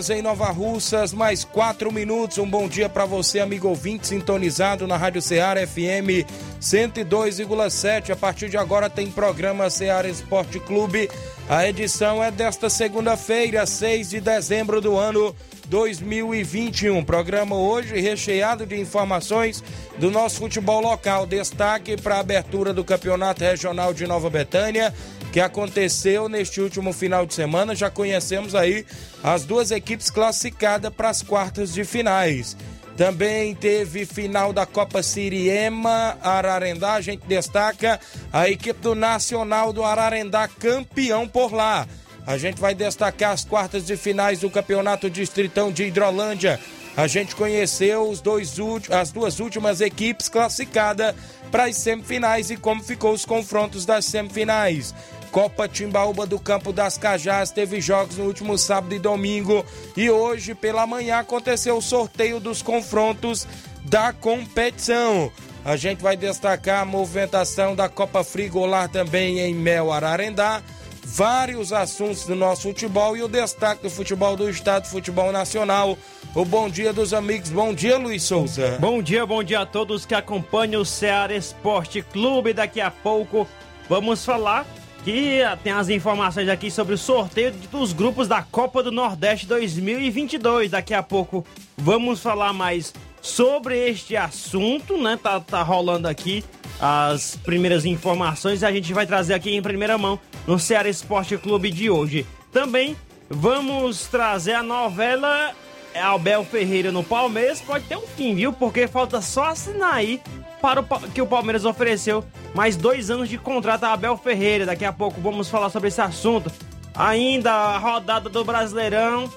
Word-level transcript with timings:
Horas 0.00 0.10
em 0.10 0.22
Nova 0.22 0.50
Russas, 0.50 1.12
mais 1.12 1.44
4 1.44 1.92
minutos. 1.92 2.38
Um 2.38 2.48
bom 2.48 2.66
dia 2.66 2.88
para 2.88 3.04
você, 3.04 3.38
amigo 3.38 3.68
ouvinte, 3.68 4.06
sintonizado 4.06 4.86
na 4.86 4.96
Rádio 4.96 5.20
Ceará 5.20 5.66
FM 5.66 6.24
102,7. 6.58 8.10
A 8.10 8.16
partir 8.16 8.48
de 8.48 8.56
agora 8.56 8.88
tem 8.88 9.10
programa 9.10 9.68
Ceará 9.68 10.08
Esporte 10.08 10.58
Clube. 10.58 11.10
A 11.48 11.68
edição 11.68 12.24
é 12.24 12.30
desta 12.30 12.70
segunda-feira, 12.70 13.66
6 13.66 14.10
de 14.10 14.20
dezembro 14.20 14.80
do 14.80 14.96
ano 14.96 15.36
2021. 15.68 17.04
Programa 17.04 17.56
hoje 17.56 18.00
recheado 18.00 18.64
de 18.64 18.80
informações 18.80 19.62
do 19.98 20.10
nosso 20.10 20.38
futebol 20.38 20.80
local. 20.80 21.26
Destaque 21.26 21.96
para 22.00 22.16
a 22.16 22.20
abertura 22.20 22.72
do 22.72 22.84
Campeonato 22.84 23.44
Regional 23.44 23.92
de 23.92 24.06
Nova 24.06 24.30
Betânia 24.30 24.94
que 25.32 25.40
aconteceu 25.40 26.28
neste 26.28 26.60
último 26.60 26.92
final 26.92 27.24
de 27.24 27.34
semana. 27.34 27.74
Já 27.74 27.90
conhecemos 27.90 28.54
aí 28.54 28.84
as 29.22 29.44
duas 29.44 29.70
equipes 29.70 30.10
classificadas 30.10 30.92
para 30.92 31.08
as 31.08 31.22
quartas 31.22 31.72
de 31.72 31.84
finais. 31.84 32.56
Também 32.96 33.54
teve 33.54 34.04
final 34.04 34.52
da 34.52 34.66
Copa 34.66 35.02
Siriema 35.02 36.18
Ararendá. 36.22 36.94
A 36.94 37.00
gente 37.00 37.26
destaca 37.26 37.98
a 38.32 38.48
equipe 38.48 38.80
do 38.80 38.94
Nacional 38.94 39.72
do 39.72 39.84
Ararendá, 39.84 40.46
campeão 40.46 41.26
por 41.26 41.52
lá. 41.52 41.86
A 42.26 42.36
gente 42.36 42.60
vai 42.60 42.74
destacar 42.74 43.32
as 43.32 43.44
quartas 43.44 43.86
de 43.86 43.96
finais 43.96 44.40
do 44.40 44.50
Campeonato 44.50 45.08
Distritão 45.08 45.72
de 45.72 45.84
Hidrolândia. 45.84 46.60
A 46.96 47.06
gente 47.06 47.34
conheceu 47.34 48.08
os 48.08 48.20
dois, 48.20 48.54
as 48.90 49.10
duas 49.10 49.40
últimas 49.40 49.80
equipes 49.80 50.28
classificadas 50.28 51.14
para 51.50 51.64
as 51.64 51.76
semifinais 51.76 52.50
e 52.50 52.56
como 52.56 52.82
ficou 52.82 53.12
os 53.12 53.24
confrontos 53.24 53.86
das 53.86 54.04
semifinais. 54.04 54.94
Copa 55.30 55.68
Timbaúba 55.68 56.26
do 56.26 56.38
Campo 56.38 56.72
das 56.72 56.98
Cajás 56.98 57.52
teve 57.52 57.80
jogos 57.80 58.16
no 58.16 58.24
último 58.24 58.58
sábado 58.58 58.94
e 58.94 58.98
domingo 58.98 59.64
e 59.96 60.10
hoje 60.10 60.54
pela 60.54 60.86
manhã 60.86 61.18
aconteceu 61.18 61.76
o 61.76 61.82
sorteio 61.82 62.40
dos 62.40 62.62
confrontos 62.62 63.46
da 63.84 64.12
competição. 64.12 65.30
A 65.64 65.76
gente 65.76 66.02
vai 66.02 66.16
destacar 66.16 66.80
a 66.80 66.84
movimentação 66.84 67.76
da 67.76 67.88
Copa 67.88 68.24
Frigolar 68.24 68.88
também 68.88 69.38
em 69.38 69.54
Mel 69.54 69.92
Ararendá, 69.92 70.62
vários 71.04 71.72
assuntos 71.72 72.24
do 72.24 72.34
nosso 72.34 72.62
futebol 72.62 73.16
e 73.16 73.22
o 73.22 73.28
destaque 73.28 73.82
do 73.82 73.90
futebol 73.90 74.36
do 74.36 74.48
estado, 74.50 74.88
futebol 74.88 75.30
nacional. 75.30 75.96
O 76.34 76.44
bom 76.44 76.68
dia 76.68 76.92
dos 76.92 77.12
amigos. 77.12 77.50
Bom 77.50 77.74
dia, 77.74 77.98
Luiz 77.98 78.22
Souza. 78.22 78.78
Bom 78.80 79.02
dia, 79.02 79.26
bom 79.26 79.42
dia 79.42 79.60
a 79.60 79.66
todos 79.66 80.06
que 80.06 80.14
acompanham 80.14 80.82
o 80.82 80.86
Ceará 80.86 81.34
Esporte 81.34 82.02
Clube. 82.02 82.52
Daqui 82.52 82.80
a 82.80 82.90
pouco 82.90 83.46
vamos 83.88 84.24
falar 84.24 84.66
que 85.04 85.40
tem 85.62 85.72
as 85.72 85.88
informações 85.88 86.48
aqui 86.48 86.70
sobre 86.70 86.94
o 86.94 86.98
sorteio 86.98 87.52
dos 87.70 87.92
grupos 87.92 88.28
da 88.28 88.42
Copa 88.42 88.82
do 88.82 88.92
Nordeste 88.92 89.46
2022. 89.46 90.70
Daqui 90.70 90.94
a 90.94 91.02
pouco 91.02 91.44
vamos 91.76 92.20
falar 92.20 92.52
mais 92.52 92.92
sobre 93.22 93.76
este 93.88 94.16
assunto, 94.16 94.96
né? 94.96 95.18
Tá, 95.22 95.40
tá 95.40 95.62
rolando 95.62 96.08
aqui 96.08 96.44
as 96.80 97.36
primeiras 97.36 97.84
informações 97.84 98.62
e 98.62 98.66
a 98.66 98.72
gente 98.72 98.92
vai 98.92 99.06
trazer 99.06 99.34
aqui 99.34 99.54
em 99.54 99.62
primeira 99.62 99.98
mão 99.98 100.18
no 100.46 100.58
Ceará 100.58 100.88
Esporte 100.88 101.36
Clube 101.36 101.70
de 101.70 101.90
hoje. 101.90 102.26
Também 102.52 102.96
vamos 103.28 104.06
trazer 104.06 104.54
a 104.54 104.62
novela 104.62 105.52
Albel 106.00 106.44
Ferreira 106.44 106.90
no 106.90 107.02
Palmeiras. 107.02 107.60
Pode 107.60 107.84
ter 107.84 107.96
um 107.96 108.06
fim, 108.06 108.34
viu? 108.34 108.52
Porque 108.52 108.86
falta 108.86 109.20
só 109.20 109.44
assinar 109.44 109.94
aí 109.94 110.20
para 110.60 110.80
o 110.80 110.84
que 111.10 111.22
o 111.22 111.26
Palmeiras 111.26 111.64
ofereceu 111.64 112.24
mais 112.54 112.76
dois 112.76 113.10
anos 113.10 113.28
de 113.28 113.38
contrato 113.38 113.84
a 113.84 113.92
Abel 113.92 114.16
Ferreira. 114.16 114.66
Daqui 114.66 114.84
a 114.84 114.92
pouco 114.92 115.20
vamos 115.20 115.48
falar 115.48 115.70
sobre 115.70 115.88
esse 115.88 116.00
assunto. 116.00 116.50
Ainda 116.94 117.52
a 117.52 117.78
rodada 117.78 118.28
do 118.28 118.44
Brasileirão 118.44 119.30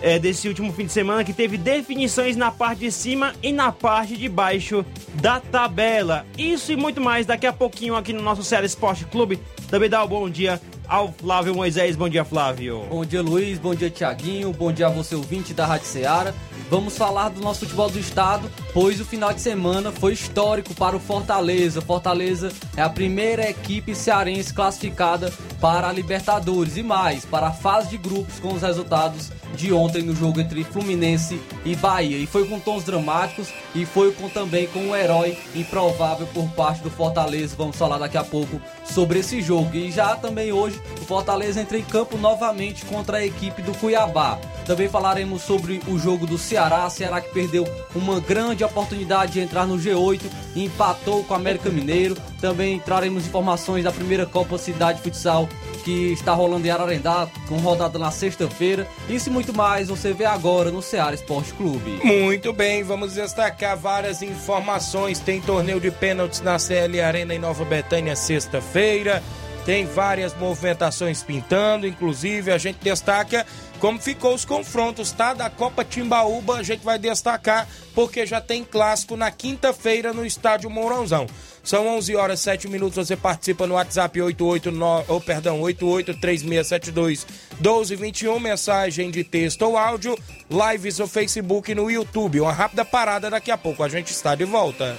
é, 0.00 0.18
desse 0.18 0.48
último 0.48 0.72
fim 0.72 0.86
de 0.86 0.92
semana 0.92 1.24
que 1.24 1.32
teve 1.32 1.56
definições 1.56 2.36
na 2.36 2.50
parte 2.50 2.80
de 2.80 2.92
cima 2.92 3.34
e 3.42 3.52
na 3.52 3.72
parte 3.72 4.16
de 4.16 4.28
baixo 4.28 4.84
da 5.14 5.40
tabela. 5.40 6.26
Isso 6.36 6.72
e 6.72 6.76
muito 6.76 7.00
mais 7.00 7.26
daqui 7.26 7.46
a 7.46 7.52
pouquinho 7.52 7.96
aqui 7.96 8.12
no 8.12 8.22
nosso 8.22 8.42
Ceará 8.42 8.66
Esporte 8.66 9.04
Clube. 9.06 9.40
Também 9.70 9.88
dá 9.88 10.04
um 10.04 10.08
bom 10.08 10.28
dia 10.28 10.60
ao 10.88 11.12
Flávio 11.12 11.54
Moisés. 11.54 11.96
Bom 11.96 12.08
dia, 12.08 12.24
Flávio. 12.24 12.84
Bom 12.88 13.04
dia, 13.04 13.22
Luiz. 13.22 13.58
Bom 13.58 13.74
dia, 13.74 13.90
Tiaguinho. 13.90 14.52
Bom 14.52 14.72
dia 14.72 14.86
a 14.86 14.90
você, 14.90 15.14
ouvinte 15.14 15.52
da 15.54 15.66
Rádio 15.66 15.86
Ceará. 15.86 16.32
Vamos 16.68 16.98
falar 16.98 17.28
do 17.28 17.40
nosso 17.40 17.60
futebol 17.60 17.88
do 17.88 17.98
estado, 17.98 18.50
pois 18.72 19.00
o 19.00 19.04
final 19.04 19.32
de 19.32 19.40
semana 19.40 19.92
foi 19.92 20.12
histórico 20.12 20.74
para 20.74 20.96
o 20.96 21.00
Fortaleza. 21.00 21.80
Fortaleza 21.80 22.52
é 22.76 22.82
a 22.82 22.88
primeira 22.88 23.48
equipe 23.48 23.94
cearense 23.94 24.52
classificada 24.52 25.32
para 25.60 25.88
a 25.88 25.92
Libertadores 25.92 26.76
e 26.76 26.82
mais, 26.82 27.24
para 27.24 27.48
a 27.48 27.52
fase 27.52 27.90
de 27.90 27.98
grupos 27.98 28.38
com 28.38 28.52
os 28.52 28.62
resultados 28.62 29.30
de 29.54 29.72
ontem 29.72 30.02
no 30.02 30.14
jogo 30.14 30.40
entre 30.40 30.64
Fluminense 30.64 31.40
e 31.64 31.74
Bahia. 31.74 32.18
E 32.18 32.26
foi 32.26 32.46
com 32.46 32.60
tons 32.60 32.84
dramáticos 32.84 33.48
e 33.74 33.86
foi 33.86 34.12
com, 34.12 34.28
também 34.28 34.66
com 34.68 34.80
um 34.80 34.96
herói 34.96 35.38
improvável 35.54 36.26
por 36.28 36.48
parte 36.50 36.82
do 36.82 36.90
Fortaleza. 36.90 37.54
Vamos 37.56 37.76
falar 37.76 37.98
daqui 37.98 38.18
a 38.18 38.24
pouco 38.24 38.60
sobre 38.84 39.20
esse 39.20 39.40
jogo. 39.40 39.74
E 39.74 39.90
já 39.90 40.14
também 40.16 40.52
hoje 40.52 40.80
o 41.00 41.04
Fortaleza 41.04 41.60
entra 41.60 41.78
em 41.78 41.84
campo 41.84 42.18
novamente 42.18 42.84
contra 42.84 43.18
a 43.18 43.26
equipe 43.26 43.62
do 43.62 43.72
Cuiabá. 43.74 44.38
Também 44.66 44.88
falaremos 44.88 45.42
sobre 45.42 45.80
o 45.86 45.98
jogo 45.98 46.26
do 46.26 46.36
Ceará, 46.36 46.88
Ceará 46.90 47.20
que 47.20 47.32
perdeu 47.32 47.64
uma 47.94 48.20
grande 48.20 48.64
oportunidade 48.64 49.32
de 49.32 49.40
entrar 49.40 49.66
no 49.66 49.78
G8 49.78 50.22
e 50.54 50.64
empatou 50.64 51.24
com 51.24 51.34
o 51.34 51.36
América 51.36 51.70
Mineiro. 51.70 52.16
Também 52.40 52.78
traremos 52.80 53.26
informações 53.26 53.84
da 53.84 53.92
primeira 53.92 54.26
Copa 54.26 54.58
Cidade 54.58 55.00
Futsal 55.00 55.48
que 55.86 56.12
está 56.12 56.34
rolando 56.34 56.66
em 56.66 56.70
Ararendá, 56.70 57.28
com 57.48 57.58
rodada 57.58 57.96
na 57.96 58.10
sexta-feira. 58.10 58.88
Isso 59.08 59.28
e 59.28 59.32
muito 59.32 59.54
mais 59.54 59.86
você 59.86 60.12
vê 60.12 60.24
agora 60.24 60.72
no 60.72 60.82
Ceará 60.82 61.14
Esporte 61.14 61.54
Clube. 61.54 62.00
Muito 62.02 62.52
bem, 62.52 62.82
vamos 62.82 63.14
destacar 63.14 63.76
várias 63.76 64.20
informações. 64.20 65.20
Tem 65.20 65.40
torneio 65.40 65.78
de 65.78 65.92
pênaltis 65.92 66.40
na 66.40 66.58
CL 66.58 67.00
Arena 67.00 67.32
em 67.32 67.38
Nova 67.38 67.64
Betânia 67.64 68.16
sexta-feira. 68.16 69.22
Tem 69.64 69.86
várias 69.86 70.36
movimentações 70.36 71.22
pintando, 71.22 71.86
inclusive 71.86 72.50
a 72.50 72.58
gente 72.58 72.78
destaca 72.82 73.46
como 73.78 74.00
ficou 74.00 74.34
os 74.34 74.44
confrontos, 74.44 75.12
tá? 75.12 75.34
Da 75.34 75.50
Copa 75.50 75.84
Timbaúba, 75.84 76.56
a 76.56 76.62
gente 76.62 76.84
vai 76.84 76.98
destacar 76.98 77.68
porque 77.94 78.26
já 78.26 78.40
tem 78.40 78.64
clássico 78.64 79.16
na 79.16 79.30
quinta-feira 79.30 80.12
no 80.12 80.24
estádio 80.24 80.70
Mourãozão. 80.70 81.26
São 81.66 81.84
11 81.96 82.14
horas 82.14 82.38
7 82.38 82.68
minutos, 82.68 83.08
você 83.08 83.16
participa 83.16 83.66
no 83.66 83.74
WhatsApp 83.74 84.22
889, 84.22 85.04
oh, 85.08 85.20
perdão, 85.20 85.60
883672 85.62 87.26
1221, 87.54 88.38
mensagem 88.38 89.10
de 89.10 89.24
texto 89.24 89.62
ou 89.62 89.76
áudio, 89.76 90.16
lives 90.48 91.00
no 91.00 91.08
Facebook 91.08 91.72
e 91.72 91.74
no 91.74 91.90
YouTube. 91.90 92.40
Uma 92.40 92.52
rápida 92.52 92.84
parada 92.84 93.28
daqui 93.28 93.50
a 93.50 93.58
pouco, 93.58 93.82
a 93.82 93.88
gente 93.88 94.12
está 94.12 94.36
de 94.36 94.44
volta. 94.44 94.96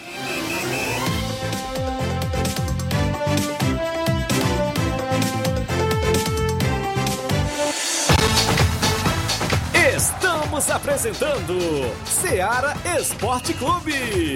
Estamos 9.96 10.70
apresentando 10.70 11.56
Seara 12.06 12.74
Esporte 13.00 13.54
Clube. 13.54 14.36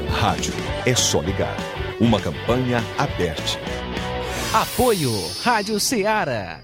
Rádio 0.11 0.53
é 0.85 0.93
só 0.93 1.19
ligar. 1.19 1.57
Uma 1.99 2.19
campanha 2.19 2.83
aberta. 2.97 3.59
Apoio 4.53 5.11
Rádio 5.41 5.79
Ceará. 5.79 6.59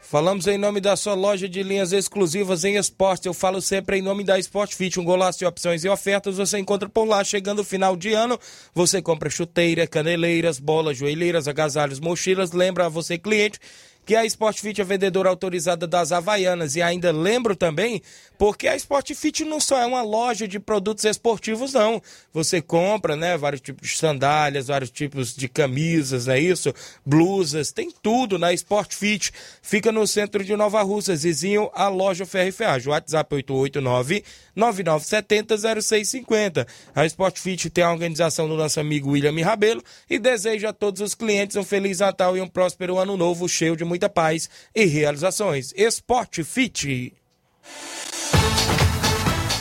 Falamos 0.00 0.46
em 0.46 0.56
nome 0.56 0.80
da 0.80 0.94
sua 0.94 1.14
loja 1.14 1.48
de 1.48 1.62
linhas 1.62 1.92
exclusivas 1.92 2.62
em 2.62 2.76
esporte. 2.76 3.26
Eu 3.26 3.34
falo 3.34 3.60
sempre 3.60 3.98
em 3.98 4.02
nome 4.02 4.22
da 4.22 4.38
Sport 4.38 4.74
Fit, 4.74 5.00
um 5.00 5.04
golaço 5.04 5.40
de 5.40 5.46
opções 5.46 5.82
e 5.82 5.88
ofertas. 5.88 6.36
Você 6.36 6.58
encontra 6.58 6.88
por 6.88 7.04
lá. 7.04 7.24
Chegando 7.24 7.60
o 7.60 7.64
final 7.64 7.96
de 7.96 8.12
ano, 8.12 8.38
você 8.72 9.02
compra 9.02 9.30
chuteira, 9.30 9.86
caneleiras, 9.86 10.60
bolas, 10.60 10.96
joelheiras, 10.96 11.48
agasalhos, 11.48 11.98
mochilas. 11.98 12.52
Lembra 12.52 12.86
a 12.86 12.88
você, 12.88 13.18
cliente, 13.18 13.58
que 14.04 14.14
a 14.14 14.24
Sportfit 14.24 14.80
é 14.80 14.84
vendedora 14.84 15.28
autorizada 15.28 15.86
das 15.86 16.12
Havaianas. 16.12 16.76
E 16.76 16.82
ainda 16.82 17.10
lembro 17.12 17.56
também, 17.56 18.02
porque 18.38 18.68
a 18.68 18.76
Sportfit 18.76 19.44
não 19.44 19.60
só 19.60 19.78
é 19.78 19.86
uma 19.86 20.02
loja 20.02 20.46
de 20.46 20.58
produtos 20.60 21.04
esportivos, 21.04 21.72
não. 21.72 22.02
Você 22.32 22.60
compra, 22.60 23.16
né, 23.16 23.36
vários 23.36 23.60
tipos 23.60 23.88
de 23.88 23.96
sandálias, 23.96 24.66
vários 24.66 24.90
tipos 24.90 25.34
de 25.34 25.48
camisas, 25.48 26.26
não 26.26 26.34
é 26.34 26.40
isso? 26.40 26.72
Blusas, 27.04 27.72
tem 27.72 27.90
tudo 28.02 28.38
na 28.38 28.52
Sportfit. 28.52 29.32
Fica 29.62 29.90
no 29.90 30.06
centro 30.06 30.44
de 30.44 30.54
Nova 30.56 30.82
Russa, 30.82 31.16
vizinho 31.16 31.70
à 31.74 31.88
loja 31.88 32.26
Ferro 32.26 32.52
Ferragem. 32.52 32.90
WhatsApp 32.90 33.34
889 33.34 34.24
9970 34.54 35.56
0650. 35.82 36.66
A 36.94 37.06
Sportfit 37.06 37.70
tem 37.70 37.84
a 37.84 37.90
organização 37.90 38.48
do 38.48 38.56
nosso 38.56 38.78
amigo 38.80 39.10
William 39.10 39.34
Rabelo 39.44 39.82
e 40.08 40.18
deseja 40.18 40.70
a 40.70 40.72
todos 40.72 41.00
os 41.00 41.14
clientes 41.14 41.56
um 41.56 41.64
feliz 41.64 41.98
Natal 41.98 42.36
e 42.36 42.40
um 42.40 42.48
próspero 42.48 42.98
ano 42.98 43.16
novo 43.16 43.48
cheio 43.48 43.76
de 43.76 43.84
muita 43.94 44.08
paz 44.08 44.50
e 44.74 44.84
realizações. 44.86 45.72
Esporte 45.76 46.42
Fit. 46.42 47.14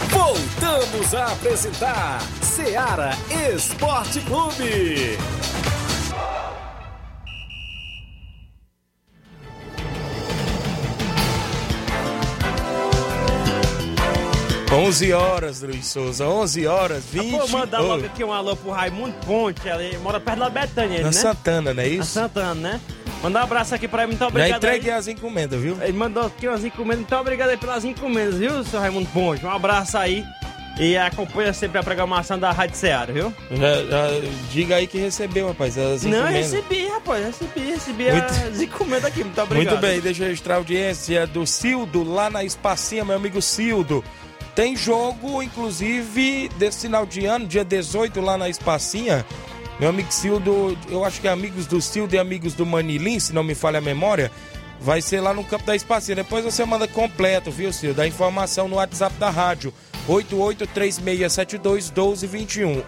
Voltamos 0.09 1.13
a 1.13 1.25
apresentar 1.27 2.19
Seara 2.41 3.12
Esporte 3.56 4.19
Clube. 4.21 5.18
11 14.74 15.13
horas, 15.13 15.62
Luiz 15.62 15.86
Souza, 15.86 16.27
11 16.27 16.65
horas, 16.65 17.03
20. 17.06 17.36
Ah, 17.36 17.39
pô, 17.39 17.47
mandar 17.50 17.79
logo 17.79 18.06
aqui 18.07 18.24
um 18.24 18.33
alô 18.33 18.56
pro 18.56 18.71
Raimundo 18.71 19.13
Ponte, 19.24 19.68
ele 19.68 19.95
mora 20.00 20.19
perto 20.19 20.39
da 20.39 20.50
Betânia, 20.50 20.97
Na 21.01 21.06
né? 21.06 21.12
Santana, 21.12 21.74
não 21.75 21.83
é 21.83 21.86
Na 21.88 21.94
isso? 21.94 22.12
Santana, 22.12 22.56
né? 22.56 22.81
Mandar 23.24 23.40
um 23.40 23.44
abraço 23.44 23.74
aqui 23.74 23.88
pra 23.88 24.04
ele, 24.04 24.10
muito 24.12 24.20
Já 24.20 24.28
obrigado. 24.28 24.58
entreguei 24.58 24.92
aí. 24.92 25.00
as 25.00 25.08
encomendas, 25.08 25.60
viu? 25.60 25.78
Ele 25.81 25.94
mandou 25.94 26.25
aqui 26.25 26.48
umas 26.48 26.64
encomendas, 26.66 26.98
muito 27.00 27.16
obrigado 27.16 27.50
aí 27.50 27.58
pelas 27.58 27.86
encomendas, 27.86 28.36
viu, 28.36 28.64
seu 28.66 28.80
Raimundo 28.81 29.08
Ponte? 29.14 29.46
Um 29.46 29.50
abraço 29.50 29.98
aí 29.98 30.25
e 30.78 30.98
acompanha 30.98 31.54
sempre 31.54 31.78
a 31.80 31.84
programação 31.84 32.38
da 32.38 32.52
Rádio 32.52 32.75
Seara, 32.75 33.14
viu? 33.14 33.34
Já, 33.52 33.75
já 33.86 34.08
diga 34.52 34.75
aí 34.75 34.88
que 34.88 34.98
recebeu, 34.98 35.48
rapaz, 35.48 35.78
as 35.78 36.04
Não, 36.04 36.12
encomendas. 36.20 36.52
recebi, 36.52 36.88
rapaz, 36.88 37.25
recebi, 37.25 37.62
recebi 37.72 38.12
Muito- 38.12 38.25
as 38.54 38.62
encomendas 38.62 39.06
aqui, 39.06 39.24
muito 39.24 39.42
obrigado. 39.42 39.72
Muito 39.74 39.81
bem, 39.81 40.02
deixa 40.02 40.24
eu 40.24 40.28
registrar 40.28 40.56
a 40.56 40.58
audiência 40.58 41.25
do 41.25 41.48
Cildo 41.48 42.04
lá 42.04 42.30
na 42.30 42.44
Espacinha, 42.44 43.06
meu 43.06 43.16
amigo 43.16 43.42
Cildo. 43.42 44.04
Tem 44.54 44.75
jogo, 44.75 45.42
inclusive, 45.42 46.50
desse 46.58 46.81
final 46.81 47.06
de 47.06 47.25
ano, 47.25 47.48
dia 47.48 47.64
18, 47.64 48.20
lá 48.22 48.38
na 48.38 48.50
Espacinha. 48.50 49.25
Meu 49.83 49.89
amigo 49.89 50.13
Cildo, 50.13 50.77
eu 50.88 51.03
acho 51.03 51.19
que 51.19 51.27
é 51.27 51.30
amigos 51.30 51.68
do 51.68 51.81
Cildo 51.81 52.15
e 52.15 52.18
amigos 52.18 52.53
do 52.53 52.65
Manilim, 52.65 53.19
se 53.19 53.33
não 53.33 53.44
me 53.44 53.53
falha 53.53 53.80
a 53.80 53.81
memória. 53.81 54.31
Vai 54.80 55.01
ser 55.01 55.19
lá 55.19 55.33
no 55.33 55.44
campo 55.44 55.65
da 55.65 55.75
Espacinha. 55.75 56.15
Depois 56.15 56.45
você 56.45 56.63
manda 56.63 56.88
completo, 56.88 57.51
viu, 57.51 57.74
Cildo? 57.74 58.01
A 58.01 58.07
informação 58.07 58.69
no 58.69 58.77
WhatsApp 58.77 59.13
da 59.18 59.30
rádio. 59.30 59.74
8836721221. 60.07 62.81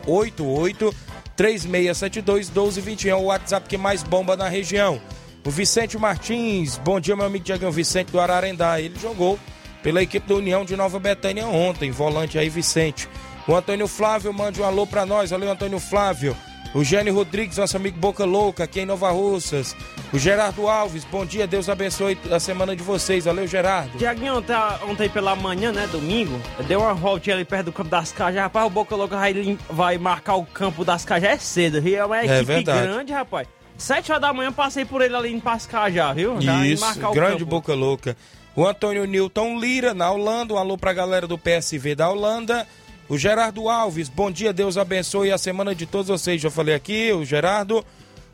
8836721221 1.38 3.07
é 3.07 3.15
o 3.15 3.24
WhatsApp 3.24 3.68
que 3.68 3.77
mais 3.77 4.01
bomba 4.01 4.38
na 4.38 4.48
região. 4.48 5.01
O 5.45 5.51
Vicente 5.51 5.98
Martins, 5.98 6.77
bom 6.77 7.01
dia, 7.01 7.13
meu 7.13 7.25
amigo 7.25 7.44
Diagão 7.44 7.74
Vicente 7.74 8.09
do 8.09 8.21
Ararendá. 8.21 8.80
Ele 8.80 8.98
jogou 8.98 9.38
pela 9.83 10.01
equipe 10.01 10.30
da 10.30 10.36
União 10.36 10.63
de 10.63 10.77
Nova 10.77 10.98
Betânia 10.98 11.45
ontem, 11.45 11.91
volante 11.91 12.39
aí, 12.39 12.48
Vicente. 12.48 13.09
O 13.45 13.53
Antônio 13.53 13.86
Flávio 13.86 14.31
mande 14.31 14.62
um 14.62 14.63
alô 14.63 14.88
pra 14.88 15.05
nós. 15.05 15.31
Valeu, 15.31 15.51
Antônio 15.51 15.77
Flávio. 15.77 16.34
O 16.75 16.84
Gênio 16.84 17.13
Rodrigues, 17.15 17.58
nosso 17.58 17.77
amigo 17.77 17.98
Boca 17.98 18.25
Louca, 18.25 18.65
aqui 18.65 18.82
em 18.82 18.86
Nova 18.86 19.10
Russas. 19.10 19.74
O 20.12 20.20
Gerardo 20.20 20.67
Alves, 20.67 21.05
bom 21.05 21.25
dia, 21.25 21.48
Deus 21.48 21.70
abençoe 21.70 22.17
a 22.29 22.38
semana 22.38 22.75
de 22.75 22.84
vocês. 22.84 23.24
Valeu, 23.24 23.48
Gerardo. 23.48 23.98
Tiaguinho, 23.98 24.39
ontem, 24.39 24.53
ontem 24.86 25.10
pela 25.10 25.38
manhã, 25.38 25.72
né, 25.72 25.88
domingo, 25.89 26.38
deu 26.67 26.82
uma 26.82 26.94
voltinha 26.94 27.34
ali 27.38 27.46
perto 27.46 27.67
do 27.67 27.72
campo 27.72 27.89
das 27.89 28.12
Cajás. 28.12 28.44
Rapaz, 28.44 28.67
o 28.67 28.70
Boca 28.70 28.94
Louca 28.94 29.15
vai, 29.15 29.58
vai 29.70 29.98
marcar 29.98 30.36
o 30.36 30.46
campo 30.46 30.84
das 30.84 31.05
Cajás 31.05 31.36
é 31.36 31.38
cedo, 31.38 31.82
viu? 31.82 31.96
É 31.98 32.05
uma 32.05 32.20
É 32.20 32.25
equipe 32.25 32.44
verdade. 32.44 32.82
grande, 32.82 33.13
rapaz. 33.13 33.48
Sete 33.77 34.12
horas 34.12 34.22
da 34.22 34.34
manhã 34.34 34.51
passei 34.51 34.84
por 34.84 35.01
ele 35.01 35.15
ali 35.15 35.34
em 35.34 35.39
Pascajá, 35.39 36.12
viu? 36.12 36.41
Já 36.41 36.65
Isso, 36.67 36.86
marcar 36.86 37.10
o 37.10 37.13
grande 37.13 37.39
campo. 37.39 37.46
boca 37.46 37.74
louca. 37.74 38.17
O 38.53 38.65
Antônio 38.65 39.05
Newton 39.05 39.60
Lira, 39.60 39.94
na 39.94 40.12
Holanda. 40.12 40.53
Um 40.53 40.58
alô 40.58 40.77
pra 40.77 40.91
galera 40.91 41.25
do 41.25 41.38
PSV 41.38 41.96
da 41.96 42.10
Holanda. 42.10 42.67
O 43.07 43.19
Gerardo 43.19 43.69
Alves, 43.69 44.09
bom 44.09 44.31
dia, 44.31 44.51
Deus 44.51 44.77
abençoe 44.77 45.31
a 45.31 45.38
semana 45.38 45.75
de 45.75 45.85
todos 45.85 46.07
vocês. 46.07 46.41
Já 46.41 46.50
falei 46.50 46.74
aqui, 46.74 47.12
o 47.12 47.24
Gerardo. 47.24 47.85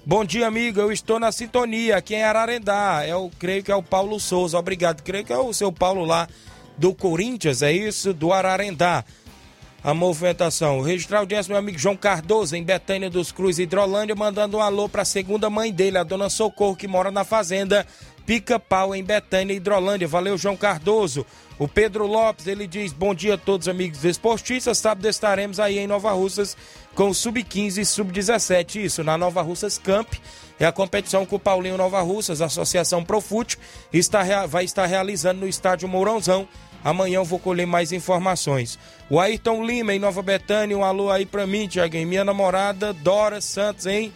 Bom 0.05 0.23
dia, 0.23 0.47
amigo. 0.47 0.79
Eu 0.79 0.93
estou 0.93 1.19
na 1.19 1.29
sintonia 1.29 1.97
aqui 1.97 2.15
em 2.15 2.23
Ararendá. 2.23 3.05
Eu 3.05 3.29
creio 3.37 3.61
que 3.61 3.71
é 3.71 3.75
o 3.75 3.83
Paulo 3.83 4.17
Souza. 4.17 4.57
Obrigado. 4.57 5.03
Creio 5.03 5.25
que 5.25 5.33
é 5.33 5.37
o 5.37 5.51
seu 5.51 5.73
Paulo 5.73 6.05
lá 6.05 6.25
do 6.77 6.93
Corinthians, 6.93 7.61
é 7.61 7.73
isso? 7.73 8.13
Do 8.13 8.31
Ararendá. 8.31 9.03
A 9.83 9.93
movimentação. 9.93 10.81
Registrar 10.81 11.19
audiência 11.19 11.51
meu 11.51 11.59
amigo 11.59 11.77
João 11.77 11.97
Cardoso, 11.97 12.55
em 12.55 12.63
Betânia 12.63 13.09
dos 13.09 13.29
Cruz, 13.29 13.59
Hidrolândia, 13.59 14.15
mandando 14.15 14.57
um 14.57 14.61
alô 14.61 14.87
para 14.87 15.01
a 15.01 15.05
segunda 15.05 15.49
mãe 15.49 15.73
dele, 15.73 15.97
a 15.97 16.03
dona 16.03 16.29
Socorro, 16.29 16.77
que 16.77 16.87
mora 16.87 17.11
na 17.11 17.25
fazenda 17.25 17.85
Pica-Pau, 18.25 18.95
em 18.95 19.03
Betânia, 19.03 19.53
Hidrolândia. 19.53 20.07
Valeu, 20.07 20.37
João 20.37 20.55
Cardoso. 20.55 21.25
O 21.61 21.67
Pedro 21.67 22.07
Lopes, 22.07 22.47
ele 22.47 22.65
diz: 22.65 22.91
Bom 22.91 23.13
dia 23.13 23.35
a 23.35 23.37
todos, 23.37 23.67
amigos 23.67 24.03
esportistas. 24.03 24.79
Sábado 24.79 25.07
estaremos 25.07 25.59
aí 25.59 25.77
em 25.77 25.85
Nova 25.85 26.11
Russas 26.11 26.57
com 26.95 27.09
o 27.09 27.13
Sub-15 27.13 27.77
e 27.77 27.85
Sub-17. 27.85 28.83
Isso, 28.83 29.03
na 29.03 29.15
Nova 29.15 29.43
Russas 29.43 29.77
Camp. 29.77 30.11
É 30.59 30.65
a 30.65 30.71
competição 30.71 31.23
que 31.23 31.35
o 31.35 31.39
Paulinho 31.39 31.77
Nova 31.77 32.01
Russas, 32.01 32.41
a 32.41 32.45
Associação 32.45 33.05
Profute, 33.05 33.59
está, 33.93 34.47
vai 34.47 34.63
estar 34.63 34.87
realizando 34.87 35.41
no 35.41 35.47
estádio 35.47 35.87
Mourãozão. 35.87 36.47
Amanhã 36.83 37.17
eu 37.17 37.25
vou 37.25 37.37
colher 37.37 37.67
mais 37.67 37.91
informações. 37.91 38.79
O 39.07 39.19
Ayrton 39.19 39.63
Lima, 39.63 39.93
em 39.93 39.99
Nova 39.99 40.23
Betânia, 40.23 40.75
um 40.75 40.83
alô 40.83 41.11
aí 41.11 41.27
pra 41.27 41.45
mim, 41.45 41.67
Tiaguinho. 41.67 42.07
Minha 42.07 42.25
namorada, 42.25 42.91
Dora 42.91 43.39
Santos, 43.39 43.85
hein? 43.85 44.11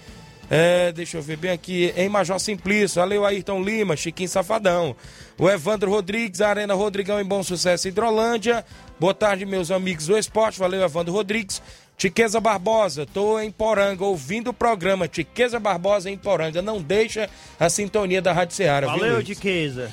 É, 0.50 0.92
deixa 0.92 1.18
eu 1.18 1.22
ver 1.22 1.38
bem 1.38 1.52
aqui, 1.52 1.94
em 1.98 2.08
Major 2.08 2.40
Simplício. 2.40 3.02
Valeu, 3.02 3.25
Ayrton 3.25 3.62
Lima, 3.62 3.96
Chiquinho 3.96 4.30
Safadão. 4.30 4.96
O 5.38 5.50
Evandro 5.50 5.90
Rodrigues, 5.90 6.40
Arena 6.42 6.74
Rodrigão, 6.74 7.20
em 7.20 7.25
Bom 7.25 7.42
Sucesso, 7.42 7.88
Hidrolândia. 7.88 8.64
Boa 9.00 9.14
tarde, 9.14 9.46
meus 9.46 9.72
amigos 9.72 10.06
do 10.08 10.18
esporte. 10.18 10.60
Valeu, 10.60 10.84
Evandro 10.84 11.14
Rodrigues. 11.14 11.62
Tiqueza 11.98 12.42
Barbosa, 12.42 13.06
tô 13.06 13.40
em 13.40 13.50
Poranga, 13.50 14.04
ouvindo 14.04 14.50
o 14.50 14.54
programa 14.54 15.08
Tiqueza 15.08 15.60
Barbosa 15.60 16.10
em 16.10 16.18
Poranga. 16.18 16.62
Não 16.62 16.82
deixa 16.82 17.30
a 17.60 17.70
sintonia 17.70 18.22
da 18.22 18.34
Rádio 18.34 18.56
Ceará, 18.56 18.88
Valeu, 18.88 19.16
Luiz? 19.16 19.25
Diqueza. 19.25 19.90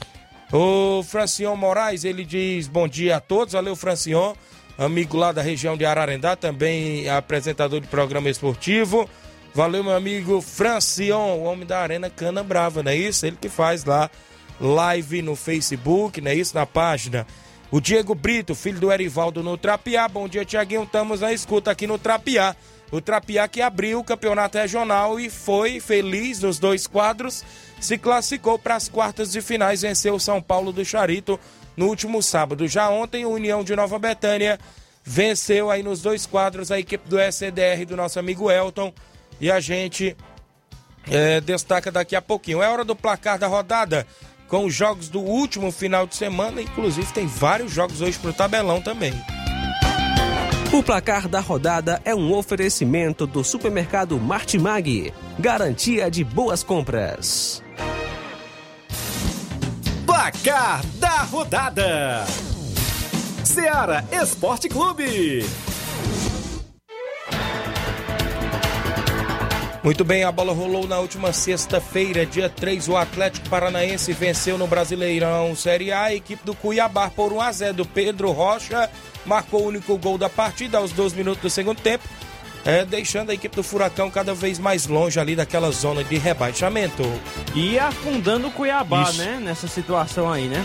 O 0.52 1.02
Francion 1.04 1.54
Moraes, 1.56 2.04
ele 2.04 2.24
diz 2.24 2.66
bom 2.66 2.88
dia 2.88 3.16
a 3.16 3.20
todos. 3.20 3.54
Valeu, 3.54 3.76
Francion. 3.76 4.34
amigo 4.76 5.16
lá 5.16 5.32
da 5.32 5.40
região 5.40 5.76
de 5.76 5.84
Ararendá, 5.84 6.34
também 6.34 7.08
apresentador 7.08 7.80
de 7.80 7.86
programa 7.86 8.28
esportivo. 8.28 9.08
Valeu, 9.54 9.84
meu 9.84 9.94
amigo 9.94 10.40
Francion, 10.40 11.36
o 11.36 11.42
homem 11.42 11.66
da 11.66 11.80
Arena 11.80 12.08
Cana 12.08 12.42
Brava, 12.42 12.82
não 12.82 12.90
é 12.90 12.96
isso? 12.96 13.26
Ele 13.26 13.36
que 13.38 13.50
faz 13.50 13.84
lá 13.84 14.10
live 14.58 15.20
no 15.20 15.36
Facebook, 15.36 16.22
não 16.22 16.30
é 16.30 16.34
isso? 16.34 16.54
Na 16.54 16.64
página. 16.64 17.26
O 17.70 17.78
Diego 17.78 18.14
Brito, 18.14 18.54
filho 18.54 18.80
do 18.80 18.90
Erivaldo 18.90 19.42
no 19.42 19.58
Trapiá. 19.58 20.08
Bom 20.08 20.26
dia, 20.26 20.44
Tiaguinho. 20.44 20.84
Estamos 20.84 21.20
na 21.20 21.32
escuta 21.32 21.70
aqui 21.70 21.86
no 21.86 21.98
Trapiá. 21.98 22.56
O 22.90 23.00
Trapiá 23.00 23.46
que 23.46 23.60
abriu 23.60 23.98
o 23.98 24.04
campeonato 24.04 24.56
regional 24.56 25.20
e 25.20 25.28
foi 25.28 25.80
feliz 25.80 26.40
nos 26.40 26.58
dois 26.58 26.86
quadros. 26.86 27.44
Se 27.80 27.98
classificou 27.98 28.58
para 28.58 28.76
as 28.76 28.88
quartas 28.88 29.32
de 29.32 29.40
finais, 29.42 29.82
venceu 29.82 30.14
o 30.14 30.20
São 30.20 30.40
Paulo 30.40 30.72
do 30.72 30.84
Charito 30.84 31.38
no 31.76 31.88
último 31.88 32.22
sábado. 32.22 32.68
Já 32.68 32.88
ontem, 32.88 33.26
o 33.26 33.30
União 33.30 33.64
de 33.64 33.76
Nova 33.76 33.98
Betânia 33.98 34.58
venceu 35.04 35.70
aí 35.70 35.82
nos 35.82 36.00
dois 36.00 36.26
quadros 36.26 36.70
a 36.70 36.78
equipe 36.78 37.08
do 37.08 37.18
SCDR 37.18 37.84
do 37.86 37.96
nosso 37.96 38.18
amigo 38.18 38.50
Elton. 38.50 38.92
E 39.40 39.50
a 39.50 39.60
gente 39.60 40.16
é, 41.10 41.40
destaca 41.40 41.90
daqui 41.90 42.14
a 42.14 42.22
pouquinho. 42.22 42.62
É 42.62 42.68
hora 42.68 42.84
do 42.84 42.94
placar 42.94 43.38
da 43.38 43.46
rodada 43.46 44.06
com 44.48 44.66
os 44.66 44.74
jogos 44.74 45.08
do 45.08 45.20
último 45.20 45.72
final 45.72 46.06
de 46.06 46.14
semana. 46.14 46.60
Inclusive, 46.60 47.12
tem 47.12 47.26
vários 47.26 47.72
jogos 47.72 48.00
hoje 48.00 48.18
pro 48.18 48.32
tabelão 48.32 48.80
também. 48.80 49.12
O 50.72 50.82
placar 50.82 51.28
da 51.28 51.40
rodada 51.40 52.00
é 52.04 52.14
um 52.14 52.32
oferecimento 52.34 53.26
do 53.26 53.44
supermercado 53.44 54.18
Martimag. 54.18 55.12
Garantia 55.38 56.10
de 56.10 56.24
boas 56.24 56.62
compras. 56.62 57.62
Placar 60.06 60.84
da 60.94 61.22
rodada: 61.24 62.24
Seara 63.44 64.04
Esporte 64.10 64.68
Clube. 64.68 65.44
Muito 69.82 70.04
bem, 70.04 70.22
a 70.22 70.30
bola 70.30 70.52
rolou 70.52 70.86
na 70.86 71.00
última 71.00 71.32
sexta-feira, 71.32 72.24
dia 72.24 72.48
3. 72.48 72.88
O 72.88 72.96
Atlético 72.96 73.48
Paranaense 73.48 74.12
venceu 74.12 74.56
no 74.56 74.68
Brasileirão 74.68 75.56
Série 75.56 75.90
A 75.90 76.04
a 76.04 76.14
equipe 76.14 76.44
do 76.44 76.54
Cuiabá 76.54 77.10
por 77.10 77.32
1 77.32 77.40
a 77.40 77.50
0 77.50 77.74
do 77.74 77.84
Pedro 77.84 78.30
Rocha. 78.30 78.88
Marcou 79.26 79.64
o 79.64 79.66
único 79.66 79.98
gol 79.98 80.16
da 80.16 80.28
partida 80.28 80.78
aos 80.78 80.92
12 80.92 81.16
minutos 81.16 81.42
do 81.42 81.50
segundo 81.50 81.80
tempo 81.80 82.04
é, 82.64 82.84
deixando 82.84 83.30
a 83.30 83.34
equipe 83.34 83.54
do 83.54 83.62
Furacão 83.62 84.10
cada 84.10 84.34
vez 84.34 84.58
mais 84.58 84.86
longe 84.86 85.18
ali 85.18 85.34
daquela 85.34 85.70
zona 85.70 86.04
de 86.04 86.16
rebaixamento. 86.16 87.02
E 87.54 87.78
afundando 87.78 88.48
o 88.48 88.50
Cuiabá, 88.50 89.02
Isso. 89.02 89.18
né? 89.18 89.40
Nessa 89.42 89.66
situação 89.66 90.30
aí, 90.30 90.46
né? 90.46 90.64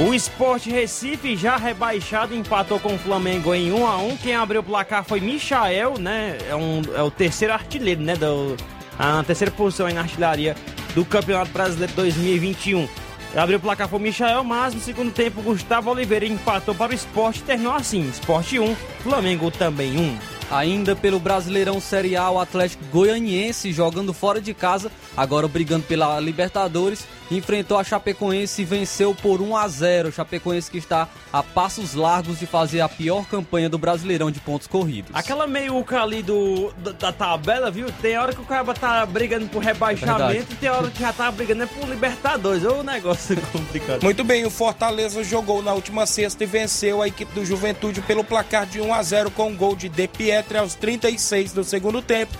O 0.00 0.12
Esporte 0.12 0.70
Recife, 0.70 1.36
já 1.36 1.56
rebaixado, 1.56 2.34
empatou 2.34 2.78
com 2.80 2.94
o 2.94 2.98
Flamengo 2.98 3.54
em 3.54 3.72
1 3.72 3.86
a 3.86 3.96
1 3.98 4.16
Quem 4.18 4.34
abriu 4.34 4.60
o 4.60 4.64
placar 4.64 5.04
foi 5.04 5.20
Michael, 5.20 5.98
né? 5.98 6.36
É, 6.48 6.54
um, 6.54 6.82
é 6.94 7.02
o 7.02 7.10
terceiro 7.10 7.54
artilheiro, 7.54 8.02
né? 8.02 8.16
Do, 8.16 8.56
a 8.98 9.22
terceira 9.22 9.50
posição 9.50 9.86
aí 9.86 9.92
na 9.92 10.00
artilharia 10.00 10.56
do 10.94 11.04
Campeonato 11.04 11.50
Brasileiro 11.52 11.92
2021. 11.94 12.88
Abriu 13.36 13.58
o 13.58 13.60
placar 13.60 13.86
foi 13.86 13.98
o 13.98 14.02
Michael, 14.02 14.42
mas 14.42 14.74
no 14.74 14.80
segundo 14.80 15.12
tempo 15.12 15.42
Gustavo 15.42 15.90
Oliveira 15.90 16.24
empatou 16.24 16.74
para 16.74 16.92
o 16.92 16.94
esporte 16.94 17.40
e 17.40 17.42
terminou 17.42 17.74
assim: 17.74 18.08
Esporte 18.08 18.58
1, 18.58 18.74
Flamengo 19.02 19.50
também 19.50 19.98
1. 19.98 20.35
Ainda 20.50 20.94
pelo 20.94 21.18
Brasileirão 21.18 21.80
Série 21.80 22.14
A, 22.14 22.30
o 22.30 22.38
Atlético 22.38 22.84
Goianiense 22.86 23.72
jogando 23.72 24.12
fora 24.12 24.40
de 24.40 24.54
casa, 24.54 24.92
agora 25.16 25.48
brigando 25.48 25.84
pela 25.84 26.20
Libertadores, 26.20 27.04
enfrentou 27.30 27.78
a 27.78 27.84
Chapecoense 27.84 28.62
e 28.62 28.64
venceu 28.64 29.14
por 29.14 29.40
1 29.40 29.56
a 29.56 29.68
0. 29.68 30.12
Chapecoense 30.12 30.70
que 30.70 30.78
está 30.78 31.08
a 31.32 31.42
passos 31.42 31.94
largos 31.94 32.38
de 32.38 32.46
fazer 32.46 32.80
a 32.80 32.88
pior 32.88 33.26
campanha 33.26 33.68
do 33.68 33.78
Brasileirão 33.78 34.30
de 34.30 34.40
pontos 34.40 34.66
corridos. 34.66 35.10
Aquela 35.14 35.46
meiuca 35.46 36.02
ali 36.02 36.22
do, 36.22 36.72
da, 36.72 37.12
tabela, 37.12 37.70
viu? 37.70 37.86
Tem 38.00 38.16
hora 38.18 38.32
que 38.32 38.40
o 38.40 38.44
cara 38.44 38.72
tá 38.74 39.04
brigando 39.06 39.46
por 39.48 39.62
rebaixamento 39.62 40.52
e 40.52 40.56
tem 40.56 40.68
hora 40.68 40.90
que 40.90 41.00
já 41.00 41.12
tá 41.12 41.30
brigando 41.30 41.64
é 41.64 41.66
por 41.66 41.88
Libertadores. 41.88 42.64
É 42.64 42.68
um 42.68 42.82
negócio 42.82 43.36
complicado. 43.52 44.02
Muito 44.02 44.24
bem, 44.24 44.44
o 44.44 44.50
Fortaleza 44.50 45.22
jogou 45.24 45.62
na 45.62 45.72
última 45.72 46.06
sexta 46.06 46.44
e 46.44 46.46
venceu 46.46 47.02
a 47.02 47.08
equipe 47.08 47.32
do 47.34 47.44
Juventude 47.44 48.00
pelo 48.02 48.24
placar 48.24 48.66
de 48.66 48.80
1 48.80 48.92
a 48.92 49.02
0 49.02 49.30
com 49.30 49.48
um 49.48 49.56
gol 49.56 49.74
de 49.74 49.88
De 49.88 50.06
Pietre 50.06 50.58
aos 50.58 50.74
36 50.74 51.52
do 51.52 51.64
segundo 51.64 52.02
tempo 52.02 52.36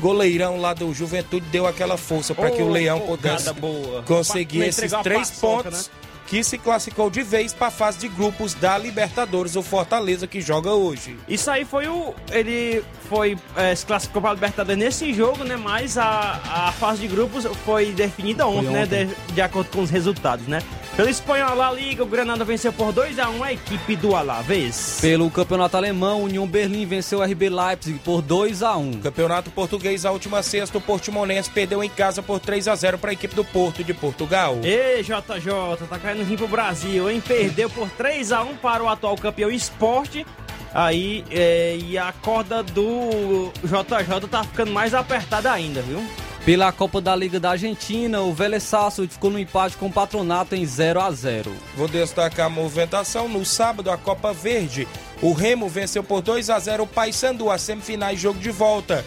goleirão 0.00 0.60
lá 0.60 0.74
do 0.74 0.92
Juventude 0.92 1.46
deu 1.50 1.66
aquela 1.66 1.96
força 1.96 2.34
para 2.34 2.48
oh, 2.48 2.52
que 2.56 2.62
o 2.62 2.68
Leão 2.68 3.00
pudesse 3.00 3.52
boa. 3.54 4.02
conseguir 4.02 4.62
esses 4.62 4.92
três 5.02 5.30
pontos. 5.30 5.88
Né? 5.88 6.08
que 6.28 6.44
se 6.44 6.58
classificou 6.58 7.08
de 7.08 7.22
vez 7.22 7.54
para 7.54 7.68
a 7.68 7.70
fase 7.70 7.98
de 7.98 8.08
grupos 8.08 8.52
da 8.52 8.76
Libertadores, 8.76 9.56
o 9.56 9.62
Fortaleza 9.62 10.26
que 10.26 10.42
joga 10.42 10.72
hoje. 10.72 11.16
Isso 11.26 11.50
aí 11.50 11.64
foi 11.64 11.88
o. 11.88 12.14
Ele 12.30 12.84
foi 13.08 13.36
é, 13.56 13.74
se 13.74 13.86
classificou 13.86 14.20
para 14.20 14.32
a 14.32 14.34
Libertadores 14.34 14.78
nesse 14.78 15.12
jogo, 15.14 15.42
né? 15.42 15.56
Mas 15.56 15.96
a, 15.96 16.68
a 16.68 16.72
fase 16.72 17.00
de 17.00 17.08
grupos 17.08 17.46
foi 17.64 17.92
definida 17.92 18.46
ontem, 18.46 18.70
foi 18.70 18.82
ontem. 18.82 19.06
né? 19.06 19.14
De, 19.26 19.32
de 19.32 19.40
acordo 19.40 19.70
com 19.70 19.80
os 19.80 19.88
resultados, 19.88 20.46
né? 20.46 20.62
Pelo 20.98 21.10
espanhol 21.10 21.54
La 21.54 21.70
Liga, 21.70 22.02
o 22.02 22.06
Granada 22.06 22.44
venceu 22.44 22.72
por 22.72 22.92
2 22.92 23.20
a 23.20 23.30
1 23.30 23.44
a 23.44 23.52
equipe 23.52 23.94
do 23.94 24.16
Alavés. 24.16 24.98
Pelo 25.00 25.30
campeonato 25.30 25.76
alemão, 25.76 26.24
União 26.24 26.44
Berlim 26.44 26.84
venceu 26.86 27.20
o 27.20 27.22
RB 27.22 27.48
Leipzig 27.48 28.00
por 28.00 28.20
2 28.20 28.64
a 28.64 28.76
1. 28.76 28.94
Campeonato 29.02 29.48
português, 29.52 30.04
a 30.04 30.10
última 30.10 30.42
sexta, 30.42 30.76
o 30.76 30.80
Portimonense 30.80 31.48
perdeu 31.50 31.84
em 31.84 31.88
casa 31.88 32.20
por 32.20 32.40
3 32.40 32.66
a 32.66 32.74
0 32.74 32.98
para 32.98 33.10
a 33.10 33.12
equipe 33.12 33.32
do 33.32 33.44
Porto 33.44 33.84
de 33.84 33.94
Portugal. 33.94 34.58
Ei, 34.64 35.04
JJ, 35.04 35.86
tá 35.88 36.00
caindo 36.00 36.24
rim 36.24 36.34
pro 36.34 36.48
Brasil, 36.48 37.08
hein? 37.08 37.22
Perdeu 37.24 37.70
por 37.70 37.88
3 37.90 38.32
a 38.32 38.42
1 38.42 38.56
para 38.56 38.82
o 38.82 38.88
atual 38.88 39.14
campeão 39.14 39.52
Esporte. 39.52 40.26
Aí, 40.74 41.24
é, 41.30 41.78
e 41.80 41.96
a 41.96 42.12
corda 42.12 42.60
do 42.64 43.52
JJ 43.62 44.28
tá 44.28 44.42
ficando 44.42 44.72
mais 44.72 44.92
apertada 44.94 45.52
ainda, 45.52 45.80
viu? 45.80 46.04
Pela 46.48 46.72
Copa 46.72 46.98
da 46.98 47.14
Liga 47.14 47.38
da 47.38 47.50
Argentina, 47.50 48.22
o 48.22 48.32
Vélez 48.32 48.62
Sarsfield 48.62 49.12
ficou 49.12 49.30
no 49.30 49.38
empate 49.38 49.76
com 49.76 49.84
o 49.84 49.92
Patronato 49.92 50.54
em 50.54 50.64
0 50.64 50.98
a 50.98 51.10
0. 51.10 51.54
Vou 51.76 51.86
destacar 51.86 52.46
a 52.46 52.48
movimentação 52.48 53.28
no 53.28 53.44
sábado 53.44 53.90
a 53.90 53.98
Copa 53.98 54.32
Verde. 54.32 54.88
O 55.20 55.34
Remo 55.34 55.68
venceu 55.68 56.02
por 56.02 56.22
2 56.22 56.48
a 56.48 56.58
0 56.58 56.84
o 56.84 56.86
Paysandu, 56.86 57.50
a 57.50 57.58
semifinais 57.58 58.18
jogo 58.18 58.40
de 58.40 58.50
volta. 58.50 59.04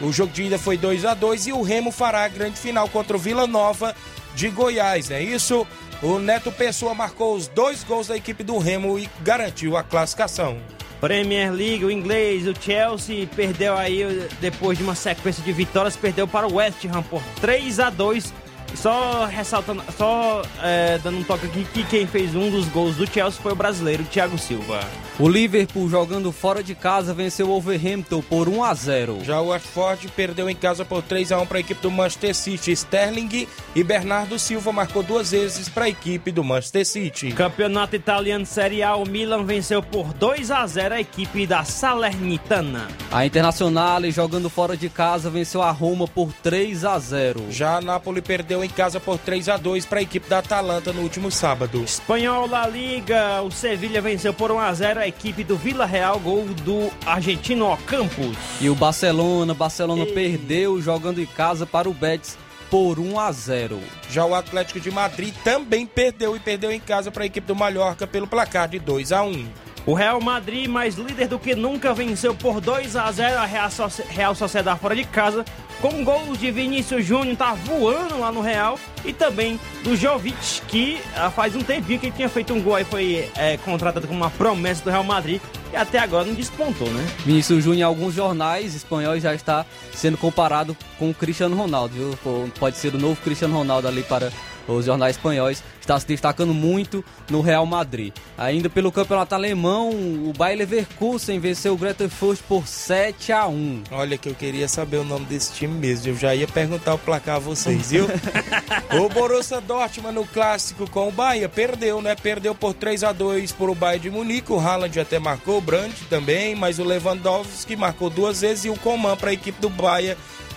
O 0.00 0.12
jogo 0.12 0.32
de 0.32 0.44
ida 0.44 0.56
foi 0.56 0.78
2 0.78 1.04
a 1.04 1.14
2 1.14 1.48
e 1.48 1.52
o 1.52 1.62
Remo 1.62 1.90
fará 1.90 2.22
a 2.22 2.28
grande 2.28 2.60
final 2.60 2.88
contra 2.88 3.16
o 3.16 3.18
Vila 3.18 3.48
Nova 3.48 3.92
de 4.36 4.48
Goiás, 4.48 5.10
é 5.10 5.20
isso? 5.20 5.66
O 6.00 6.20
Neto 6.20 6.52
Pessoa 6.52 6.94
marcou 6.94 7.34
os 7.34 7.48
dois 7.48 7.82
gols 7.82 8.06
da 8.06 8.16
equipe 8.16 8.44
do 8.44 8.56
Remo 8.58 9.00
e 9.00 9.10
garantiu 9.20 9.76
a 9.76 9.82
classificação. 9.82 10.58
Premier 11.00 11.52
League, 11.52 11.84
o 11.84 11.90
inglês, 11.90 12.46
o 12.46 12.54
Chelsea 12.58 13.28
perdeu 13.34 13.76
aí 13.76 14.28
depois 14.40 14.78
de 14.78 14.84
uma 14.84 14.94
sequência 14.94 15.42
de 15.42 15.52
vitórias, 15.52 15.96
perdeu 15.96 16.26
para 16.26 16.46
o 16.46 16.54
West 16.54 16.84
Ham 16.86 17.02
por 17.02 17.22
3 17.40 17.80
a 17.80 17.90
2 17.90 18.32
só 18.74 19.26
ressaltando, 19.26 19.82
só 19.96 20.42
é, 20.62 20.98
dando 20.98 21.18
um 21.18 21.24
toque 21.24 21.46
aqui 21.46 21.64
que 21.72 21.84
quem 21.84 22.06
fez 22.06 22.34
um 22.34 22.50
dos 22.50 22.66
gols 22.68 22.96
do 22.96 23.06
Chelsea 23.06 23.40
foi 23.40 23.52
o 23.52 23.56
brasileiro 23.56 24.04
Thiago 24.04 24.38
Silva. 24.38 24.80
O 25.18 25.28
Liverpool 25.28 25.88
jogando 25.88 26.32
fora 26.32 26.62
de 26.62 26.74
casa 26.74 27.14
venceu 27.14 27.46
o 27.46 27.50
Wolverhampton 27.50 28.20
por 28.20 28.48
1 28.48 28.64
a 28.64 28.74
0. 28.74 29.18
Já 29.22 29.40
o 29.40 29.48
Watford 29.48 30.08
perdeu 30.08 30.50
em 30.50 30.56
casa 30.56 30.84
por 30.84 31.02
3 31.02 31.30
a 31.30 31.40
1 31.40 31.46
para 31.46 31.58
a 31.58 31.60
equipe 31.60 31.80
do 31.80 31.90
Manchester 31.90 32.34
City. 32.34 32.72
Sterling 32.72 33.46
e 33.76 33.84
Bernardo 33.84 34.38
Silva 34.38 34.72
marcou 34.72 35.02
duas 35.02 35.30
vezes 35.30 35.68
para 35.68 35.84
a 35.84 35.88
equipe 35.88 36.32
do 36.32 36.42
Manchester 36.42 36.84
City. 36.84 37.32
Campeonato 37.32 37.94
italiano 37.94 38.44
Série 38.44 38.82
A, 38.82 38.96
o 38.96 39.06
Milan 39.08 39.44
venceu 39.44 39.82
por 39.82 40.12
2 40.12 40.50
a 40.50 40.66
0 40.66 40.94
a 40.94 41.00
equipe 41.00 41.46
da 41.46 41.62
Salernitana. 41.62 42.88
A 43.12 43.24
Internacional 43.24 43.84
jogando 44.10 44.50
fora 44.50 44.76
de 44.76 44.88
casa 44.88 45.30
venceu 45.30 45.62
a 45.62 45.70
Roma 45.70 46.08
por 46.08 46.32
3 46.42 46.84
a 46.84 46.98
0. 46.98 47.46
Já 47.50 47.76
a 47.76 47.80
Napoli 47.80 48.20
perdeu 48.20 48.63
em 48.64 48.68
casa 48.68 48.98
por 48.98 49.18
3 49.18 49.48
a 49.48 49.56
2 49.56 49.86
para 49.86 49.98
a 49.98 50.02
equipe 50.02 50.28
da 50.28 50.38
Atalanta 50.38 50.92
no 50.92 51.02
último 51.02 51.30
sábado. 51.30 51.82
Espanhol 51.82 52.48
La 52.48 52.66
Liga, 52.66 53.42
o 53.42 53.50
Sevilha 53.50 54.00
venceu 54.00 54.32
por 54.32 54.50
1 54.50 54.58
a 54.58 54.72
0 54.72 55.00
a 55.00 55.08
equipe 55.08 55.44
do 55.44 55.56
Vila 55.56 55.86
Real, 55.86 56.18
gol 56.18 56.44
do 56.64 56.90
argentino 57.06 57.70
Ocampos. 57.70 58.36
E 58.60 58.68
o 58.68 58.74
Barcelona, 58.74 59.54
Barcelona 59.54 60.04
e... 60.04 60.12
perdeu 60.12 60.80
jogando 60.80 61.20
em 61.20 61.26
casa 61.26 61.66
para 61.66 61.88
o 61.88 61.94
Betis 61.94 62.36
por 62.70 62.98
1 62.98 63.20
a 63.20 63.30
0. 63.30 63.80
Já 64.10 64.24
o 64.24 64.34
Atlético 64.34 64.80
de 64.80 64.90
Madrid 64.90 65.34
também 65.44 65.86
perdeu 65.86 66.34
e 66.34 66.40
perdeu 66.40 66.72
em 66.72 66.80
casa 66.80 67.10
para 67.10 67.22
a 67.22 67.26
equipe 67.26 67.46
do 67.46 67.54
Mallorca 67.54 68.06
pelo 68.06 68.26
placar 68.26 68.68
de 68.68 68.78
2 68.78 69.12
a 69.12 69.22
1. 69.22 69.46
O 69.86 69.92
Real 69.92 70.18
Madrid, 70.18 70.66
mais 70.66 70.94
líder 70.94 71.28
do 71.28 71.38
que 71.38 71.54
nunca, 71.54 71.92
venceu 71.92 72.34
por 72.34 72.58
2 72.58 72.96
a 72.96 73.12
0 73.12 73.38
a 73.38 73.44
Real 73.44 74.34
Sociedade 74.34 74.80
fora 74.80 74.96
de 74.96 75.04
casa, 75.04 75.44
com 75.80 76.04
gols 76.04 76.38
de 76.38 76.50
Vinícius 76.50 77.04
Júnior, 77.04 77.36
tá 77.36 77.54
voando 77.54 78.18
lá 78.18 78.32
no 78.32 78.40
Real, 78.40 78.78
e 79.04 79.12
também 79.12 79.58
do 79.82 79.96
Jovic, 79.96 80.62
que 80.68 81.00
ah, 81.16 81.30
faz 81.30 81.54
um 81.54 81.62
tempinho 81.62 81.98
que 81.98 82.06
ele 82.06 82.16
tinha 82.16 82.28
feito 82.28 82.52
um 82.52 82.62
gol 82.62 82.76
aí, 82.76 82.84
foi 82.84 83.30
é, 83.36 83.56
contratado 83.58 84.06
como 84.06 84.18
uma 84.18 84.30
promessa 84.30 84.82
do 84.82 84.90
Real 84.90 85.04
Madrid, 85.04 85.40
e 85.72 85.76
até 85.76 85.98
agora 85.98 86.24
não 86.24 86.34
despontou, 86.34 86.88
né? 86.88 87.04
Vinícius 87.24 87.64
Júnior, 87.64 87.80
em 87.80 87.82
alguns 87.82 88.14
jornais 88.14 88.74
espanhóis, 88.74 89.22
já 89.22 89.34
está 89.34 89.66
sendo 89.92 90.16
comparado 90.16 90.76
com 90.98 91.10
o 91.10 91.14
Cristiano 91.14 91.56
Ronaldo, 91.56 91.94
viu? 91.94 92.48
Pode 92.58 92.76
ser 92.76 92.94
o 92.94 92.98
novo 92.98 93.20
Cristiano 93.20 93.54
Ronaldo 93.54 93.88
ali 93.88 94.02
para 94.02 94.32
os 94.66 94.86
jornais 94.86 95.16
espanhóis, 95.16 95.62
está 95.80 95.98
se 95.98 96.06
destacando 96.06 96.54
muito 96.54 97.04
no 97.28 97.40
Real 97.40 97.66
Madrid. 97.66 98.12
Ainda 98.36 98.70
pelo 98.70 98.90
campeonato 98.90 99.34
alemão, 99.34 99.90
o 99.90 100.32
Bayer 100.36 100.58
Leverkusen 100.58 101.38
venceu 101.38 101.74
o 101.74 101.76
Greuther 101.76 102.08
Fürth 102.08 102.40
por 102.48 102.66
7 102.66 103.32
a 103.32 103.46
1 103.46 103.82
Olha 103.90 104.16
que 104.16 104.28
eu 104.28 104.34
queria 104.34 104.68
saber 104.68 104.98
o 104.98 105.04
nome 105.04 105.26
desse 105.26 105.52
time 105.52 105.74
mesmo. 105.74 106.08
Eu 106.08 106.16
já 106.16 106.34
ia 106.34 106.48
perguntar 106.48 106.94
o 106.94 106.98
placar 106.98 107.36
a 107.36 107.38
vocês, 107.38 107.90
viu? 107.90 108.06
o 109.00 109.08
Borussia 109.08 109.60
Dortmund 109.60 110.14
no 110.14 110.26
clássico 110.26 110.88
com 110.88 111.08
o 111.08 111.12
Bahia 111.12 111.48
perdeu, 111.48 112.00
né? 112.00 112.14
Perdeu 112.14 112.54
por 112.54 112.74
3 112.74 113.04
a 113.04 113.12
2 113.12 113.52
por 113.52 113.68
o 113.68 113.74
Bayern 113.74 114.02
de 114.02 114.10
Munique. 114.10 114.52
O 114.52 114.58
Haaland 114.58 114.98
até 114.98 115.18
marcou, 115.18 115.58
o 115.58 115.60
Brandt 115.60 116.04
também, 116.06 116.54
mas 116.54 116.78
o 116.78 116.84
Lewandowski 116.84 117.76
marcou 117.76 118.10
duas 118.10 118.40
vezes 118.40 118.64
e 118.64 118.70
o 118.70 118.78
Coman 118.78 119.16
para 119.16 119.30
a 119.30 119.34
equipe 119.34 119.60
do 119.60 119.68
Bahia 119.68 120.16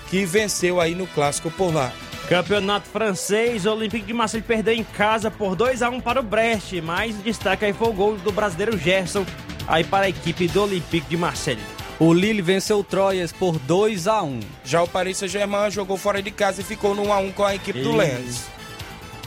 que 0.10 0.26
venceu 0.26 0.80
aí 0.80 0.96
no 0.96 1.06
clássico 1.08 1.52
por 1.52 1.74
lá. 1.74 1.92
Campeonato 2.30 2.88
francês, 2.90 3.66
o 3.66 3.72
Olympique 3.72 4.06
de 4.06 4.14
Marseille 4.14 4.46
perdeu 4.46 4.74
em 4.74 4.84
casa 4.84 5.32
por 5.32 5.56
2 5.56 5.82
a 5.82 5.90
1 5.90 6.02
para 6.02 6.20
o 6.20 6.24
Brest, 6.24 6.74
mas 6.84 7.16
o 7.16 7.20
destaque 7.22 7.64
aí 7.64 7.72
foi 7.74 7.88
o 7.88 7.94
gol 7.94 8.18
do 8.18 8.32
brasileiro 8.34 8.78
Gerson 8.78 9.26
aí 9.66 9.84
para 9.84 10.06
a 10.08 10.10
equipe 10.10 10.46
do 10.50 10.64
Olympique 10.64 11.08
de 11.08 11.16
Marseille. 11.16 11.62
O 12.00 12.14
Lille 12.14 12.42
venceu 12.42 12.80
o 12.80 12.84
Troyes 12.84 13.32
por 13.32 13.58
2 13.60 14.08
a 14.08 14.22
1 14.22 14.40
Já 14.64 14.84
o 14.84 14.88
Paris 14.88 15.18
Saint-Germain 15.18 15.72
jogou 15.72 15.98
fora 15.98 16.22
de 16.22 16.30
casa 16.30 16.62
e 16.62 16.64
ficou 16.66 16.94
no 16.94 17.08
1 17.08 17.14
a 17.14 17.18
1 17.20 17.32
com 17.32 17.44
a 17.46 17.56
equipe 17.56 17.82
do 17.82 17.96
Lens. 17.96 18.46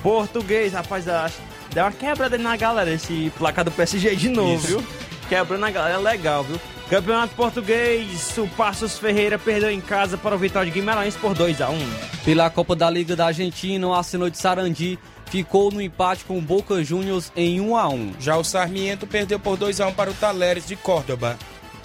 Português, 0.02 0.72
rapaz, 0.74 1.08
acho- 1.08 1.38
deu 1.72 1.84
uma 1.84 1.92
quebrada 1.92 2.36
na 2.36 2.54
galera 2.56 2.90
esse 2.92 3.32
placar 3.38 3.64
do 3.64 3.70
PSG 3.70 4.14
de 4.14 4.28
novo, 4.28 4.54
Isso. 4.56 4.66
viu? 4.78 4.86
Quebrando 5.28 5.64
a 5.64 5.70
galera, 5.70 5.98
legal, 5.98 6.44
viu? 6.44 6.60
Campeonato 6.90 7.36
Português, 7.36 8.36
o 8.36 8.48
Passos 8.48 8.98
Ferreira 8.98 9.38
perdeu 9.38 9.70
em 9.70 9.80
casa 9.80 10.18
para 10.18 10.34
o 10.34 10.38
Vitória 10.38 10.72
de 10.72 10.76
Guimarães 10.76 11.14
por 11.14 11.34
2 11.34 11.60
a 11.60 11.70
1 11.70 11.78
Pela 12.24 12.50
Copa 12.50 12.74
da 12.74 12.90
Liga 12.90 13.14
da 13.14 13.26
Argentina, 13.26 13.86
o 13.86 13.94
Arsenal 13.94 14.28
de 14.28 14.36
Sarandi 14.36 14.98
ficou 15.26 15.70
no 15.70 15.80
empate 15.80 16.24
com 16.24 16.36
o 16.36 16.42
Boca 16.42 16.82
Juniors 16.82 17.30
em 17.36 17.60
1 17.60 17.76
a 17.76 17.88
1 17.88 18.14
Já 18.18 18.36
o 18.36 18.42
Sarmiento 18.42 19.06
perdeu 19.06 19.38
por 19.38 19.56
2 19.56 19.80
a 19.80 19.86
1 19.86 19.92
para 19.92 20.10
o 20.10 20.14
Taleres 20.14 20.66
de 20.66 20.74
Córdoba. 20.74 21.38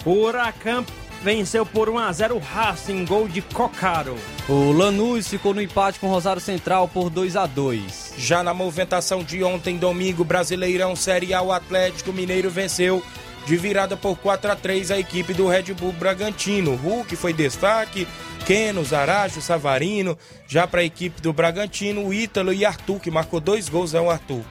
O 0.04 0.10
Huracan 0.10 0.84
venceu 1.22 1.64
por 1.64 1.88
1 1.88 1.98
a 1.98 2.12
0 2.12 2.34
o 2.34 2.38
Racing, 2.40 3.04
gol 3.04 3.28
de 3.28 3.42
Cocaro. 3.42 4.16
O 4.48 4.72
Lanús 4.72 5.28
ficou 5.28 5.54
no 5.54 5.62
empate 5.62 6.00
com 6.00 6.08
o 6.08 6.10
Rosário 6.10 6.42
Central 6.42 6.88
por 6.88 7.10
2 7.10 7.36
a 7.36 7.46
2 7.46 8.14
Já 8.18 8.42
na 8.42 8.52
movimentação 8.52 9.22
de 9.22 9.44
ontem, 9.44 9.76
domingo, 9.76 10.24
Brasileirão 10.24 10.96
Série 10.96 11.32
A, 11.32 11.42
o 11.42 11.52
Atlético 11.52 12.12
Mineiro 12.12 12.50
venceu 12.50 13.00
de 13.46 13.56
virada 13.56 13.96
por 13.96 14.18
4 14.18 14.50
a 14.50 14.56
3 14.56 14.90
a 14.90 14.98
equipe 14.98 15.32
do 15.32 15.46
Red 15.46 15.72
Bull 15.74 15.92
Bragantino. 15.92 16.74
Hulk 16.74 17.14
foi 17.14 17.32
destaque, 17.32 18.06
Keno, 18.44 18.84
Zaracho, 18.84 19.40
Savarino. 19.40 20.18
Já 20.48 20.66
para 20.66 20.80
a 20.80 20.84
equipe 20.84 21.22
do 21.22 21.32
Bragantino, 21.32 22.04
o 22.04 22.12
Ítalo 22.12 22.52
e 22.52 22.64
Arthur, 22.64 22.98
que 22.98 23.10
marcou 23.10 23.40
dois 23.40 23.68
gols, 23.68 23.94
é 23.94 24.00
o 24.00 24.10
Arthur. 24.10 24.42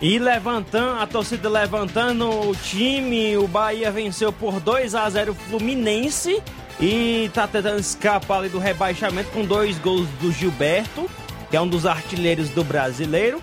E 0.00 0.20
levantando, 0.20 1.00
a 1.00 1.06
torcida 1.08 1.48
levantando 1.48 2.30
o 2.30 2.54
time, 2.54 3.36
o 3.36 3.48
Bahia 3.48 3.90
venceu 3.90 4.32
por 4.32 4.60
2 4.60 4.94
a 4.94 5.10
0 5.10 5.32
o 5.32 5.34
Fluminense 5.34 6.40
e 6.80 7.28
tá 7.34 7.48
tentando 7.48 7.80
escapar 7.80 8.38
ali 8.38 8.48
do 8.48 8.60
rebaixamento 8.60 9.30
com 9.30 9.44
dois 9.44 9.76
gols 9.78 10.08
do 10.20 10.30
Gilberto, 10.30 11.10
que 11.50 11.56
é 11.56 11.60
um 11.60 11.66
dos 11.66 11.84
artilheiros 11.84 12.50
do 12.50 12.62
brasileiro. 12.62 13.42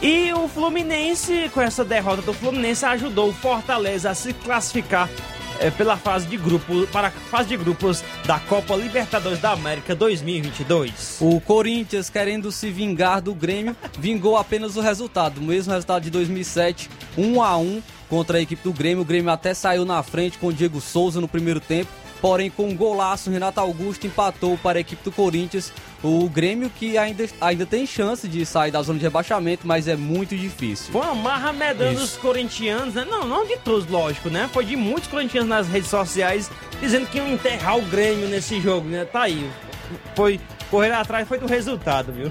E 0.00 0.32
o 0.32 0.46
Fluminense, 0.46 1.50
com 1.52 1.60
essa 1.60 1.84
derrota 1.84 2.22
do 2.22 2.32
Fluminense, 2.32 2.86
ajudou 2.86 3.30
o 3.30 3.32
Fortaleza 3.32 4.10
a 4.10 4.14
se 4.14 4.32
classificar 4.32 5.08
eh, 5.58 5.72
pela 5.72 5.96
fase 5.96 6.24
de 6.28 6.36
grupo, 6.36 6.86
para 6.92 7.08
a 7.08 7.10
fase 7.10 7.48
de 7.48 7.56
grupos 7.56 8.04
da 8.24 8.38
Copa 8.38 8.76
Libertadores 8.76 9.40
da 9.40 9.50
América 9.50 9.96
2022. 9.96 11.18
O 11.20 11.40
Corinthians, 11.40 12.08
querendo 12.08 12.52
se 12.52 12.70
vingar 12.70 13.20
do 13.20 13.34
Grêmio, 13.34 13.76
vingou 13.98 14.36
apenas 14.36 14.76
o 14.76 14.80
resultado, 14.80 15.38
o 15.38 15.42
mesmo 15.42 15.72
resultado 15.72 16.04
de 16.04 16.10
2007, 16.10 16.88
1 17.16 17.42
a 17.42 17.56
1 17.56 17.82
contra 18.08 18.38
a 18.38 18.40
equipe 18.40 18.62
do 18.62 18.72
Grêmio. 18.72 19.02
O 19.02 19.06
Grêmio 19.06 19.32
até 19.32 19.52
saiu 19.52 19.84
na 19.84 20.00
frente 20.04 20.38
com 20.38 20.46
o 20.46 20.52
Diego 20.52 20.80
Souza 20.80 21.20
no 21.20 21.26
primeiro 21.26 21.58
tempo, 21.58 21.90
porém 22.20 22.50
com 22.50 22.68
um 22.68 22.76
golaço, 22.76 23.30
Renato 23.30 23.58
Augusto 23.58 24.06
empatou 24.06 24.56
para 24.58 24.78
a 24.78 24.80
equipe 24.80 25.02
do 25.02 25.10
Corinthians. 25.10 25.72
O 26.02 26.28
Grêmio 26.28 26.70
que 26.70 26.96
ainda, 26.96 27.28
ainda 27.40 27.66
tem 27.66 27.84
chance 27.84 28.28
de 28.28 28.46
sair 28.46 28.70
da 28.70 28.80
zona 28.82 28.98
de 28.98 29.04
rebaixamento, 29.04 29.66
mas 29.66 29.88
é 29.88 29.96
muito 29.96 30.36
difícil. 30.36 30.92
Foi 30.92 31.02
uma 31.02 31.14
marra 31.14 31.52
medando 31.52 32.00
os 32.00 32.16
corintianos, 32.16 32.94
né? 32.94 33.04
Não, 33.04 33.26
não 33.26 33.44
de 33.44 33.56
todos, 33.56 33.88
lógico, 33.88 34.30
né? 34.30 34.48
Foi 34.52 34.64
de 34.64 34.76
muitos 34.76 35.08
corintianos 35.08 35.48
nas 35.48 35.66
redes 35.66 35.90
sociais 35.90 36.50
dizendo 36.80 37.06
que 37.06 37.18
iam 37.18 37.28
enterrar 37.28 37.76
o 37.78 37.82
Grêmio 37.82 38.28
nesse 38.28 38.60
jogo, 38.60 38.88
né? 38.88 39.04
Tá 39.04 39.22
aí. 39.22 39.50
Foi 40.14 40.40
correr 40.70 40.92
atrás 40.92 41.26
foi 41.26 41.38
do 41.38 41.46
resultado, 41.46 42.12
viu? 42.12 42.30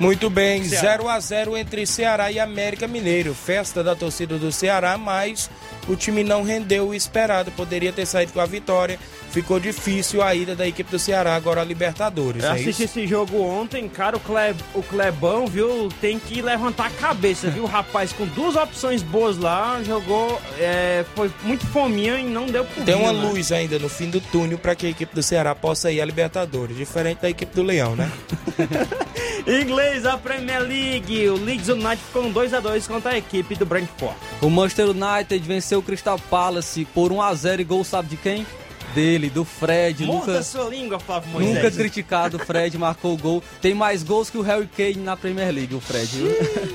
Muito 0.00 0.30
bem, 0.30 0.62
Ceará. 0.62 0.92
0 0.92 1.08
a 1.08 1.20
0 1.20 1.56
entre 1.56 1.84
Ceará 1.84 2.30
e 2.30 2.38
América 2.38 2.86
Mineiro. 2.86 3.34
Festa 3.34 3.82
da 3.82 3.96
torcida 3.96 4.38
do 4.38 4.52
Ceará, 4.52 4.96
mas 4.96 5.50
o 5.88 5.96
time 5.96 6.22
não 6.22 6.44
rendeu 6.44 6.88
o 6.88 6.94
esperado. 6.94 7.50
Poderia 7.50 7.92
ter 7.92 8.06
saído 8.06 8.32
com 8.32 8.40
a 8.40 8.46
vitória. 8.46 8.98
Ficou 9.30 9.60
difícil 9.60 10.22
a 10.22 10.34
ida 10.34 10.56
da 10.56 10.66
equipe 10.66 10.90
do 10.90 10.98
Ceará 10.98 11.34
agora 11.34 11.60
a 11.60 11.64
Libertadores. 11.64 12.42
Eu 12.42 12.50
é 12.50 12.52
assisti 12.54 12.70
isso? 12.70 12.82
esse 12.84 13.06
jogo 13.06 13.40
ontem, 13.42 13.88
cara, 13.88 14.16
o, 14.16 14.20
Cle, 14.20 14.56
o 14.74 14.82
Clebão, 14.82 15.46
viu, 15.46 15.90
tem 16.00 16.18
que 16.18 16.40
levantar 16.40 16.86
a 16.86 16.90
cabeça, 16.90 17.50
viu? 17.50 17.64
O 17.64 17.66
rapaz 17.66 18.12
com 18.12 18.24
duas 18.26 18.56
opções 18.56 19.02
boas 19.02 19.36
lá, 19.36 19.82
jogou, 19.82 20.40
é, 20.58 21.04
foi 21.14 21.30
muito 21.42 21.66
fominha 21.66 22.18
e 22.18 22.24
não 22.24 22.46
deu 22.46 22.64
por 22.64 22.84
Tem 22.84 22.94
uma 22.94 23.12
né? 23.12 23.28
luz 23.28 23.52
ainda 23.52 23.78
no 23.78 23.88
fim 23.88 24.08
do 24.08 24.20
túnel 24.20 24.58
para 24.58 24.74
que 24.74 24.86
a 24.86 24.90
equipe 24.90 25.14
do 25.14 25.22
Ceará 25.22 25.54
possa 25.54 25.92
ir 25.92 26.00
à 26.00 26.04
Libertadores, 26.04 26.76
diferente 26.76 27.20
da 27.20 27.28
equipe 27.28 27.54
do 27.54 27.62
Leão, 27.62 27.94
né? 27.94 28.10
Inglês, 29.46 30.04
a 30.04 30.16
Premier 30.16 30.60
League, 30.60 31.28
o 31.28 31.36
Leeds 31.36 31.68
United 31.68 31.98
ficou 31.98 32.24
um 32.24 32.32
2x2 32.32 32.86
contra 32.86 33.12
a 33.12 33.18
equipe 33.18 33.54
do 33.54 33.64
Brentford. 33.66 34.16
O 34.40 34.50
Manchester 34.50 34.88
United 34.90 35.38
venceu 35.46 35.78
o 35.78 35.82
Crystal 35.82 36.18
Palace 36.30 36.86
por 36.94 37.12
1 37.12 37.22
a 37.22 37.34
0 37.34 37.62
e 37.62 37.64
gol 37.64 37.84
sabe 37.84 38.08
de 38.08 38.16
quem? 38.16 38.46
Dele, 38.98 39.30
do 39.30 39.44
Fred. 39.44 40.04
Morda 40.04 40.32
Nunca, 40.32 40.42
sua 40.42 40.64
língua, 40.64 40.98
Flávio 40.98 41.30
Moisés. 41.30 41.54
nunca 41.54 41.70
criticado, 41.70 42.36
o 42.36 42.40
Fred 42.40 42.76
marcou 42.76 43.14
o 43.14 43.16
gol. 43.16 43.42
Tem 43.62 43.72
mais 43.72 44.02
gols 44.02 44.28
que 44.28 44.36
o 44.36 44.42
Harry 44.42 44.66
Kane 44.76 44.96
na 44.96 45.16
Premier 45.16 45.52
League, 45.54 45.72
o 45.72 45.80
Fred. 45.80 46.06
viu? 46.06 46.28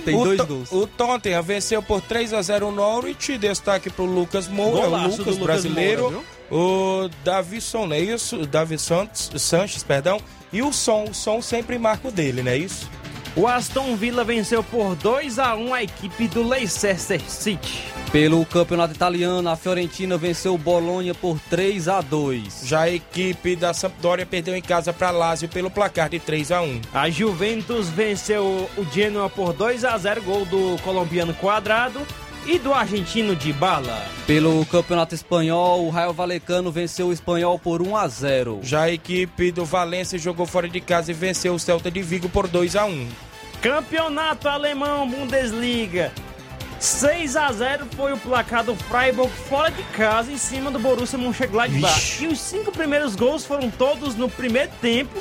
Tem 0.05 0.15
o 0.15 0.23
dois 0.23 0.39
gols. 0.39 0.71
O 0.71 0.87
Tottenham 0.87 1.43
venceu 1.43 1.83
por 1.83 1.99
3 1.99 2.33
a 2.33 2.41
0 2.41 2.69
o 2.69 2.71
Norwich. 2.71 3.37
Destaque 3.37 3.89
pro 3.89 4.05
Lucas 4.05 4.47
Moura, 4.47 4.85
Golaço 4.85 5.05
o 5.05 5.09
Lucas 5.17 5.25
Lucas 5.25 5.37
brasileiro. 5.37 6.03
Moura, 6.03 6.25
o 6.49 7.09
Davison, 7.25 7.91
é 7.91 7.99
isso? 7.99 8.37
O 8.37 8.47
Davi 8.47 8.79
Santos, 8.79 9.29
Sanches, 9.37 9.83
perdão. 9.83 10.17
E 10.53 10.61
o 10.61 10.71
Som, 10.71 11.05
o 11.09 11.13
Som 11.13 11.41
sempre 11.41 11.77
marca 11.77 12.07
o 12.07 12.11
dele, 12.11 12.41
não 12.41 12.51
é 12.51 12.57
isso? 12.57 12.89
O 13.35 13.47
Aston 13.47 13.95
Villa 13.95 14.23
venceu 14.23 14.63
por 14.63 14.95
2 14.95 15.39
a 15.39 15.55
1 15.55 15.73
a 15.73 15.81
equipe 15.81 16.27
do 16.27 16.47
Leicester 16.47 17.19
City. 17.19 17.83
Pelo 18.11 18.45
campeonato 18.45 18.93
italiano, 18.93 19.49
a 19.49 19.55
Fiorentina 19.55 20.19
venceu 20.19 20.53
o 20.53 20.57
Bolonha 20.57 21.15
por 21.15 21.39
3 21.49 21.87
a 21.87 21.99
2 21.99 22.61
Já 22.65 22.81
a 22.81 22.89
equipe 22.91 23.55
da 23.55 23.73
Sampdoria 23.73 24.23
perdeu 24.23 24.55
em 24.55 24.61
casa 24.61 24.93
para 24.93 25.09
Lazio 25.09 25.49
pelo 25.49 25.71
placar 25.71 26.09
de 26.09 26.19
3 26.19 26.51
a 26.51 26.61
1. 26.61 26.81
A 26.93 27.09
Juventus 27.09 27.89
venceu 27.89 28.69
o 28.77 28.85
Genoa 28.93 29.27
por 29.31 29.51
2 29.51 29.83
a 29.83 29.97
0 29.97 30.21
gol 30.21 30.45
do 30.45 30.79
colombiano 30.83 31.33
Quadrado 31.33 32.05
e 32.45 32.59
do 32.59 32.73
argentino 32.73 33.35
de 33.35 33.53
Bala. 33.53 34.05
Pelo 34.27 34.65
campeonato 34.65 35.15
espanhol, 35.15 35.85
o 35.85 35.89
Raio 35.89 36.13
Valecano 36.13 36.71
venceu 36.71 37.07
o 37.07 37.13
espanhol 37.13 37.57
por 37.57 37.81
1 37.81 37.95
a 37.95 38.07
0 38.07 38.59
Já 38.63 38.83
a 38.83 38.91
equipe 38.91 39.51
do 39.51 39.65
Valência 39.65 40.19
jogou 40.19 40.45
fora 40.45 40.67
de 40.67 40.81
casa 40.81 41.11
e 41.11 41.13
venceu 41.13 41.53
o 41.53 41.59
Celta 41.59 41.89
de 41.89 42.01
Vigo 42.01 42.29
por 42.29 42.47
2 42.47 42.75
a 42.75 42.85
1. 42.85 43.07
Campeonato 43.61 44.49
Alemão 44.49 45.09
Bundesliga. 45.09 46.11
6 46.79 47.37
a 47.37 47.49
0 47.49 47.87
foi 47.95 48.11
o 48.11 48.17
placar 48.17 48.61
do 48.61 48.75
Freiburg 48.75 49.31
fora 49.47 49.71
de 49.71 49.81
casa 49.83 50.29
em 50.29 50.37
cima 50.37 50.69
do 50.69 50.77
Borussia 50.77 51.17
Mönchengladbach. 51.17 52.21
E 52.21 52.27
os 52.27 52.41
cinco 52.41 52.73
primeiros 52.73 53.15
gols 53.15 53.45
foram 53.45 53.71
todos 53.71 54.15
no 54.15 54.29
primeiro 54.29 54.69
tempo. 54.81 55.17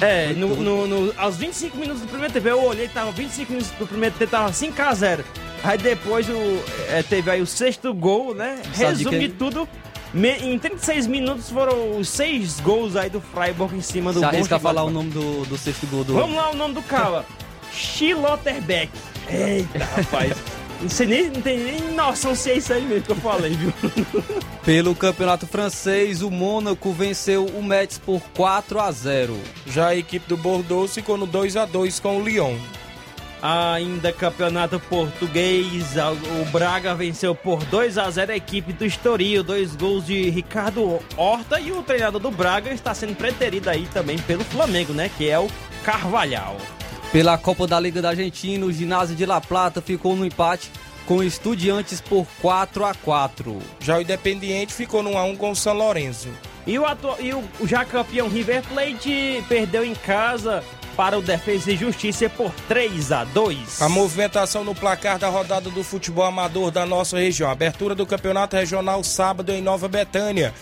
É, 0.00 0.32
no, 0.32 0.56
no- 0.56 0.86
no- 0.86 1.14
aos 1.16 1.36
25 1.36 1.76
minutos 1.76 2.02
do 2.02 2.08
primeiro 2.08 2.32
tempo, 2.32 2.48
eu 2.48 2.62
olhei, 2.62 2.88
tava 2.88 3.10
25 3.12 3.52
minutos 3.52 3.70
do 3.78 3.86
primeiro 3.86 4.14
tempo, 4.16 4.30
tava 4.30 4.52
5 4.52 4.82
a 4.82 4.94
0 4.94 5.24
Aí 5.62 5.78
depois 5.78 6.28
o, 6.28 6.32
é, 6.90 7.02
teve 7.02 7.30
aí 7.30 7.40
o 7.40 7.46
sexto 7.46 7.94
gol, 7.94 8.34
né? 8.34 8.60
Resumo 8.74 9.18
de 9.18 9.28
tudo, 9.30 9.68
me- 10.12 10.36
em 10.36 10.58
36 10.58 11.06
minutos 11.06 11.48
foram 11.48 11.96
os 11.98 12.08
seis 12.08 12.60
gols 12.60 12.96
aí 12.96 13.08
do 13.08 13.20
Freiburg 13.20 13.74
em 13.76 13.80
cima 13.80 14.12
do 14.12 14.18
Você 14.20 14.26
arrisca 14.26 14.58
falar 14.58 14.82
o 14.84 14.90
nome 14.90 15.10
do, 15.10 15.44
do 15.46 15.56
sexto 15.56 15.86
gol 15.86 16.04
do... 16.04 16.12
Vamos 16.14 16.36
lá, 16.36 16.50
o 16.50 16.56
nome 16.56 16.74
do 16.74 16.82
cara. 16.82 17.24
Schilotterbeck. 17.72 18.90
Eita, 19.28 19.78
rapaz. 19.78 20.32
Não 20.80 20.88
sei 20.88 21.06
nem, 21.06 21.30
não 21.30 21.40
tem 21.40 21.58
nem 21.58 21.80
noção 21.92 22.34
se 22.34 22.50
é 22.50 22.56
isso 22.58 22.72
aí 22.72 22.82
mesmo 22.84 23.04
que 23.04 23.12
eu 23.12 23.16
falei, 23.16 23.52
viu? 23.52 23.72
Pelo 24.64 24.94
campeonato 24.94 25.46
francês, 25.46 26.20
o 26.22 26.30
Mônaco 26.30 26.92
venceu 26.92 27.46
o 27.46 27.62
Metz 27.62 27.98
por 27.98 28.20
4 28.34 28.80
a 28.80 28.90
0 28.90 29.38
Já 29.66 29.88
a 29.88 29.96
equipe 29.96 30.28
do 30.28 30.36
Bordeaux 30.36 30.92
ficou 30.92 31.16
no 31.16 31.26
2 31.26 31.56
a 31.56 31.64
2 31.64 32.00
com 32.00 32.18
o 32.18 32.24
Lyon. 32.24 32.56
Ainda 33.42 34.10
campeonato 34.10 34.80
português, 34.80 35.98
a- 35.98 36.12
o 36.12 36.44
Braga 36.50 36.94
venceu 36.94 37.34
por 37.34 37.62
2 37.64 37.98
a 37.98 38.10
0 38.10 38.32
a 38.32 38.36
equipe 38.36 38.72
do 38.72 38.86
Estoril, 38.86 39.42
dois 39.42 39.76
gols 39.76 40.06
de 40.06 40.30
Ricardo 40.30 40.98
Horta 41.14 41.60
e 41.60 41.70
o 41.70 41.82
treinador 41.82 42.20
do 42.20 42.30
Braga 42.30 42.72
está 42.72 42.94
sendo 42.94 43.14
preterido 43.14 43.68
aí 43.68 43.86
também 43.92 44.18
pelo 44.18 44.44
Flamengo, 44.44 44.94
né, 44.94 45.10
que 45.14 45.28
é 45.28 45.38
o 45.38 45.46
Carvalhal. 45.84 46.56
Pela 47.14 47.38
Copa 47.38 47.64
da 47.64 47.78
Liga 47.78 48.02
da 48.02 48.08
Argentina, 48.08 48.66
o 48.66 48.72
ginásio 48.72 49.14
de 49.14 49.24
La 49.24 49.40
Plata 49.40 49.80
ficou 49.80 50.16
no 50.16 50.26
empate 50.26 50.68
com 51.06 51.22
Estudiantes 51.22 52.00
por 52.00 52.26
4 52.42 52.84
a 52.84 52.92
4 52.92 53.56
Já 53.78 53.98
o 53.98 54.00
Independiente 54.00 54.74
ficou 54.74 55.00
no 55.00 55.10
1x1 55.10 55.36
com 55.36 55.52
o 55.52 55.54
São 55.54 55.74
Lourenço. 55.74 56.28
E 56.66 56.76
o, 56.76 56.84
atu... 56.84 57.14
e 57.20 57.32
o 57.32 57.44
já 57.68 57.84
campeão 57.84 58.28
River 58.28 58.64
Plate 58.64 59.44
perdeu 59.48 59.84
em 59.84 59.94
casa 59.94 60.64
para 60.96 61.16
o 61.16 61.22
Defesa 61.22 61.70
e 61.70 61.76
Justiça 61.76 62.28
por 62.28 62.50
3 62.66 63.12
a 63.12 63.22
2 63.22 63.80
A 63.80 63.88
movimentação 63.88 64.64
no 64.64 64.74
placar 64.74 65.16
da 65.16 65.28
rodada 65.28 65.70
do 65.70 65.84
futebol 65.84 66.24
amador 66.24 66.72
da 66.72 66.84
nossa 66.84 67.16
região. 67.16 67.48
Abertura 67.48 67.94
do 67.94 68.04
Campeonato 68.04 68.56
Regional 68.56 69.04
sábado 69.04 69.52
em 69.52 69.62
Nova 69.62 69.86
Betânia. 69.86 70.52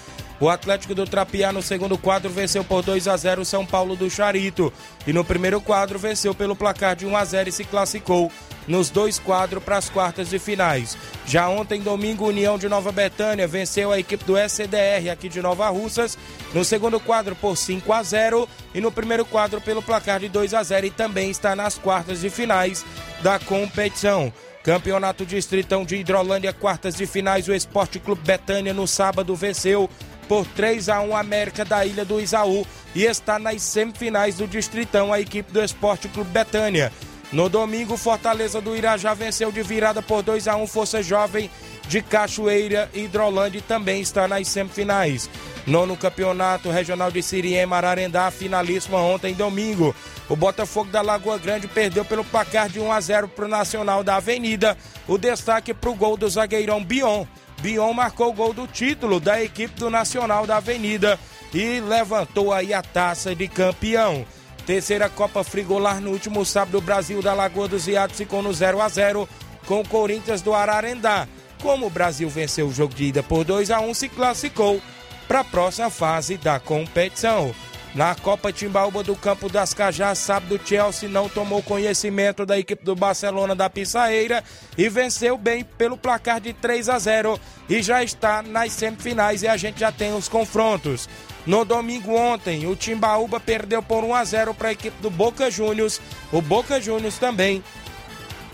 O 0.42 0.48
Atlético 0.48 0.92
do 0.92 1.06
Trapiá 1.06 1.52
no 1.52 1.62
segundo 1.62 1.96
quadro 1.96 2.28
venceu 2.28 2.64
por 2.64 2.82
2 2.82 3.06
a 3.06 3.16
0 3.16 3.42
o 3.42 3.44
São 3.44 3.64
Paulo 3.64 3.94
do 3.94 4.10
Charito. 4.10 4.72
E 5.06 5.12
no 5.12 5.24
primeiro 5.24 5.60
quadro 5.60 6.00
venceu 6.00 6.34
pelo 6.34 6.56
placar 6.56 6.96
de 6.96 7.06
1 7.06 7.16
a 7.16 7.24
0 7.24 7.48
e 7.48 7.52
se 7.52 7.62
classificou 7.62 8.28
nos 8.66 8.90
dois 8.90 9.20
quadros 9.20 9.62
para 9.62 9.76
as 9.76 9.88
quartas 9.88 10.30
de 10.30 10.40
finais. 10.40 10.98
Já 11.24 11.48
ontem, 11.48 11.80
domingo, 11.80 12.26
União 12.26 12.58
de 12.58 12.68
Nova 12.68 12.90
Betânia 12.90 13.46
venceu 13.46 13.92
a 13.92 14.00
equipe 14.00 14.24
do 14.24 14.36
SCDR 14.36 15.10
aqui 15.12 15.28
de 15.28 15.40
Nova 15.40 15.68
Russas. 15.68 16.18
No 16.52 16.64
segundo 16.64 16.98
quadro 16.98 17.36
por 17.36 17.56
5 17.56 17.92
a 17.92 18.02
0 18.02 18.48
e 18.74 18.80
no 18.80 18.90
primeiro 18.90 19.24
quadro 19.24 19.60
pelo 19.60 19.80
placar 19.80 20.18
de 20.18 20.28
2 20.28 20.54
a 20.54 20.62
0 20.64 20.86
e 20.86 20.90
também 20.90 21.30
está 21.30 21.54
nas 21.54 21.78
quartas 21.78 22.20
de 22.20 22.28
finais 22.28 22.84
da 23.22 23.38
competição. 23.38 24.32
Campeonato 24.62 25.26
Distritão 25.26 25.84
de 25.84 25.96
Hidrolândia, 25.96 26.52
quartas 26.52 26.94
de 26.94 27.04
finais, 27.04 27.48
o 27.48 27.54
Esporte 27.54 27.98
Clube 27.98 28.22
Betânia 28.24 28.72
no 28.72 28.86
sábado 28.86 29.34
venceu 29.34 29.90
por 30.28 30.46
3 30.46 30.88
a 30.88 31.00
1 31.00 31.16
América 31.16 31.64
da 31.64 31.84
Ilha 31.84 32.04
do 32.04 32.20
Isaú 32.20 32.66
e 32.94 33.04
está 33.04 33.38
nas 33.38 33.62
semifinais 33.62 34.36
do 34.36 34.46
Distritão 34.46 35.12
a 35.12 35.20
equipe 35.20 35.52
do 35.52 35.62
Esporte 35.62 36.08
Clube 36.08 36.30
Betânia. 36.30 36.92
No 37.32 37.48
domingo, 37.48 37.96
Fortaleza 37.96 38.60
do 38.60 38.76
Irajá 38.76 39.14
venceu 39.14 39.50
de 39.50 39.62
virada 39.62 40.02
por 40.02 40.22
2 40.22 40.46
a 40.48 40.56
1 40.56 40.66
Força 40.66 41.02
Jovem 41.02 41.50
de 41.88 42.02
Cachoeira 42.02 42.90
e 42.92 43.04
Hidrolândia 43.04 43.62
também 43.66 44.02
está 44.02 44.28
nas 44.28 44.48
semifinais. 44.48 45.30
Nono 45.66 45.96
Campeonato 45.96 46.70
Regional 46.70 47.10
de 47.10 47.22
Siriema 47.22 47.76
Ararendá, 47.76 48.30
finalíssima 48.30 48.98
ontem 48.98 49.32
domingo. 49.32 49.94
O 50.28 50.36
Botafogo 50.36 50.90
da 50.90 51.00
Lagoa 51.00 51.38
Grande 51.38 51.66
perdeu 51.66 52.04
pelo 52.04 52.24
placar 52.24 52.68
de 52.68 52.78
1 52.78 52.92
a 52.92 53.00
0 53.00 53.28
para 53.28 53.46
o 53.46 53.48
Nacional 53.48 54.04
da 54.04 54.16
Avenida. 54.16 54.76
O 55.08 55.16
destaque 55.16 55.72
para 55.72 55.90
o 55.90 55.94
gol 55.94 56.18
do 56.18 56.28
zagueirão 56.28 56.84
Bion. 56.84 57.24
Bion 57.62 57.92
marcou 57.94 58.30
o 58.30 58.32
gol 58.32 58.52
do 58.52 58.66
título 58.66 59.20
da 59.20 59.40
equipe 59.40 59.78
do 59.78 59.88
Nacional 59.88 60.48
da 60.48 60.56
Avenida 60.56 61.16
e 61.54 61.78
levantou 61.78 62.52
aí 62.52 62.74
a 62.74 62.82
taça 62.82 63.36
de 63.36 63.46
campeão. 63.46 64.26
Terceira 64.66 65.08
Copa 65.08 65.44
Frigolar 65.44 66.00
no 66.00 66.10
último 66.10 66.44
sábado, 66.44 66.78
o 66.78 66.80
Brasil 66.80 67.22
da 67.22 67.32
Lagoa 67.32 67.68
dos 67.68 67.86
Iados 67.86 68.16
ficou 68.16 68.42
no 68.42 68.52
0 68.52 68.80
a 68.80 68.88
0 68.88 69.28
com 69.64 69.80
o 69.80 69.88
Corinthians 69.88 70.42
do 70.42 70.52
Ararendá. 70.52 71.28
Como 71.62 71.86
o 71.86 71.90
Brasil 71.90 72.28
venceu 72.28 72.66
o 72.66 72.74
jogo 72.74 72.94
de 72.94 73.04
ida 73.04 73.22
por 73.22 73.44
2 73.44 73.70
a 73.70 73.78
1 73.78 73.94
se 73.94 74.08
classificou 74.08 74.82
para 75.28 75.40
a 75.40 75.44
próxima 75.44 75.88
fase 75.88 76.36
da 76.36 76.58
competição. 76.58 77.54
Na 77.94 78.14
Copa 78.14 78.50
Timbaúba 78.50 79.02
do 79.02 79.14
Campo 79.14 79.50
das 79.50 79.74
Cajás, 79.74 80.18
sábado, 80.18 80.58
Chelsea 80.64 81.10
não 81.10 81.28
tomou 81.28 81.62
conhecimento 81.62 82.46
da 82.46 82.58
equipe 82.58 82.82
do 82.82 82.96
Barcelona 82.96 83.54
da 83.54 83.68
Pissaeira 83.68 84.42
e 84.78 84.88
venceu 84.88 85.36
bem 85.36 85.62
pelo 85.62 85.98
placar 85.98 86.40
de 86.40 86.54
3 86.54 86.88
a 86.88 86.98
0 86.98 87.38
e 87.68 87.82
já 87.82 88.02
está 88.02 88.42
nas 88.42 88.72
semifinais 88.72 89.42
e 89.42 89.48
a 89.48 89.58
gente 89.58 89.80
já 89.80 89.92
tem 89.92 90.14
os 90.14 90.26
confrontos. 90.26 91.06
No 91.44 91.66
domingo 91.66 92.14
ontem, 92.14 92.66
o 92.66 92.74
Timbaúba 92.74 93.38
perdeu 93.38 93.82
por 93.82 94.04
1 94.04 94.14
a 94.14 94.24
0 94.24 94.54
para 94.54 94.70
a 94.70 94.72
equipe 94.72 94.96
do 95.02 95.10
Boca 95.10 95.50
Juniors. 95.50 96.00
O 96.32 96.40
Boca 96.40 96.80
Juniors 96.80 97.18
também 97.18 97.62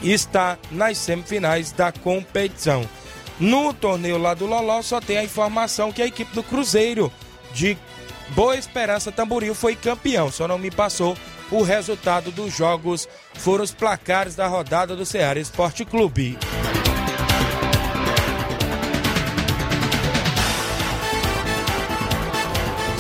está 0.03 0.59
nas 0.69 0.99
semifinais 0.99 1.71
da 1.71 1.93
competição. 1.93 2.85
No 3.39 3.73
torneio 3.73 4.19
lá 4.19 4.35
do 4.35 4.47
Loló 4.47 4.83
só 4.83 5.01
tem 5.01 5.17
a 5.17 5.23
informação 5.23 5.93
que 5.93 6.03
a 6.03 6.07
equipe 6.07 6.35
do 6.35 6.43
Cruzeiro 6.43 7.13
de 7.53 7.79
Boa 8.35 8.57
Esperança 8.57 9.11
Tamboril 9.11 9.55
foi 9.55 9.75
campeão, 9.75 10.31
só 10.31 10.47
não 10.47 10.59
me 10.59 10.71
passou 10.71 11.17
o 11.51 11.63
resultado 11.63 12.31
dos 12.31 12.55
jogos, 12.55 13.09
foram 13.35 13.65
os 13.65 13.73
placares 13.73 14.35
da 14.35 14.47
rodada 14.47 14.95
do 14.95 15.07
Ceará 15.07 15.41
Esporte 15.41 15.85
Clube. 15.85 16.39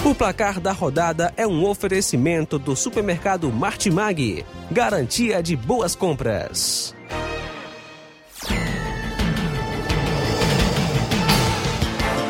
O 0.04 0.14
placar 0.14 0.58
da 0.58 0.72
rodada 0.72 1.34
é 1.36 1.46
um 1.46 1.66
oferecimento 1.66 2.58
do 2.58 2.74
supermercado 2.74 3.52
Martimag, 3.52 4.42
garantia 4.70 5.42
de 5.42 5.54
boas 5.54 5.94
compras. 5.94 6.94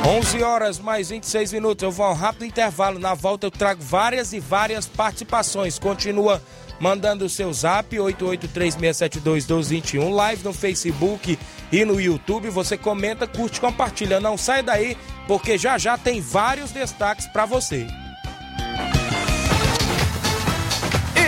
11 0.08 0.42
horas 0.42 0.78
mais 0.78 1.10
26 1.10 1.52
minutos. 1.52 1.82
Eu 1.82 1.90
vou 1.90 2.06
a 2.06 2.12
um 2.12 2.14
rápido 2.14 2.46
intervalo. 2.46 2.98
Na 2.98 3.12
volta 3.12 3.46
eu 3.46 3.50
trago 3.50 3.82
várias 3.82 4.32
e 4.32 4.40
várias 4.40 4.86
participações. 4.86 5.78
Continua 5.78 6.42
mandando 6.80 7.26
o 7.26 7.28
seu 7.28 7.52
zap 7.52 7.94
8836721221, 7.94 10.10
live 10.10 10.44
no 10.44 10.54
Facebook 10.54 11.38
e 11.70 11.84
no 11.84 12.00
YouTube. 12.00 12.48
Você 12.48 12.78
comenta, 12.78 13.26
curte, 13.26 13.60
compartilha. 13.60 14.18
Não 14.18 14.38
sai 14.38 14.62
daí, 14.62 14.96
porque 15.26 15.58
já 15.58 15.76
já 15.76 15.98
tem 15.98 16.22
vários 16.22 16.70
destaques 16.70 17.26
para 17.26 17.44
você. 17.44 17.86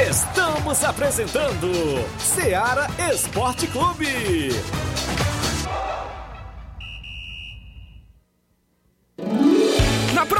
Estamos 0.08 0.82
apresentando 0.84 1.70
Seara 2.18 2.86
Esporte 3.12 3.66
Clube. 3.66 4.48
Pro. 10.30 10.39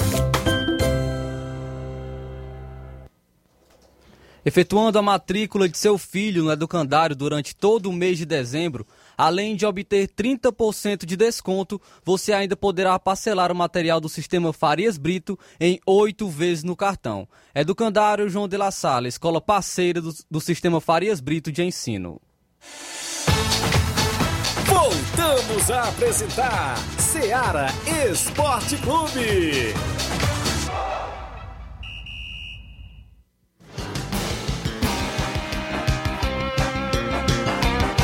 Efetuando 4.43 4.97
a 4.97 5.03
matrícula 5.03 5.69
de 5.69 5.77
seu 5.77 5.99
filho 5.99 6.43
no 6.43 6.51
educandário 6.51 7.15
durante 7.15 7.55
todo 7.55 7.89
o 7.89 7.93
mês 7.93 8.17
de 8.17 8.25
dezembro, 8.25 8.87
além 9.15 9.55
de 9.55 9.67
obter 9.67 10.07
30% 10.07 11.05
de 11.05 11.15
desconto, 11.15 11.79
você 12.03 12.33
ainda 12.33 12.57
poderá 12.57 12.97
parcelar 12.97 13.51
o 13.51 13.55
material 13.55 14.01
do 14.01 14.09
sistema 14.09 14.51
Farias 14.51 14.97
Brito 14.97 15.37
em 15.59 15.79
oito 15.85 16.27
vezes 16.27 16.63
no 16.63 16.75
cartão. 16.75 17.27
Educandário 17.53 18.29
João 18.29 18.47
de 18.47 18.57
La 18.57 18.71
Salle, 18.71 19.09
escola 19.09 19.39
parceira 19.39 20.01
do, 20.01 20.11
do 20.29 20.41
sistema 20.41 20.81
Farias 20.81 21.19
Brito 21.19 21.51
de 21.51 21.63
ensino. 21.63 22.19
Voltamos 24.65 25.69
a 25.69 25.89
apresentar 25.89 26.77
Seara 26.97 27.67
Esporte 28.09 28.77
Clube. 28.77 30.30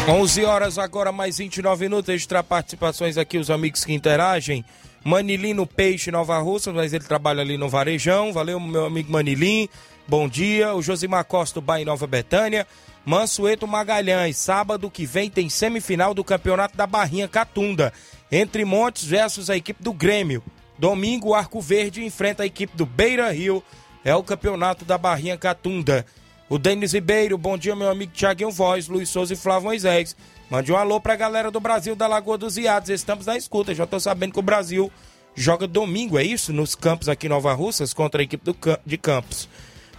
11 0.09 0.45
horas 0.45 0.77
agora, 0.77 1.11
mais 1.11 1.37
29 1.37 1.83
minutos. 1.83 2.07
Extra 2.15 2.41
participações 2.41 3.17
aqui, 3.17 3.37
os 3.37 3.51
amigos 3.51 3.83
que 3.83 3.93
interagem. 3.93 4.63
Manilino 5.03 5.67
Peixe, 5.67 6.09
Nova 6.11 6.39
Russa, 6.39 6.71
mas 6.71 6.93
ele 6.93 7.03
trabalha 7.03 7.41
ali 7.41 7.57
no 7.57 7.67
Varejão. 7.67 8.31
Valeu, 8.31 8.57
meu 8.57 8.85
amigo 8.85 9.11
Manilim. 9.11 9.67
Bom 10.07 10.29
dia. 10.29 10.73
O 10.73 10.81
Josimar 10.81 11.25
Costa, 11.25 11.59
Bahia 11.59 11.83
Nova 11.83 12.07
Betânia. 12.07 12.65
Mansueto 13.05 13.67
Magalhães, 13.67 14.37
sábado 14.37 14.89
que 14.89 15.05
vem 15.05 15.29
tem 15.29 15.49
semifinal 15.49 16.13
do 16.13 16.23
Campeonato 16.23 16.77
da 16.77 16.87
Barrinha 16.87 17.27
Catunda. 17.27 17.91
Entre 18.31 18.63
Montes 18.63 19.03
versus 19.03 19.49
a 19.49 19.57
equipe 19.57 19.83
do 19.83 19.91
Grêmio. 19.91 20.41
Domingo, 20.79 21.33
Arco 21.33 21.59
Verde 21.59 22.05
enfrenta 22.05 22.43
a 22.43 22.45
equipe 22.45 22.77
do 22.77 22.85
Beira 22.85 23.29
Rio. 23.31 23.61
É 24.05 24.15
o 24.15 24.23
Campeonato 24.23 24.85
da 24.85 24.97
Barrinha 24.97 25.37
Catunda. 25.37 26.05
O 26.49 26.57
Denis 26.57 26.93
Ribeiro, 26.93 27.37
bom 27.37 27.57
dia, 27.57 27.75
meu 27.75 27.89
amigo 27.89 28.13
Tiaguinho 28.13 28.49
Voz, 28.49 28.87
Luiz 28.87 29.09
Souza 29.09 29.33
e 29.33 29.35
Flávio 29.35 29.65
Moisés. 29.65 30.15
Mande 30.49 30.71
um 30.71 30.77
alô 30.77 30.97
pra 30.97 31.13
galera 31.13 31.51
do 31.51 31.59
Brasil 31.59 31.93
da 31.93 32.07
Lagoa 32.07 32.37
dos 32.37 32.55
Iados. 32.55 32.89
Estamos 32.89 33.25
na 33.25 33.35
escuta. 33.35 33.75
Já 33.75 33.85
tô 33.85 33.99
sabendo 33.99 34.31
que 34.31 34.39
o 34.39 34.41
Brasil 34.43 34.89
joga 35.35 35.67
domingo, 35.67 36.17
é 36.17 36.23
isso? 36.23 36.53
Nos 36.53 36.73
campos 36.73 37.09
aqui 37.09 37.25
em 37.25 37.29
Nova 37.29 37.53
Russas 37.53 37.93
contra 37.93 38.21
a 38.21 38.23
equipe 38.23 38.45
do, 38.45 38.55
de 38.85 38.97
Campos. 38.97 39.49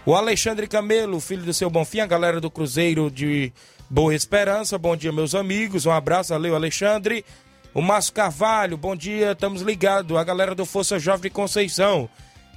O 0.07 0.15
Alexandre 0.15 0.67
Camelo, 0.67 1.21
filho 1.21 1.43
do 1.43 1.53
seu 1.53 1.69
Bonfim, 1.69 2.01
a 2.01 2.07
galera 2.07 2.41
do 2.41 2.51
Cruzeiro 2.51 3.11
de 3.11 3.53
Boa 3.91 4.15
Esperança. 4.15 4.79
Bom 4.79 4.97
dia, 4.97 5.13
meus 5.13 5.35
amigos. 5.35 5.85
Um 5.85 5.93
abraço, 5.93 6.31
valeu, 6.31 6.55
Alexandre. 6.55 7.27
O 7.75 7.83
Márcio 7.83 8.15
Carvalho, 8.15 8.79
bom 8.79 8.97
dia, 8.97 9.33
estamos 9.33 9.61
ligados. 9.61 10.17
A 10.17 10.25
galera 10.25 10.55
do 10.55 10.65
Força 10.65 10.99
Jovem 10.99 11.25
de 11.25 11.31
Conceição. 11.31 12.09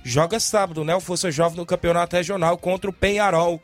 Joga 0.01 0.39
sábado, 0.39 0.85
né? 0.85 0.95
O 0.95 1.01
Força 1.01 1.29
Jovem 1.29 1.57
no 1.57 1.65
Campeonato 1.65 2.15
Regional 2.15 2.57
contra 2.57 2.89
o 2.89 2.93
Penharol 2.93 3.61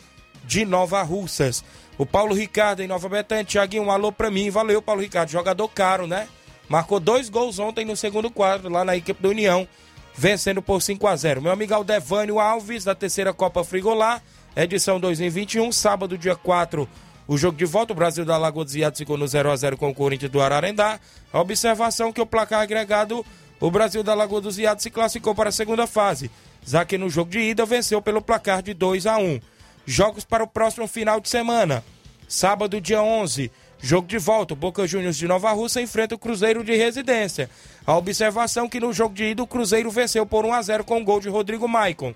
de 0.47 0.65
Nova 0.65 1.03
Russas. 1.03 1.63
O 1.97 2.05
Paulo 2.05 2.33
Ricardo 2.33 2.81
em 2.81 2.87
Nova 2.87 3.09
Betânia. 3.09 3.43
Tiaguinho, 3.43 3.83
um 3.83 3.91
alô 3.91 4.11
pra 4.11 4.31
mim. 4.31 4.49
Valeu, 4.49 4.81
Paulo 4.81 5.01
Ricardo. 5.01 5.29
Jogador 5.29 5.67
caro, 5.67 6.07
né? 6.07 6.27
Marcou 6.69 6.99
dois 6.99 7.29
gols 7.29 7.59
ontem 7.59 7.85
no 7.85 7.95
segundo 7.95 8.29
quadro, 8.29 8.69
lá 8.69 8.83
na 8.83 8.95
equipe 8.95 9.21
do 9.21 9.29
União, 9.29 9.67
vencendo 10.13 10.61
por 10.61 10.81
5 10.81 11.07
a 11.07 11.15
0 11.15 11.41
Meu 11.41 11.51
amigo 11.51 11.73
Aldevânio 11.73 12.39
Alves, 12.39 12.83
da 12.83 12.93
terceira 12.93 13.33
Copa 13.33 13.63
Frigolá, 13.63 14.21
edição 14.53 14.99
2021, 14.99 15.71
sábado, 15.71 16.17
dia 16.17 16.35
4, 16.35 16.87
o 17.25 17.37
jogo 17.37 17.57
de 17.57 17.63
volta. 17.63 17.93
O 17.93 17.95
Brasil 17.95 18.25
da 18.25 18.37
Lagoa 18.37 18.65
dos 18.65 18.75
Iados 18.75 18.99
ficou 18.99 19.17
no 19.17 19.25
0 19.25 19.49
a 19.49 19.55
0 19.55 19.77
com 19.77 19.89
o 19.89 19.95
Corinthians 19.95 20.31
do 20.31 20.41
Ararendá. 20.41 20.99
A 21.31 21.39
observação 21.39 22.11
que 22.11 22.21
o 22.21 22.25
placar 22.25 22.61
agregado, 22.61 23.25
o 23.61 23.71
Brasil 23.71 24.03
da 24.03 24.13
Lagoa 24.13 24.41
dos 24.41 24.57
Iados 24.57 24.83
se 24.83 24.89
classificou 24.89 25.33
para 25.33 25.49
a 25.49 25.53
segunda 25.53 25.87
fase. 25.87 26.29
Já 26.65 26.83
que 26.83 26.97
no 26.97 27.09
jogo 27.09 27.31
de 27.31 27.39
ida 27.39 27.65
venceu 27.65 28.01
pelo 28.01 28.21
placar 28.21 28.61
de 28.61 28.73
2 28.73 29.05
a 29.05 29.17
1 29.17 29.39
Jogos 29.89 30.25
para 30.25 30.43
o 30.43 30.47
próximo 30.47 30.85
final 30.85 31.21
de 31.21 31.29
semana. 31.29 31.81
Sábado, 32.27 32.81
dia 32.81 33.01
11, 33.01 33.49
jogo 33.79 34.05
de 34.05 34.17
volta. 34.17 34.53
O 34.53 34.57
Boca 34.57 34.85
Juniors 34.85 35.15
de 35.15 35.25
Nova 35.29 35.49
Russa 35.53 35.81
enfrenta 35.81 36.13
o 36.13 36.19
Cruzeiro 36.19 36.61
de 36.61 36.75
Residência. 36.75 37.49
A 37.85 37.95
observação 37.95 38.67
que 38.67 38.81
no 38.81 38.91
jogo 38.91 39.15
de 39.15 39.23
ida 39.23 39.41
o 39.41 39.47
Cruzeiro 39.47 39.89
venceu 39.89 40.25
por 40.25 40.43
1 40.43 40.53
a 40.53 40.61
0 40.61 40.83
com 40.83 40.99
o 40.99 41.03
gol 41.05 41.21
de 41.21 41.29
Rodrigo 41.29 41.69
Maicon. 41.69 42.13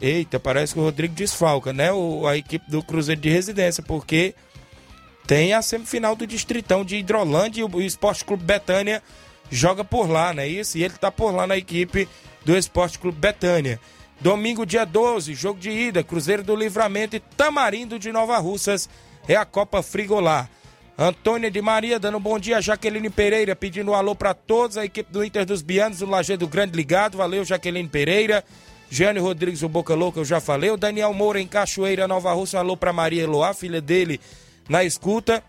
Eita, 0.00 0.40
parece 0.40 0.74
que 0.74 0.80
o 0.80 0.82
Rodrigo 0.82 1.14
desfalca, 1.14 1.72
né? 1.72 1.92
O, 1.92 2.26
a 2.26 2.36
equipe 2.36 2.68
do 2.68 2.82
Cruzeiro 2.82 3.20
de 3.20 3.30
Residência, 3.30 3.80
porque 3.80 4.34
tem 5.24 5.54
a 5.54 5.62
semifinal 5.62 6.16
do 6.16 6.26
Distritão 6.26 6.84
de 6.84 6.96
Hidrolândia 6.96 7.60
e 7.60 7.64
o 7.64 7.80
Esporte 7.80 8.24
Clube 8.24 8.42
Betânia 8.42 9.00
joga 9.48 9.84
por 9.84 10.10
lá, 10.10 10.34
né? 10.34 10.48
Isso, 10.48 10.76
e 10.76 10.82
ele 10.82 10.94
tá 10.94 11.12
por 11.12 11.30
lá 11.30 11.46
na 11.46 11.56
equipe 11.56 12.08
do 12.44 12.56
Esporte 12.56 12.98
Clube 12.98 13.18
Betânia. 13.18 13.78
Domingo, 14.20 14.66
dia 14.66 14.84
12, 14.84 15.32
jogo 15.34 15.60
de 15.60 15.70
ida, 15.70 16.02
Cruzeiro 16.02 16.42
do 16.42 16.56
Livramento 16.56 17.14
e 17.14 17.20
Tamarindo 17.20 17.98
de 17.98 18.10
Nova 18.10 18.36
Russas. 18.38 18.88
É 19.28 19.36
a 19.36 19.44
Copa 19.44 19.80
Frigolar. 19.80 20.50
Antônia 20.98 21.48
de 21.48 21.62
Maria 21.62 22.00
dando 22.00 22.18
bom 22.18 22.36
dia. 22.36 22.60
Jaqueline 22.60 23.08
Pereira 23.08 23.54
pedindo 23.54 23.92
um 23.92 23.94
alô 23.94 24.16
para 24.16 24.34
todos. 24.34 24.76
A 24.76 24.84
equipe 24.84 25.12
do 25.12 25.24
Inter 25.24 25.46
dos 25.46 25.62
Bianos, 25.62 26.00
do 26.00 26.06
Lajeado 26.06 26.48
Grande 26.48 26.76
ligado. 26.76 27.16
Valeu, 27.16 27.44
Jaqueline 27.44 27.88
Pereira. 27.88 28.44
Jânio 28.90 29.22
Rodrigues, 29.22 29.62
o 29.62 29.68
Boca 29.68 29.94
Louca, 29.94 30.18
eu 30.18 30.24
já 30.24 30.40
falei. 30.40 30.70
O 30.70 30.76
Daniel 30.76 31.14
Moura 31.14 31.40
em 31.40 31.46
Cachoeira, 31.46 32.08
Nova 32.08 32.32
Russa. 32.32 32.58
Alô 32.58 32.76
para 32.76 32.92
Maria 32.92 33.22
Eloá, 33.22 33.54
filha 33.54 33.80
dele, 33.80 34.20
na 34.68 34.82
escuta. 34.82 35.44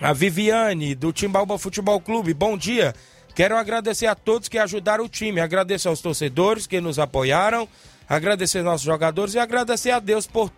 A 0.00 0.14
Viviane, 0.14 0.94
do 0.94 1.12
Timbalba 1.12 1.58
Futebol 1.58 2.00
Clube, 2.00 2.32
bom 2.32 2.56
dia. 2.56 2.94
Quero 3.34 3.56
agradecer 3.56 4.06
a 4.06 4.14
todos 4.14 4.48
que 4.48 4.58
ajudaram 4.58 5.04
o 5.04 5.08
time, 5.08 5.40
agradecer 5.40 5.88
aos 5.88 6.00
torcedores 6.00 6.66
que 6.66 6.80
nos 6.80 6.98
apoiaram, 6.98 7.66
agradecer 8.08 8.62
nossos 8.62 8.84
jogadores 8.84 9.34
e 9.34 9.38
agradecer 9.38 9.90
a 9.90 9.98
Deus 9.98 10.26
por, 10.26 10.52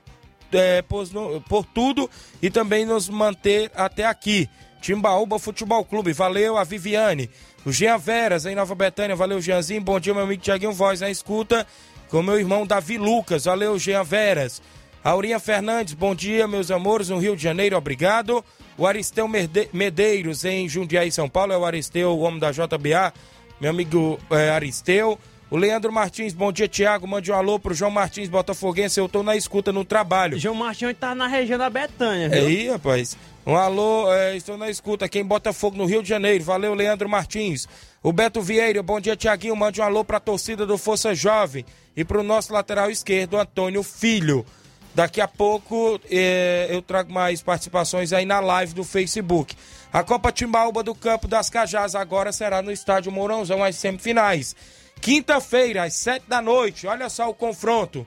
é, 0.53 0.83
por, 0.83 1.07
por 1.49 1.65
tudo 1.67 2.11
e 2.43 2.51
também 2.51 2.85
nos 2.85 3.09
manter 3.09 3.71
até 3.75 4.05
aqui. 4.05 4.49
Timbaúba 4.81 5.39
Futebol 5.39 5.85
Clube, 5.85 6.13
valeu 6.13 6.59
a 6.59 6.65
Viviane. 6.65 7.31
O 7.65 7.73
Jean 7.73 7.97
Veras 7.97 8.45
em 8.45 8.55
Nova 8.55 8.75
Betânia, 8.75 9.17
valeu 9.17 9.41
Jeanzinho, 9.41 9.81
bom 9.81 9.99
dia 9.99 10.13
meu 10.13 10.25
amigo 10.25 10.43
Tiaguinho 10.43 10.73
Voz 10.73 11.01
na 11.01 11.09
escuta, 11.09 11.67
com 12.11 12.23
meu 12.23 12.39
irmão 12.39 12.67
Davi 12.67 12.99
Lucas, 12.99 13.45
valeu 13.45 13.79
Jean 13.79 14.05
Veras. 14.05 14.61
Aurinha 15.05 15.38
Fernandes, 15.38 15.93
bom 15.93 16.14
dia 16.14 16.49
meus 16.49 16.71
amores, 16.71 17.11
no 17.11 17.19
Rio 17.19 17.37
de 17.37 17.43
Janeiro, 17.43 17.77
obrigado. 17.77 18.43
O 18.79 18.87
Aristeu 18.87 19.29
Medeiros, 19.71 20.47
em 20.47 20.67
Jundiaí, 20.67 21.12
São 21.12 21.29
Paulo, 21.29 21.53
é 21.53 21.59
o 21.59 21.64
Aristeu, 21.67 22.12
o 22.12 22.21
homem 22.21 22.40
da 22.40 22.51
JBA, 22.51 23.12
meu 23.61 23.71
amigo 23.71 24.19
é, 24.31 24.49
Aristeu. 24.49 25.19
O 25.51 25.59
Leandro 25.59 25.93
Martins, 25.93 26.33
bom 26.33 26.51
dia, 26.51 26.67
Tiago. 26.67 27.07
Mande 27.07 27.31
um 27.31 27.35
alô 27.35 27.61
pro 27.61 27.75
João 27.75 27.90
Martins, 27.90 28.31
Botafoguense. 28.31 28.99
Eu 28.99 29.09
tô 29.09 29.23
na 29.23 29.37
escuta 29.37 29.71
no 29.71 29.85
trabalho. 29.85 30.38
João 30.38 30.55
Martins 30.55 30.97
tá 30.99 31.14
na 31.14 31.29
região 31.29 31.59
da 31.59 31.69
Betânia, 31.71 32.29
viu? 32.29 32.38
É 32.38 32.47
aí, 32.47 32.71
rapaz. 32.71 33.17
Um 33.47 33.55
alô, 33.55 34.11
é, 34.12 34.37
estou 34.37 34.57
na 34.57 34.71
escuta 34.71 35.05
aqui 35.05 35.21
em 35.21 35.25
Botafogo, 35.25 35.77
no 35.77 35.85
Rio 35.85 36.03
de 36.03 36.09
Janeiro. 36.09 36.43
Valeu, 36.43 36.75
Leandro 36.75 37.09
Martins. 37.09 37.69
O 38.03 38.11
Beto 38.11 38.40
Vieira, 38.40 38.83
bom 38.83 38.99
dia, 38.99 39.14
Tiaguinho. 39.14 39.55
Mande 39.55 39.81
um 39.81 39.85
alô 39.85 40.03
pra 40.03 40.19
torcida 40.19 40.67
do 40.67 40.79
Força 40.79 41.14
Jovem 41.14 41.64
e 41.95 42.05
pro 42.05 42.23
nosso 42.23 42.53
lateral 42.53 42.90
esquerdo, 42.90 43.38
Antônio 43.38 43.83
Filho. 43.83 44.45
Daqui 44.94 45.20
a 45.20 45.26
pouco 45.26 46.00
eh, 46.09 46.68
eu 46.70 46.80
trago 46.80 47.12
mais 47.12 47.42
participações 47.42 48.12
aí 48.12 48.24
na 48.24 48.38
live 48.38 48.74
do 48.74 48.85
Facebook. 48.85 49.57
A 49.92 50.04
Copa 50.04 50.30
Timbaúba 50.30 50.83
do 50.83 50.94
Campo 50.94 51.26
das 51.26 51.50
Cajás 51.50 51.94
agora 51.94 52.30
será 52.30 52.62
no 52.62 52.70
estádio 52.70 53.11
Mourãozão, 53.11 53.62
as 53.62 53.76
semifinais. 53.76 54.54
Quinta-feira, 55.00 55.85
às 55.85 55.94
sete 55.94 56.24
da 56.28 56.40
noite, 56.40 56.87
olha 56.87 57.09
só 57.09 57.28
o 57.28 57.35
confronto. 57.35 58.07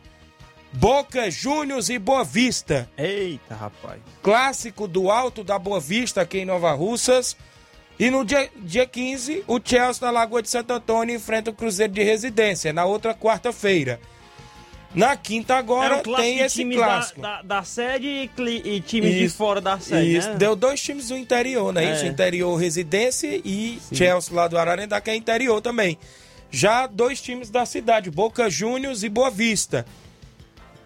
Boca 0.72 1.30
Juniors 1.30 1.90
e 1.90 2.00
Boa 2.00 2.24
Vista. 2.24 2.90
Eita, 2.98 3.56
rapaz. 3.56 4.02
Clássico 4.22 4.88
do 4.88 5.12
Alto 5.12 5.44
da 5.44 5.60
Boa 5.60 5.80
Vista 5.80 6.22
aqui 6.22 6.40
em 6.40 6.46
Nova 6.46 6.72
Russas. 6.72 7.36
E 8.00 8.10
no 8.12 8.24
dia, 8.24 8.50
dia 8.58 8.86
15, 8.86 9.44
o 9.48 9.60
Chelsea 9.64 10.06
na 10.06 10.12
Lagoa 10.12 10.42
de 10.42 10.50
Santo 10.50 10.72
Antônio 10.72 11.16
enfrenta 11.16 11.50
o 11.50 11.54
Cruzeiro 11.54 11.92
de 11.92 12.04
Residência, 12.04 12.72
na 12.72 12.86
outra 12.86 13.14
quarta-feira. 13.14 14.00
Na 14.96 15.16
quinta 15.16 15.56
agora 15.56 15.98
um 15.98 16.16
tem 16.16 16.40
esse 16.40 16.58
times 16.58 16.78
clássico. 16.78 17.22
Da, 17.22 17.38
da, 17.38 17.42
da 17.42 17.64
sede 17.64 18.08
e, 18.08 18.52
e 18.66 18.82
times 18.82 19.14
de 19.14 19.30
fora 19.30 19.60
da 19.60 19.80
sede, 19.80 20.18
Isso, 20.18 20.30
né? 20.30 20.36
deu 20.36 20.56
dois 20.56 20.82
times 20.82 21.10
do 21.10 21.18
interior, 21.18 21.74
né? 21.74 21.86
É. 21.86 21.94
Isso, 21.94 22.06
interior 22.06 22.56
Residência 22.56 23.42
e 23.44 23.80
Chelsea 23.94 24.34
lá 24.34 24.48
do 24.48 24.58
Ararendá, 24.58 25.00
que 25.02 25.10
é 25.10 25.16
interior 25.16 25.62
também. 25.62 25.98
Já 26.50 26.88
dois 26.88 27.22
times 27.22 27.50
da 27.50 27.66
cidade, 27.66 28.10
Boca 28.10 28.50
Juniors 28.50 29.04
e 29.04 29.10
Boa 29.10 29.30
Vista. 29.30 29.86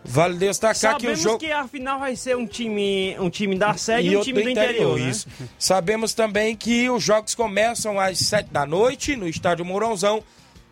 Vale 0.04 0.36
destacar 0.36 0.98
que 0.98 1.06
o 1.06 1.16
Sabemos 1.16 1.20
jogo... 1.22 1.38
que 1.38 1.52
a 1.52 1.68
final 1.68 2.00
vai 2.00 2.16
ser 2.16 2.36
um 2.36 2.48
time, 2.48 3.16
um 3.20 3.30
time 3.30 3.56
da 3.56 3.76
sede 3.76 4.10
e, 4.10 4.18
um 4.18 4.22
time 4.22 4.42
do 4.42 4.50
interior, 4.50 5.00
né? 5.00 5.10
isso. 5.10 5.28
Sabemos 5.60 6.14
também 6.14 6.56
que 6.56 6.90
os 6.90 7.04
jogos 7.04 7.36
começam 7.36 8.00
às 8.00 8.18
sete 8.18 8.50
da 8.50 8.66
noite 8.66 9.16
no 9.16 9.28
estádio 9.28 9.64
Mourãozão. 9.64 10.24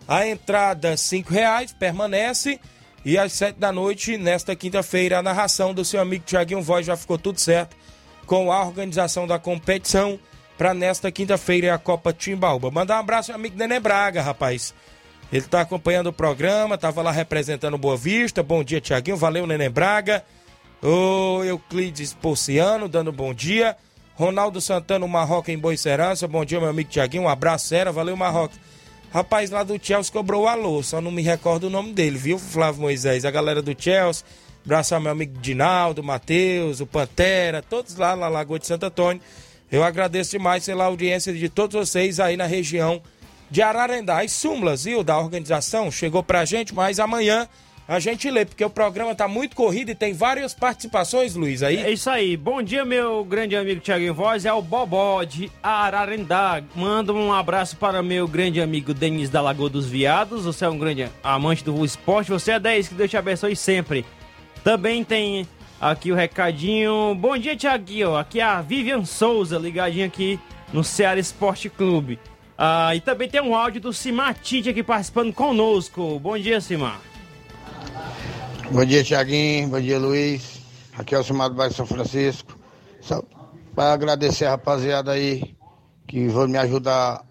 A 0.07 0.27
entrada 0.27 0.97
cinco 0.97 1.31
reais 1.31 1.71
permanece 1.71 2.59
e 3.03 3.17
às 3.17 3.33
sete 3.33 3.59
da 3.59 3.71
noite 3.71 4.17
nesta 4.17 4.55
quinta-feira 4.55 5.19
a 5.19 5.23
narração 5.23 5.73
do 5.73 5.85
seu 5.85 6.01
amigo 6.01 6.25
Tiaguinho 6.25 6.61
Voz 6.61 6.85
já 6.85 6.95
ficou 6.97 7.17
tudo 7.17 7.39
certo 7.39 7.75
com 8.25 8.51
a 8.51 8.63
organização 8.63 9.25
da 9.25 9.39
competição 9.39 10.19
para 10.57 10.73
nesta 10.73 11.09
quinta-feira 11.11 11.73
a 11.73 11.77
Copa 11.77 12.11
Timbaúba. 12.11 12.69
Mandar 12.69 12.97
um 12.97 12.99
abraço 12.99 13.31
ao 13.31 13.35
amigo 13.35 13.57
Nenê 13.57 13.79
Braga, 13.79 14.21
rapaz. 14.21 14.73
Ele 15.31 15.45
está 15.45 15.61
acompanhando 15.61 16.07
o 16.07 16.13
programa, 16.13 16.75
estava 16.75 17.01
lá 17.01 17.11
representando 17.11 17.77
Boa 17.77 17.95
Vista. 17.95 18.43
Bom 18.43 18.63
dia, 18.63 18.81
Tiaguinho. 18.81 19.15
Valeu, 19.15 19.47
Nenê 19.47 19.69
Braga. 19.69 20.23
O 20.83 21.43
Euclides 21.43 22.13
Porciano, 22.13 22.89
dando 22.89 23.11
bom 23.11 23.33
dia. 23.33 23.77
Ronaldo 24.15 24.59
Santana, 24.59 25.07
Marroca 25.07 25.51
em 25.51 25.57
Boicerança. 25.57 26.27
Bom 26.27 26.43
dia, 26.43 26.59
meu 26.59 26.69
amigo 26.69 26.89
Tiaguinho. 26.89 27.23
Um 27.23 27.29
abraço, 27.29 27.67
sério. 27.67 27.93
Valeu, 27.93 28.17
Marroca. 28.17 28.55
Rapaz 29.11 29.49
lá 29.49 29.63
do 29.63 29.79
Chelsea 29.81 30.13
cobrou 30.13 30.43
o 30.43 30.47
alô, 30.47 30.83
só 30.83 31.01
não 31.01 31.09
me 31.09 31.23
recordo 31.23 31.63
o 31.65 31.69
nome 31.69 31.93
dele, 31.93 32.17
viu, 32.17 32.37
Flávio 32.37 32.81
Moisés? 32.81 33.25
A 33.25 33.31
galera 33.31 33.59
do 33.59 33.75
Chelsea, 33.75 34.23
abraço 34.63 34.93
ao 34.93 35.01
meu 35.01 35.11
amigo 35.11 35.35
Dinaldo, 35.39 36.03
Matheus, 36.03 36.79
o 36.79 36.85
Pantera, 36.85 37.63
todos 37.63 37.95
lá 37.95 38.15
na 38.15 38.27
Lagoa 38.27 38.59
de 38.59 38.67
Santo 38.67 38.85
Antônio. 38.85 39.21
Eu 39.71 39.83
agradeço 39.83 40.31
demais 40.31 40.65
pela 40.65 40.85
audiência 40.85 41.33
de 41.33 41.49
todos 41.49 41.75
vocês 41.75 42.19
aí 42.19 42.37
na 42.37 42.45
região 42.45 43.01
de 43.49 43.63
Ararendá. 43.63 44.21
As 44.21 44.31
súmulas, 44.31 44.83
viu, 44.83 45.03
da 45.03 45.17
organização 45.17 45.89
chegou 45.89 46.21
pra 46.21 46.45
gente, 46.45 46.73
mas 46.73 46.99
amanhã 46.99 47.47
a 47.89 47.99
gente 47.99 48.29
lê, 48.29 48.45
porque 48.45 48.63
o 48.63 48.69
programa 48.69 49.15
tá 49.15 49.27
muito 49.27 49.55
corrido 49.55 49.89
e 49.89 49.95
tem 49.95 50.13
várias 50.13 50.53
participações, 50.53 51.33
Luiz, 51.33 51.63
aí. 51.63 51.77
É 51.77 51.91
isso 51.91 52.07
aí. 52.07 52.37
Bom 52.37 52.61
dia, 52.61 52.85
meu 52.85 53.23
grande 53.23 53.55
amigo 53.55 53.81
Thiago 53.81 54.13
Voz. 54.13 54.45
É 54.45 54.53
o 54.53 54.61
Bobó 54.61 55.23
de 55.23 55.51
Ararendá. 55.63 56.61
Manda 56.75 57.11
um 57.11 57.33
abraço 57.33 57.75
para 57.77 58.03
meu 58.03 58.27
grande 58.27 58.61
amigo 58.61 58.93
Denis 58.93 59.31
da 59.31 59.41
Lagoa 59.41 59.71
dos 59.71 59.87
Viados. 59.87 60.45
Você 60.45 60.65
é 60.65 60.69
um 60.69 60.77
grande 60.77 61.09
amante 61.23 61.63
do 61.63 61.83
esporte. 61.83 62.29
Você 62.29 62.51
é 62.51 62.59
10, 62.59 62.89
que 62.89 62.93
Deus 62.93 63.09
te 63.09 63.17
abençoe 63.17 63.55
sempre. 63.55 64.05
Também 64.63 65.03
tem 65.03 65.47
aqui 65.81 66.11
o 66.11 66.15
recadinho. 66.15 67.15
Bom 67.15 67.35
dia, 67.39 67.57
Thiaguinho. 67.57 68.15
Aqui 68.15 68.39
é 68.39 68.43
a 68.43 68.61
Vivian 68.61 69.03
Souza, 69.03 69.57
ligadinha 69.57 70.05
aqui 70.05 70.39
no 70.71 70.83
Ceará 70.83 71.19
Esporte 71.19 71.71
Clube. 71.71 72.19
Ah, 72.55 72.95
e 72.95 73.01
também 73.01 73.27
tem 73.27 73.41
um 73.41 73.55
áudio 73.55 73.81
do 73.81 73.91
Simatite 73.91 74.69
aqui 74.69 74.83
participando 74.83 75.33
conosco. 75.33 76.19
Bom 76.19 76.37
dia, 76.37 76.61
Simar. 76.61 77.08
Bom 78.71 78.85
dia, 78.85 79.03
Tiaguinho. 79.03 79.67
Bom 79.67 79.81
dia, 79.81 79.97
Luiz. 79.97 80.61
Aqui 80.95 81.15
é 81.15 81.19
o 81.19 81.23
Simar 81.23 81.49
do 81.49 81.55
Bairro 81.55 81.73
São 81.73 81.87
Francisco. 81.87 82.55
Só 83.01 83.23
para 83.73 83.93
agradecer 83.93 84.45
a 84.45 84.51
rapaziada 84.51 85.11
aí 85.11 85.55
que 86.07 86.29
foi 86.29 86.47
me 86.47 86.57
ajudar 86.59 87.25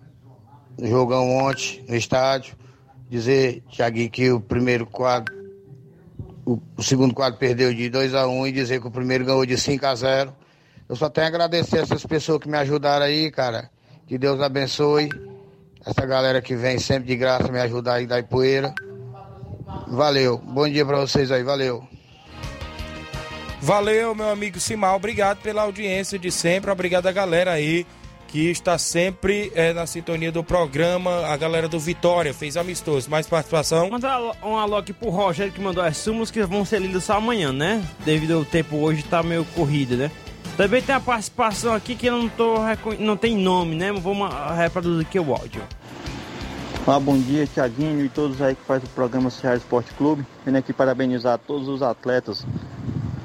no 0.76 0.88
jogão 0.88 1.36
ontem, 1.36 1.84
no 1.88 1.94
estádio. 1.94 2.56
Dizer, 3.08 3.62
Tiaguinho, 3.68 4.10
que 4.10 4.32
o 4.32 4.40
primeiro 4.40 4.84
quadro, 4.84 5.32
o, 6.44 6.60
segundo 6.82 7.14
quadro 7.14 7.38
perdeu 7.38 7.72
de 7.72 7.88
2 7.88 8.16
a 8.16 8.26
1 8.26 8.48
e 8.48 8.52
dizer 8.52 8.80
que 8.80 8.88
o 8.88 8.90
primeiro 8.90 9.24
ganhou 9.24 9.46
de 9.46 9.56
5 9.56 9.86
a 9.86 9.94
0 9.94 10.34
Eu 10.88 10.96
só 10.96 11.08
tenho 11.08 11.26
a 11.26 11.28
agradecer 11.28 11.78
essas 11.78 12.04
pessoas 12.04 12.40
que 12.40 12.48
me 12.48 12.58
ajudaram 12.58 13.06
aí, 13.06 13.30
cara. 13.30 13.70
Que 14.08 14.18
Deus 14.18 14.40
abençoe. 14.40 15.08
Essa 15.86 16.04
galera 16.04 16.42
que 16.42 16.56
vem 16.56 16.80
sempre 16.80 17.06
de 17.06 17.16
graça 17.16 17.50
me 17.52 17.60
ajudar 17.60 17.94
aí 17.94 18.08
da 18.08 18.18
Ipoeira. 18.18 18.74
Valeu. 19.86 20.38
Bom 20.38 20.68
dia 20.68 20.84
pra 20.84 20.98
vocês 20.98 21.30
aí. 21.30 21.42
Valeu. 21.42 21.86
Valeu, 23.60 24.14
meu 24.14 24.30
amigo 24.30 24.60
Simal. 24.60 24.96
Obrigado 24.96 25.38
pela 25.38 25.62
audiência 25.62 26.18
de 26.18 26.30
sempre. 26.30 26.70
Obrigado 26.70 27.06
a 27.06 27.12
galera 27.12 27.52
aí 27.52 27.86
que 28.28 28.50
está 28.50 28.76
sempre 28.76 29.50
eh, 29.54 29.72
na 29.72 29.86
sintonia 29.86 30.30
do 30.30 30.44
programa. 30.44 31.26
A 31.26 31.36
galera 31.36 31.66
do 31.66 31.78
Vitória 31.80 32.32
fez 32.32 32.56
amistoso. 32.56 33.10
Mais 33.10 33.26
participação? 33.26 33.90
Mandar 33.90 34.20
um 34.42 34.56
alô 34.56 34.76
aqui 34.76 34.92
pro 34.92 35.08
Rogério 35.08 35.52
que 35.52 35.60
mandou 35.60 35.82
as 35.82 35.96
súmulas 35.96 36.30
que 36.30 36.44
vão 36.44 36.64
ser 36.64 36.80
lidas 36.80 37.04
só 37.04 37.14
amanhã, 37.14 37.52
né? 37.52 37.82
Devido 38.04 38.34
ao 38.34 38.44
tempo 38.44 38.76
hoje 38.76 39.02
tá 39.02 39.22
meio 39.22 39.44
corrido, 39.46 39.96
né? 39.96 40.10
Também 40.56 40.82
tem 40.82 40.94
a 40.94 41.00
participação 41.00 41.72
aqui 41.72 41.94
que 41.94 42.06
eu 42.06 42.18
não 42.18 42.28
tô 42.28 42.56
não 42.98 43.16
tem 43.16 43.36
nome, 43.36 43.74
né? 43.74 43.92
Vamos 43.92 44.28
reproduzir 44.56 45.06
aqui 45.06 45.18
o 45.18 45.32
áudio. 45.32 45.62
Ah, 46.90 46.98
bom 46.98 47.18
dia, 47.18 47.46
Tiaguinho 47.46 48.02
e 48.02 48.08
todos 48.08 48.40
aí 48.40 48.54
que 48.54 48.62
fazem 48.62 48.88
o 48.88 48.92
programa 48.94 49.28
Ceará 49.28 49.58
Esporte 49.58 49.92
Clube. 49.92 50.26
Venho 50.42 50.56
aqui 50.56 50.72
parabenizar 50.72 51.38
todos 51.38 51.68
os 51.68 51.82
atletas, 51.82 52.46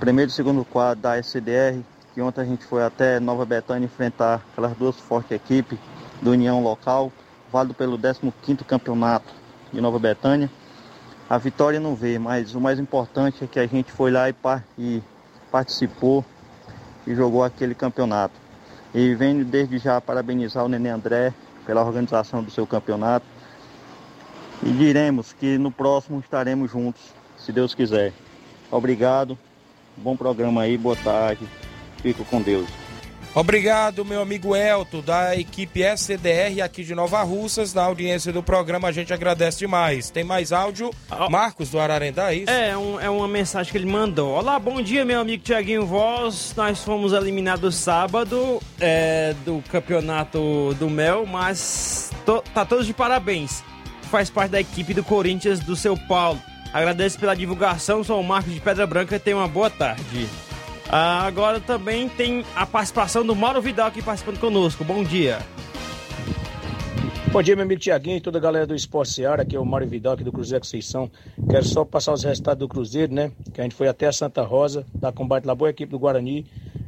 primeiro 0.01 0.29
e 0.29 0.33
segundo 0.33 0.65
quadro 0.65 1.01
da 1.01 1.17
SCDR, 1.17 1.79
que 2.13 2.21
ontem 2.21 2.41
a 2.41 2.43
gente 2.43 2.65
foi 2.65 2.83
até 2.83 3.21
Nova 3.21 3.45
Betânia 3.45 3.85
enfrentar 3.85 4.41
aquelas 4.51 4.75
duas 4.75 4.99
fortes 4.99 5.31
equipes 5.31 5.79
do 6.21 6.31
União 6.31 6.61
Local, 6.61 7.09
válido 7.53 7.73
pelo 7.73 7.97
15º 7.97 8.65
campeonato 8.65 9.33
de 9.71 9.79
Nova 9.79 9.97
Betânia. 9.97 10.51
A 11.29 11.37
vitória 11.37 11.79
não 11.79 11.95
veio, 11.95 12.19
mas 12.19 12.55
o 12.55 12.59
mais 12.59 12.79
importante 12.79 13.45
é 13.45 13.47
que 13.47 13.61
a 13.61 13.65
gente 13.65 13.93
foi 13.93 14.11
lá 14.11 14.29
e, 14.29 14.35
e 14.77 15.03
participou 15.49 16.25
e 17.07 17.15
jogou 17.15 17.45
aquele 17.45 17.73
campeonato. 17.73 18.35
E 18.93 19.15
venho 19.15 19.45
desde 19.45 19.77
já 19.77 20.01
parabenizar 20.01 20.65
o 20.65 20.67
Nenê 20.67 20.89
André 20.89 21.33
pela 21.65 21.81
organização 21.81 22.43
do 22.43 22.51
seu 22.51 22.67
campeonato. 22.67 23.32
E 24.65 24.71
diremos 24.71 25.33
que 25.33 25.57
no 25.57 25.71
próximo 25.71 26.19
estaremos 26.19 26.71
juntos, 26.71 27.01
se 27.37 27.51
Deus 27.51 27.75
quiser. 27.75 28.13
Obrigado, 28.71 29.37
bom 29.97 30.15
programa 30.15 30.61
aí, 30.61 30.77
boa 30.77 30.95
tarde, 30.95 31.45
fico 32.01 32.23
com 32.25 32.41
Deus. 32.41 32.67
Obrigado, 33.35 34.05
meu 34.05 34.21
amigo 34.21 34.55
Elton, 34.55 35.01
da 35.01 35.35
equipe 35.35 35.81
SCDR 35.81 36.61
aqui 36.63 36.83
de 36.83 36.93
Nova 36.93 37.23
Russas. 37.23 37.73
Na 37.73 37.83
audiência 37.85 38.31
do 38.31 38.43
programa, 38.43 38.87
a 38.87 38.91
gente 38.91 39.11
agradece 39.11 39.57
demais. 39.57 40.11
Tem 40.11 40.23
mais 40.23 40.51
áudio? 40.51 40.91
Marcos 41.31 41.71
do 41.71 41.79
Ararendá, 41.79 42.31
é 42.31 42.35
isso? 42.35 42.51
É, 42.51 42.77
um- 42.77 42.99
é 42.99 43.09
uma 43.09 43.27
mensagem 43.27 43.71
que 43.71 43.77
ele 43.79 43.87
mandou. 43.91 44.29
Olá, 44.37 44.59
bom 44.59 44.79
dia, 44.83 45.03
meu 45.03 45.19
amigo 45.19 45.41
Tiaguinho 45.43 45.83
Voz. 45.83 46.53
Nós 46.55 46.83
fomos 46.83 47.11
eliminados 47.11 47.73
sábado 47.75 48.61
é, 48.79 49.33
do 49.43 49.63
campeonato 49.67 50.75
do 50.75 50.87
Mel, 50.87 51.25
mas 51.25 52.11
to- 52.27 52.43
tá 52.53 52.63
todos 52.63 52.85
de 52.85 52.93
parabéns. 52.93 53.63
Faz 54.13 54.29
parte 54.29 54.51
da 54.51 54.59
equipe 54.59 54.93
do 54.93 55.03
Corinthians 55.03 55.59
do 55.59 55.75
seu 55.75 55.97
Paulo. 55.97 56.39
Agradeço 56.71 57.17
pela 57.17 57.35
divulgação, 57.35 58.03
sou 58.03 58.21
o 58.21 58.23
Marcos 58.23 58.53
de 58.53 58.59
Pedra 58.59 58.85
Branca. 58.85 59.19
Tenha 59.19 59.37
uma 59.37 59.47
boa 59.47 59.71
tarde. 59.71 60.29
Ah, 60.87 61.25
agora 61.25 61.59
também 61.59 62.07
tem 62.09 62.45
a 62.55 62.63
participação 62.63 63.25
do 63.25 63.35
Mauro 63.35 63.59
Vidal 63.59 63.87
aqui 63.87 64.03
participando 64.03 64.39
conosco. 64.39 64.83
Bom 64.83 65.03
dia. 65.03 65.39
Bom 67.31 67.41
dia, 67.41 67.55
meu 67.55 67.65
amigo 67.65 67.81
Tiaguinho 67.81 68.17
e 68.17 68.21
toda 68.21 68.37
a 68.37 68.41
galera 68.41 68.67
do 68.67 68.75
Esporte 68.75 69.13
Seara, 69.13 69.41
aqui 69.41 69.55
é 69.55 69.59
o 69.59 69.65
Mário 69.65 69.87
Vidal, 69.87 70.13
aqui 70.13 70.23
do 70.23 70.31
Cruzeiro 70.31 70.63
Conceição. 70.63 71.09
Quero 71.49 71.65
só 71.65 71.83
passar 71.83 72.13
os 72.13 72.23
resultados 72.23 72.59
do 72.59 72.67
Cruzeiro, 72.67 73.11
né? 73.11 73.31
Que 73.51 73.61
a 73.61 73.63
gente 73.63 73.73
foi 73.73 73.87
até 73.87 74.05
a 74.05 74.13
Santa 74.13 74.43
Rosa, 74.43 74.85
da 74.93 75.11
combate 75.11 75.45
lá, 75.45 75.55
boa 75.55 75.71
equipe 75.71 75.91
do 75.91 75.97
Guarani. 75.97 76.45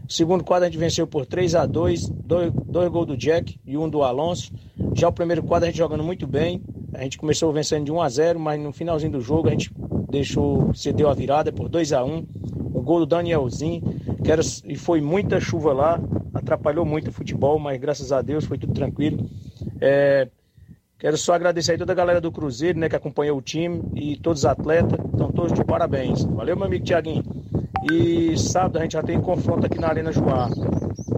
Segundo 0.08 0.44
quadro 0.44 0.68
a 0.68 0.70
gente 0.70 0.80
venceu 0.80 1.08
por 1.08 1.26
3 1.26 1.56
a 1.56 1.66
2 1.66 2.08
dois, 2.08 2.54
dois 2.54 2.92
gols 2.92 3.08
do 3.08 3.18
Jack 3.18 3.60
e 3.66 3.76
um 3.76 3.90
do 3.90 4.04
Alonso. 4.04 4.54
Já 4.94 5.08
o 5.08 5.12
primeiro 5.12 5.42
quadro 5.42 5.68
a 5.68 5.72
gente 5.72 5.80
jogando 5.80 6.04
muito 6.04 6.28
bem. 6.28 6.62
A 6.98 7.04
gente 7.04 7.18
começou 7.18 7.52
vencendo 7.52 7.86
de 7.86 7.92
1 7.92 8.02
a 8.02 8.10
0 8.10 8.40
mas 8.40 8.60
no 8.60 8.72
finalzinho 8.72 9.12
do 9.12 9.22
jogo 9.22 9.48
a 9.48 9.52
gente 9.52 9.72
deixou, 10.10 10.74
cedeu 10.74 11.10
a 11.10 11.14
virada 11.14 11.52
por 11.52 11.70
2 11.70 11.94
a 11.94 12.04
1 12.04 12.26
O 12.74 12.82
gol 12.82 13.00
do 13.00 13.06
Danielzinho, 13.06 13.82
que 14.24 14.32
era, 14.32 14.42
e 14.66 14.76
foi 14.76 15.02
muita 15.02 15.40
chuva 15.40 15.74
lá, 15.74 16.00
atrapalhou 16.34 16.86
muito 16.86 17.10
o 17.10 17.12
futebol, 17.12 17.60
mas 17.60 17.80
graças 17.80 18.12
a 18.12 18.22
Deus 18.22 18.46
foi 18.46 18.58
tudo 18.58 18.74
tranquilo. 18.74 19.30
É, 19.80 20.28
Quero 20.98 21.18
só 21.18 21.34
agradecer 21.34 21.74
aí 21.74 21.78
toda 21.78 21.92
a 21.92 21.96
galera 21.96 22.22
do 22.22 22.32
Cruzeiro, 22.32 22.80
né, 22.80 22.88
que 22.88 22.96
acompanhou 22.96 23.38
o 23.38 23.42
time 23.42 23.84
e 23.94 24.18
todos 24.18 24.42
os 24.42 24.46
atletas, 24.46 24.98
estão 25.06 25.30
todos 25.30 25.52
de 25.52 25.64
parabéns. 25.64 26.24
Valeu, 26.24 26.56
meu 26.56 26.66
amigo 26.66 26.86
Tiaguinho. 26.86 27.22
E 27.92 28.38
sábado 28.38 28.78
a 28.78 28.82
gente 28.82 28.94
já 28.94 29.04
tem 29.04 29.20
confronto 29.20 29.66
aqui 29.66 29.78
na 29.78 29.90
Arena 29.90 30.12
Joá. 30.12 30.50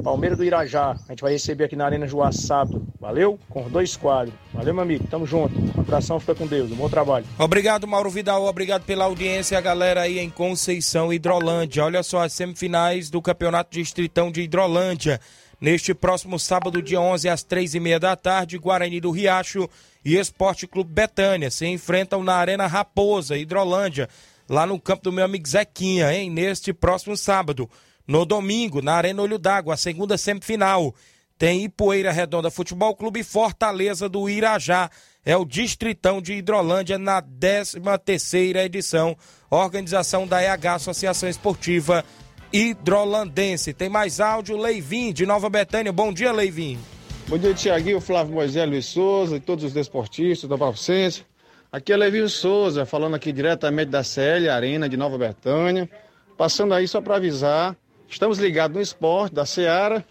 Palmeiras 0.07 0.37
do 0.37 0.45
Irajá, 0.45 0.91
a 1.05 1.11
gente 1.11 1.19
vai 1.19 1.33
receber 1.33 1.65
aqui 1.65 1.75
na 1.75 1.83
Arena 1.83 2.07
sábado. 2.31 2.87
Valeu? 2.97 3.37
Com 3.49 3.67
dois 3.67 3.97
quadros. 3.97 4.33
Valeu, 4.53 4.73
meu 4.73 4.81
amigo. 4.81 5.05
Tamo 5.09 5.27
junto. 5.27 5.53
Um 5.53 5.81
abração, 5.81 6.17
fica 6.17 6.33
com 6.33 6.47
Deus. 6.47 6.71
Um 6.71 6.77
bom 6.77 6.87
trabalho. 6.87 7.25
Obrigado, 7.37 7.85
Mauro 7.85 8.09
Vidal. 8.09 8.45
Obrigado 8.45 8.85
pela 8.85 9.03
audiência, 9.03 9.57
a 9.57 9.61
galera 9.61 10.03
aí 10.03 10.17
em 10.17 10.29
Conceição, 10.29 11.11
Hidrolândia. 11.11 11.83
Olha 11.83 12.01
só 12.03 12.23
as 12.23 12.31
semifinais 12.31 13.09
do 13.09 13.21
Campeonato 13.21 13.69
Distritão 13.69 14.31
de 14.31 14.43
Hidrolândia. 14.43 15.19
Neste 15.59 15.93
próximo 15.93 16.39
sábado, 16.39 16.81
dia 16.81 17.01
11, 17.01 17.27
às 17.27 17.43
três 17.43 17.75
e 17.75 17.79
meia 17.81 17.99
da 17.99 18.15
tarde, 18.15 18.57
Guarani 18.57 19.01
do 19.01 19.11
Riacho 19.11 19.69
e 20.05 20.15
Esporte 20.15 20.65
Clube 20.67 20.89
Betânia 20.89 21.51
se 21.51 21.67
enfrentam 21.67 22.23
na 22.23 22.35
Arena 22.35 22.65
Raposa, 22.65 23.37
Hidrolândia. 23.37 24.07
lá 24.47 24.65
no 24.65 24.79
campo 24.79 25.03
do 25.03 25.11
meu 25.11 25.25
amigo 25.25 25.45
Zequinha, 25.45 26.13
hein? 26.13 26.29
Neste 26.29 26.71
próximo 26.71 27.17
sábado. 27.17 27.69
No 28.07 28.25
domingo, 28.25 28.81
na 28.81 28.93
Arena 28.93 29.21
Olho 29.21 29.37
d'Água, 29.37 29.73
a 29.73 29.77
segunda 29.77 30.17
semifinal. 30.17 30.95
Tem 31.37 31.65
Ipueira 31.65 32.11
Redonda 32.11 32.49
Futebol 32.49 32.95
Clube 32.95 33.21
Fortaleza 33.21 34.07
do 34.07 34.29
Irajá. 34.29 34.89
É 35.25 35.35
o 35.35 35.43
Distritão 35.43 36.21
de 36.21 36.33
Hidrolândia 36.33 36.97
na 36.97 37.21
13 37.21 37.79
terceira 38.03 38.63
edição. 38.63 39.15
Organização 39.51 40.25
da 40.25 40.41
EH, 40.41 40.75
Associação 40.75 41.27
Esportiva 41.27 42.03
Hidrolandense. 42.51 43.73
Tem 43.73 43.89
mais 43.89 44.19
áudio, 44.21 44.57
Leivin, 44.57 45.11
de 45.11 45.25
Nova 45.25 45.49
Betânia. 45.49 45.91
Bom 45.91 46.13
dia, 46.13 46.31
Leivin. 46.31 46.79
Bom 47.27 47.37
dia, 47.37 47.53
Tiaguinho, 47.53 47.99
Flávio 47.99 48.33
Moisés, 48.33 48.69
Luiz 48.69 48.85
Souza 48.85 49.35
e 49.35 49.39
todos 49.41 49.65
os 49.65 49.73
desportistas 49.73 50.49
da 50.49 50.57
Papucense. 50.57 51.25
Aqui 51.69 51.91
é 51.91 51.97
Levinho 51.97 52.29
Souza, 52.29 52.85
falando 52.85 53.15
aqui 53.15 53.33
diretamente 53.33 53.91
da 53.91 54.01
CL 54.01 54.47
Arena 54.47 54.87
de 54.87 54.95
Nova 54.95 55.17
Betânia. 55.17 55.89
Passando 56.37 56.73
aí 56.73 56.87
só 56.87 57.01
para 57.01 57.17
avisar, 57.17 57.75
estamos 58.09 58.39
ligados 58.39 58.75
no 58.75 58.81
esporte 58.81 59.33
da 59.33 59.45
Seara 59.45 60.05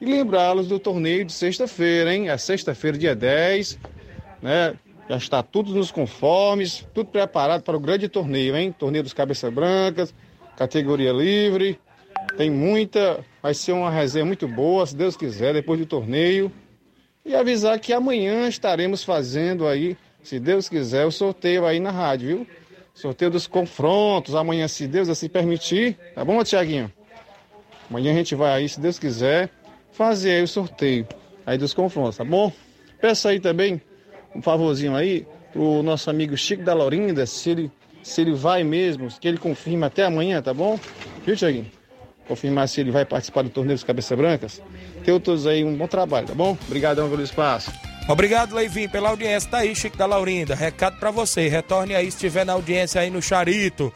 e 0.00 0.04
lembrá-los 0.04 0.68
do 0.68 0.78
torneio 0.78 1.24
de 1.24 1.32
sexta-feira, 1.32 2.14
hein? 2.14 2.28
É 2.28 2.38
sexta-feira, 2.38 2.96
dia 2.96 3.14
10, 3.14 3.78
né? 4.40 4.76
Já 5.08 5.16
está 5.16 5.42
tudo 5.42 5.74
nos 5.74 5.90
conformes, 5.90 6.86
tudo 6.92 7.08
preparado 7.10 7.62
para 7.62 7.76
o 7.76 7.80
grande 7.80 8.08
torneio, 8.08 8.56
hein? 8.56 8.74
Torneio 8.76 9.02
dos 9.02 9.14
Cabeça 9.14 9.50
Brancas, 9.50 10.14
categoria 10.56 11.12
livre. 11.12 11.80
Tem 12.36 12.50
muita, 12.50 13.24
vai 13.42 13.54
ser 13.54 13.72
uma 13.72 13.90
resenha 13.90 14.24
muito 14.24 14.46
boa, 14.46 14.86
se 14.86 14.94
Deus 14.94 15.16
quiser, 15.16 15.54
depois 15.54 15.80
do 15.80 15.86
torneio. 15.86 16.52
E 17.24 17.34
avisar 17.34 17.78
que 17.80 17.92
amanhã 17.92 18.48
estaremos 18.48 19.02
fazendo 19.02 19.66
aí, 19.66 19.96
se 20.22 20.38
Deus 20.38 20.68
quiser, 20.68 21.06
o 21.06 21.10
sorteio 21.10 21.66
aí 21.66 21.80
na 21.80 21.90
rádio, 21.90 22.28
viu? 22.28 22.46
Sorteio 22.94 23.30
dos 23.30 23.46
confrontos, 23.46 24.34
amanhã, 24.34 24.68
se 24.68 24.86
Deus 24.86 25.08
assim 25.08 25.28
permitir. 25.28 25.96
Tá 26.14 26.24
bom, 26.24 26.42
Tiaguinho? 26.44 26.92
Amanhã 27.88 28.12
a 28.12 28.14
gente 28.14 28.34
vai 28.34 28.52
aí, 28.52 28.68
se 28.68 28.80
Deus 28.80 28.98
quiser, 28.98 29.50
fazer 29.92 30.32
aí 30.32 30.42
o 30.42 30.48
sorteio 30.48 31.06
aí 31.46 31.56
dos 31.56 31.72
confrontos, 31.72 32.18
tá 32.18 32.24
bom? 32.24 32.52
Peça 33.00 33.30
aí 33.30 33.40
também 33.40 33.80
um 34.34 34.42
favorzinho 34.42 34.94
aí 34.94 35.26
pro 35.52 35.82
nosso 35.82 36.10
amigo 36.10 36.36
Chico 36.36 36.62
da 36.62 36.74
Laurinda, 36.74 37.24
se 37.24 37.50
ele, 37.50 37.72
se 38.02 38.20
ele 38.20 38.34
vai 38.34 38.62
mesmo, 38.62 39.08
que 39.18 39.26
ele 39.26 39.38
confirma 39.38 39.86
até 39.86 40.04
amanhã, 40.04 40.42
tá 40.42 40.52
bom? 40.52 40.78
Viu, 41.24 41.34
Tiaguinho? 41.34 41.66
Confirmar 42.26 42.68
se 42.68 42.80
ele 42.80 42.90
vai 42.90 43.06
participar 43.06 43.42
do 43.42 43.48
torneio 43.48 43.76
dos 43.76 43.84
Cabeça 43.84 44.14
Brancas. 44.14 44.60
Tenham 45.02 45.18
todos 45.18 45.46
aí 45.46 45.64
um 45.64 45.74
bom 45.74 45.86
trabalho, 45.86 46.26
tá 46.26 46.34
bom? 46.34 46.58
Obrigadão 46.66 47.08
pelo 47.08 47.22
espaço. 47.22 47.72
Obrigado, 48.06 48.54
Leivin, 48.54 48.88
pela 48.88 49.08
audiência. 49.08 49.50
Tá 49.50 49.58
aí, 49.58 49.74
Chico 49.74 49.96
da 49.96 50.04
Laurinda. 50.04 50.54
Recado 50.54 50.98
para 50.98 51.10
você. 51.10 51.48
Retorne 51.48 51.94
aí 51.94 52.10
se 52.10 52.16
estiver 52.16 52.44
na 52.44 52.52
audiência 52.52 53.00
aí 53.00 53.10
no 53.10 53.22
Charito. 53.22 53.92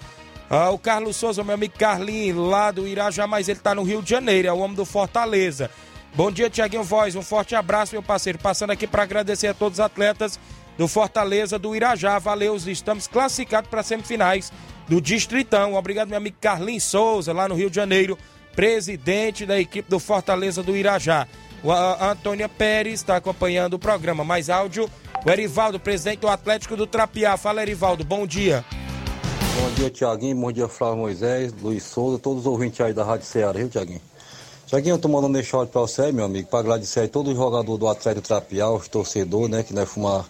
Ah, 0.54 0.68
o 0.68 0.78
Carlos 0.78 1.16
Souza, 1.16 1.42
meu 1.42 1.54
amigo 1.54 1.78
Carlinho, 1.78 2.44
lá 2.44 2.70
do 2.70 2.86
Irajá, 2.86 3.26
mas 3.26 3.48
ele 3.48 3.58
tá 3.58 3.74
no 3.74 3.82
Rio 3.82 4.02
de 4.02 4.10
Janeiro, 4.10 4.48
é 4.48 4.52
o 4.52 4.58
homem 4.58 4.76
do 4.76 4.84
Fortaleza. 4.84 5.70
Bom 6.14 6.30
dia, 6.30 6.50
Tiaguinho 6.50 6.82
Voz. 6.82 7.16
Um 7.16 7.22
forte 7.22 7.54
abraço, 7.54 7.94
meu 7.94 8.02
parceiro. 8.02 8.38
Passando 8.38 8.70
aqui 8.70 8.86
para 8.86 9.02
agradecer 9.02 9.46
a 9.46 9.54
todos 9.54 9.78
os 9.78 9.80
atletas 9.80 10.38
do 10.76 10.86
Fortaleza 10.86 11.58
do 11.58 11.74
Irajá. 11.74 12.18
Valeu, 12.18 12.54
estamos 12.66 13.06
classificados 13.06 13.70
para 13.70 13.82
semifinais 13.82 14.52
do 14.86 15.00
Distritão. 15.00 15.72
Obrigado, 15.72 16.08
meu 16.08 16.18
amigo 16.18 16.36
Carlinhos 16.38 16.84
Souza, 16.84 17.32
lá 17.32 17.48
no 17.48 17.54
Rio 17.54 17.70
de 17.70 17.76
Janeiro, 17.76 18.18
presidente 18.54 19.46
da 19.46 19.58
equipe 19.58 19.88
do 19.88 19.98
Fortaleza 19.98 20.62
do 20.62 20.76
Irajá. 20.76 21.26
A, 21.64 22.10
Antônia 22.10 22.50
Pérez 22.50 23.00
está 23.00 23.16
acompanhando 23.16 23.72
o 23.72 23.78
programa. 23.78 24.22
Mais 24.22 24.50
áudio, 24.50 24.86
o 25.24 25.30
Erivaldo, 25.30 25.80
presidente 25.80 26.20
do 26.20 26.28
Atlético 26.28 26.76
do 26.76 26.86
Trapiá. 26.86 27.38
Fala, 27.38 27.62
Erivaldo, 27.62 28.04
bom 28.04 28.26
dia. 28.26 28.62
Bom 29.54 29.70
dia, 29.74 29.90
Tiaguinho. 29.90 30.36
Bom 30.36 30.50
dia, 30.50 30.66
Flávio 30.66 30.98
Moisés, 30.98 31.52
Luiz 31.60 31.82
Souza, 31.82 32.18
todos 32.18 32.40
os 32.40 32.46
ouvintes 32.46 32.80
aí 32.80 32.94
da 32.94 33.04
Rádio 33.04 33.26
Ceará, 33.26 33.58
viu, 33.58 33.68
Tiaguinho? 33.68 34.00
Tiaguinho, 34.66 34.94
eu 34.94 34.98
tô 34.98 35.08
mandando 35.08 35.34
deixar 35.34 35.58
áudio 35.58 35.72
pra 35.72 35.82
você, 35.82 36.10
meu 36.10 36.24
amigo, 36.24 36.48
para 36.48 36.60
agradecer 36.60 37.00
aí 37.00 37.08
todo 37.08 37.30
o 37.30 37.34
jogador 37.34 37.76
do 37.76 37.86
Atlético 37.86 38.26
Trapiá, 38.26 38.70
os 38.70 38.88
torcedores, 38.88 39.50
né, 39.50 39.62
que 39.62 39.74
nós 39.74 39.86
fomos 39.88 40.24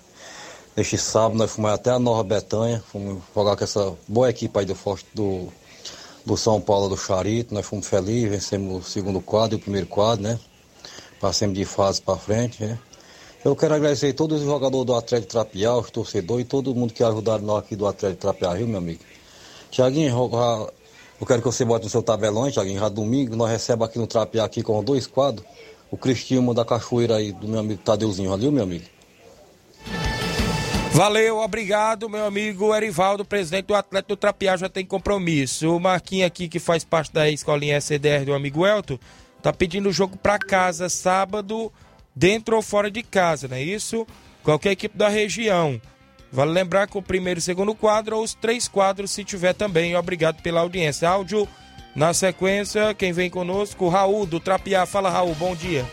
neste 0.76 0.98
sábado, 0.98 1.36
nós 1.36 1.52
fomos 1.52 1.70
até 1.70 1.90
a 1.90 2.00
Nova 2.00 2.24
Betânia, 2.24 2.82
fomos 2.90 3.22
jogar 3.34 3.56
com 3.56 3.62
essa 3.62 3.94
boa 4.08 4.28
equipe 4.28 4.58
aí 4.58 4.64
do, 4.64 4.76
do, 5.14 5.48
do 6.26 6.36
São 6.36 6.60
Paulo 6.60 6.88
do 6.88 6.96
Charito, 6.96 7.54
nós 7.54 7.64
fomos 7.64 7.86
felizes, 7.86 8.28
vencemos 8.28 8.86
o 8.86 8.90
segundo 8.90 9.20
quadro 9.20 9.56
e 9.56 9.58
o 9.58 9.62
primeiro 9.62 9.86
quadro, 9.86 10.24
né? 10.24 10.38
Passemos 11.20 11.56
de 11.56 11.64
fase 11.64 12.02
para 12.02 12.18
frente, 12.18 12.64
né? 12.64 12.76
Eu 13.44 13.54
quero 13.54 13.74
agradecer 13.74 14.12
todos 14.12 14.40
os 14.40 14.46
jogadores 14.46 14.86
do 14.86 14.94
Atlético 14.94 15.32
Trapiá, 15.32 15.76
os 15.76 15.90
torcedores 15.90 16.44
e 16.44 16.48
todo 16.48 16.74
mundo 16.74 16.92
que 16.92 17.04
ajudaram 17.04 17.44
nós 17.44 17.58
aqui 17.58 17.76
do 17.76 17.86
Atlético 17.86 18.20
Trapiá, 18.20 18.54
viu, 18.54 18.66
meu 18.66 18.78
amigo? 18.78 19.11
Tiaguinho, 19.72 20.30
eu 21.18 21.26
quero 21.26 21.40
que 21.40 21.46
você 21.46 21.64
bote 21.64 21.84
no 21.84 21.90
seu 21.90 22.02
tabelão, 22.02 22.50
Tiaguinho, 22.50 22.78
já 22.78 22.90
domingo, 22.90 23.34
nós 23.34 23.50
recebemos 23.50 23.88
aqui 23.88 23.98
no 23.98 24.06
Trapiá 24.06 24.44
aqui 24.44 24.62
com 24.62 24.84
dois 24.84 25.06
quadros, 25.06 25.46
o 25.90 25.96
Cristinho 25.96 26.52
da 26.52 26.62
Cachoeira 26.62 27.16
aí, 27.16 27.32
do 27.32 27.48
meu 27.48 27.60
amigo 27.60 27.80
Tadeuzinho, 27.82 28.28
valeu, 28.28 28.52
meu 28.52 28.64
amigo? 28.64 28.84
Valeu, 30.92 31.38
obrigado, 31.38 32.06
meu 32.06 32.26
amigo 32.26 32.74
Erivaldo, 32.74 33.24
presidente 33.24 33.68
do 33.68 33.74
Atlético 33.74 34.10
do 34.10 34.16
Trapiá, 34.18 34.58
já 34.58 34.68
tem 34.68 34.84
compromisso. 34.84 35.74
O 35.74 35.80
Marquinhos 35.80 36.26
aqui, 36.26 36.48
que 36.48 36.58
faz 36.58 36.84
parte 36.84 37.10
da 37.10 37.30
escolinha 37.30 37.78
SDR 37.78 38.26
do 38.26 38.34
amigo 38.34 38.66
Elton, 38.66 38.98
tá 39.40 39.54
pedindo 39.54 39.88
o 39.88 39.92
jogo 39.92 40.18
para 40.18 40.38
casa 40.38 40.90
sábado, 40.90 41.72
dentro 42.14 42.56
ou 42.56 42.60
fora 42.60 42.90
de 42.90 43.02
casa, 43.02 43.48
não 43.48 43.56
é 43.56 43.62
isso? 43.62 44.06
Qualquer 44.44 44.72
equipe 44.72 44.98
da 44.98 45.08
região. 45.08 45.80
Vale 46.33 46.51
lembrar 46.51 46.87
que 46.87 46.97
o 46.97 47.03
primeiro 47.03 47.39
e 47.39 47.43
segundo 47.43 47.74
quadro, 47.74 48.16
ou 48.16 48.22
os 48.22 48.33
três 48.33 48.66
quadros, 48.66 49.11
se 49.11 49.22
tiver 49.22 49.53
também. 49.53 49.95
Obrigado 49.95 50.41
pela 50.41 50.62
audiência. 50.62 51.07
Áudio 51.07 51.47
na 51.95 52.14
sequência, 52.14 52.95
quem 52.95 53.12
vem 53.12 53.28
conosco, 53.28 53.87
Raul 53.91 54.24
do 54.24 54.41
Trapiá. 54.41 54.87
Fala, 54.87 55.11
Raul, 55.11 55.35
bom 55.35 55.55
dia. 55.55 55.85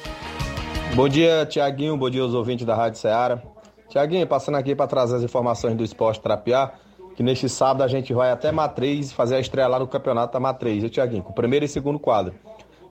Bom 0.96 1.10
dia, 1.10 1.46
Tiaguinho. 1.46 1.98
Bom 1.98 2.10
dia 2.10 2.22
aos 2.22 2.34
ouvintes 2.34 2.66
da 2.66 2.74
Rádio 2.74 3.02
Ceará. 3.02 3.42
Tiaguinho, 3.90 4.26
passando 4.26 4.56
aqui 4.56 4.74
para 4.74 4.88
trazer 4.88 5.18
as 5.18 5.24
informações 5.24 5.76
do 5.76 5.84
esporte 5.84 6.22
Trapiá, 6.22 6.72
que 7.18 7.22
neste 7.22 7.50
sábado 7.50 7.84
a 7.84 7.88
gente 7.90 8.14
vai 8.14 8.32
até 8.32 8.50
Matriz 8.50 9.12
fazer 9.12 9.36
a 9.36 9.40
estreia 9.42 9.68
lá 9.68 9.78
no 9.78 9.88
campeonato 9.88 10.32
da 10.32 10.40
Matriz, 10.40 10.80
viu, 10.80 10.90
Tiaguinho? 10.90 11.24
Com 11.24 11.32
o 11.32 11.36
primeiro 11.36 11.66
e 11.66 11.68
segundo 11.68 12.00
quadro. 12.00 12.34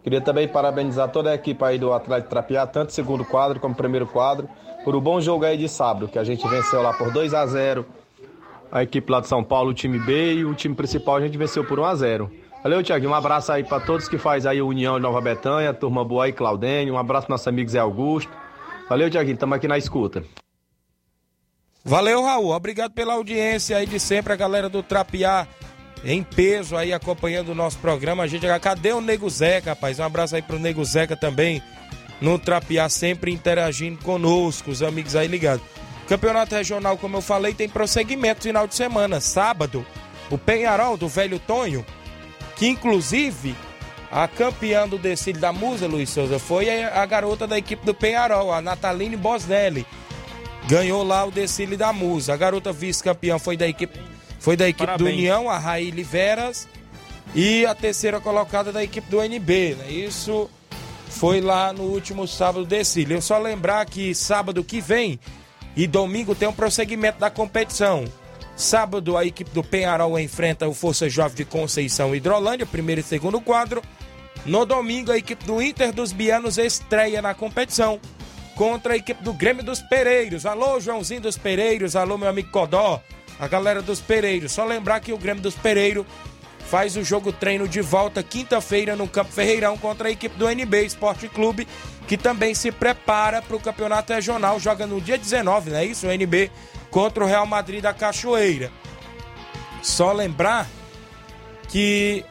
Queria 0.02 0.20
também 0.20 0.46
parabenizar 0.46 1.08
toda 1.08 1.30
a 1.30 1.34
equipe 1.34 1.64
aí 1.64 1.78
do 1.78 1.94
Atlético 1.94 2.28
Trapiá, 2.28 2.66
tanto 2.66 2.92
segundo 2.92 3.24
quadro 3.24 3.58
como 3.58 3.74
primeiro 3.74 4.06
quadro 4.06 4.46
por 4.88 4.96
um 4.96 5.02
bom 5.02 5.20
jogo 5.20 5.44
aí 5.44 5.58
de 5.58 5.68
sábado, 5.68 6.08
que 6.08 6.18
a 6.18 6.24
gente 6.24 6.48
venceu 6.48 6.80
lá 6.80 6.94
por 6.94 7.12
2 7.12 7.34
a 7.34 7.44
0 7.44 7.84
A 8.72 8.82
equipe 8.82 9.12
lá 9.12 9.20
de 9.20 9.28
São 9.28 9.44
Paulo, 9.44 9.72
o 9.72 9.74
time 9.74 9.98
B, 9.98 10.36
e 10.36 10.44
o 10.46 10.54
time 10.54 10.74
principal 10.74 11.16
a 11.16 11.20
gente 11.20 11.36
venceu 11.36 11.62
por 11.62 11.78
1 11.78 11.84
a 11.84 11.94
0 11.94 12.32
Valeu, 12.62 12.82
Tiago. 12.82 13.06
Um 13.06 13.12
abraço 13.12 13.52
aí 13.52 13.62
para 13.62 13.80
todos 13.80 14.08
que 14.08 14.16
faz 14.16 14.46
aí 14.46 14.60
a 14.60 14.64
União 14.64 14.94
de 14.96 15.02
Nova 15.02 15.20
Betânia, 15.20 15.74
turma 15.74 16.02
boa 16.02 16.24
aí, 16.24 16.32
Claudênio. 16.32 16.94
Um 16.94 16.98
abraço 16.98 17.26
pro 17.26 17.34
nosso 17.34 17.46
amigo 17.50 17.68
Zé 17.68 17.80
Augusto. 17.80 18.32
Valeu, 18.88 19.10
Tiaguinho. 19.10 19.34
Estamos 19.34 19.56
aqui 19.56 19.68
na 19.68 19.76
escuta. 19.76 20.24
Valeu, 21.84 22.22
Raul. 22.22 22.52
Obrigado 22.52 22.92
pela 22.92 23.12
audiência 23.12 23.76
aí 23.76 23.84
de 23.84 24.00
sempre, 24.00 24.32
a 24.32 24.36
galera 24.36 24.70
do 24.70 24.82
Trapiá 24.82 25.46
em 26.02 26.22
peso 26.22 26.78
aí 26.78 26.94
acompanhando 26.94 27.50
o 27.50 27.54
nosso 27.54 27.76
programa. 27.76 28.22
A 28.22 28.26
gente, 28.26 28.46
cadê 28.58 28.94
o 28.94 29.02
Nego 29.02 29.28
Zeca, 29.28 29.72
rapaz? 29.72 29.98
Um 29.98 30.04
abraço 30.04 30.34
aí 30.34 30.40
pro 30.40 30.58
Nego 30.58 30.82
Zeca 30.82 31.14
também 31.14 31.62
no 32.20 32.38
Trapiá, 32.38 32.88
sempre 32.88 33.32
interagindo 33.32 34.02
conosco, 34.02 34.70
os 34.70 34.82
amigos 34.82 35.14
aí 35.14 35.28
ligados. 35.28 35.64
Campeonato 36.08 36.54
Regional, 36.54 36.96
como 36.96 37.18
eu 37.18 37.20
falei, 37.20 37.52
tem 37.52 37.68
prosseguimento 37.68 38.42
final 38.42 38.66
de 38.66 38.74
semana. 38.74 39.20
Sábado, 39.20 39.84
o 40.30 40.38
Penharol 40.38 40.96
do 40.96 41.06
Velho 41.06 41.38
Tonho, 41.38 41.84
que 42.56 42.66
inclusive 42.66 43.54
a 44.10 44.26
campeã 44.26 44.88
do 44.88 44.98
desfile 44.98 45.38
da 45.38 45.52
Musa, 45.52 45.86
Luiz 45.86 46.08
Souza, 46.08 46.38
foi 46.38 46.82
a 46.82 47.04
garota 47.04 47.46
da 47.46 47.58
equipe 47.58 47.84
do 47.84 47.94
Penharol, 47.94 48.52
a 48.52 48.62
Nataline 48.62 49.16
Bosnelli. 49.16 49.86
Ganhou 50.66 51.02
lá 51.02 51.24
o 51.24 51.30
desfile 51.30 51.76
da 51.76 51.92
Musa. 51.92 52.32
A 52.32 52.36
garota 52.36 52.72
vice-campeã 52.72 53.38
foi 53.38 53.56
da 53.56 53.68
equipe, 53.68 54.00
foi 54.38 54.56
da 54.56 54.68
equipe 54.68 54.96
do 54.96 55.04
União, 55.04 55.48
a 55.48 55.58
Raíli 55.58 56.02
Veras. 56.02 56.66
E 57.34 57.66
a 57.66 57.74
terceira 57.74 58.18
colocada 58.20 58.72
da 58.72 58.82
equipe 58.82 59.10
do 59.10 59.22
NB, 59.22 59.76
né? 59.78 59.90
Isso 59.90 60.48
foi 61.10 61.40
lá 61.40 61.72
no 61.72 61.84
último 61.84 62.26
sábado 62.26 62.64
desse. 62.64 63.06
Eu 63.10 63.20
só 63.20 63.38
lembrar 63.38 63.84
que 63.86 64.14
sábado 64.14 64.62
que 64.62 64.80
vem 64.80 65.18
e 65.76 65.86
domingo 65.86 66.34
tem 66.34 66.48
um 66.48 66.52
prosseguimento 66.52 67.18
da 67.18 67.30
competição. 67.30 68.04
Sábado 68.56 69.16
a 69.16 69.24
equipe 69.24 69.50
do 69.50 69.62
Penharol 69.62 70.18
enfrenta 70.18 70.68
o 70.68 70.74
Força 70.74 71.08
Jovem 71.08 71.36
de 71.36 71.44
Conceição 71.44 72.14
Hidrolândia, 72.14 72.66
primeiro 72.66 73.00
e 73.00 73.04
segundo 73.04 73.40
quadro. 73.40 73.82
No 74.44 74.64
domingo 74.64 75.12
a 75.12 75.18
equipe 75.18 75.44
do 75.44 75.62
Inter 75.62 75.92
dos 75.92 76.12
Bianos 76.12 76.58
estreia 76.58 77.22
na 77.22 77.34
competição 77.34 78.00
contra 78.56 78.94
a 78.94 78.96
equipe 78.96 79.22
do 79.22 79.32
Grêmio 79.32 79.62
dos 79.62 79.80
Pereiros. 79.80 80.44
Alô, 80.44 80.80
Joãozinho 80.80 81.20
dos 81.20 81.38
Pereiros, 81.38 81.94
alô, 81.94 82.18
meu 82.18 82.28
amigo 82.28 82.50
Codó, 82.50 83.00
a 83.38 83.46
galera 83.46 83.80
dos 83.80 84.00
Pereiros. 84.00 84.50
Só 84.50 84.64
lembrar 84.64 84.98
que 84.98 85.12
o 85.12 85.18
Grêmio 85.18 85.42
dos 85.42 85.54
Pereiros 85.54 86.04
faz 86.68 86.96
o 86.96 87.02
jogo 87.02 87.32
treino 87.32 87.66
de 87.66 87.80
volta 87.80 88.22
quinta-feira 88.22 88.94
no 88.94 89.08
Campo 89.08 89.32
Ferreirão 89.32 89.78
contra 89.78 90.08
a 90.08 90.10
equipe 90.10 90.36
do 90.36 90.46
NB 90.48 90.84
Esporte 90.84 91.26
Clube, 91.26 91.66
que 92.06 92.16
também 92.16 92.54
se 92.54 92.70
prepara 92.70 93.40
para 93.40 93.56
o 93.56 93.60
campeonato 93.60 94.12
regional, 94.12 94.60
joga 94.60 94.86
no 94.86 95.00
dia 95.00 95.16
19, 95.16 95.70
não 95.70 95.78
é 95.78 95.84
isso? 95.86 96.06
O 96.06 96.12
NB 96.12 96.50
contra 96.90 97.24
o 97.24 97.26
Real 97.26 97.46
Madrid 97.46 97.82
da 97.82 97.94
Cachoeira. 97.94 98.70
só 99.82 100.12
lembrar 100.12 100.66
que 101.68 102.24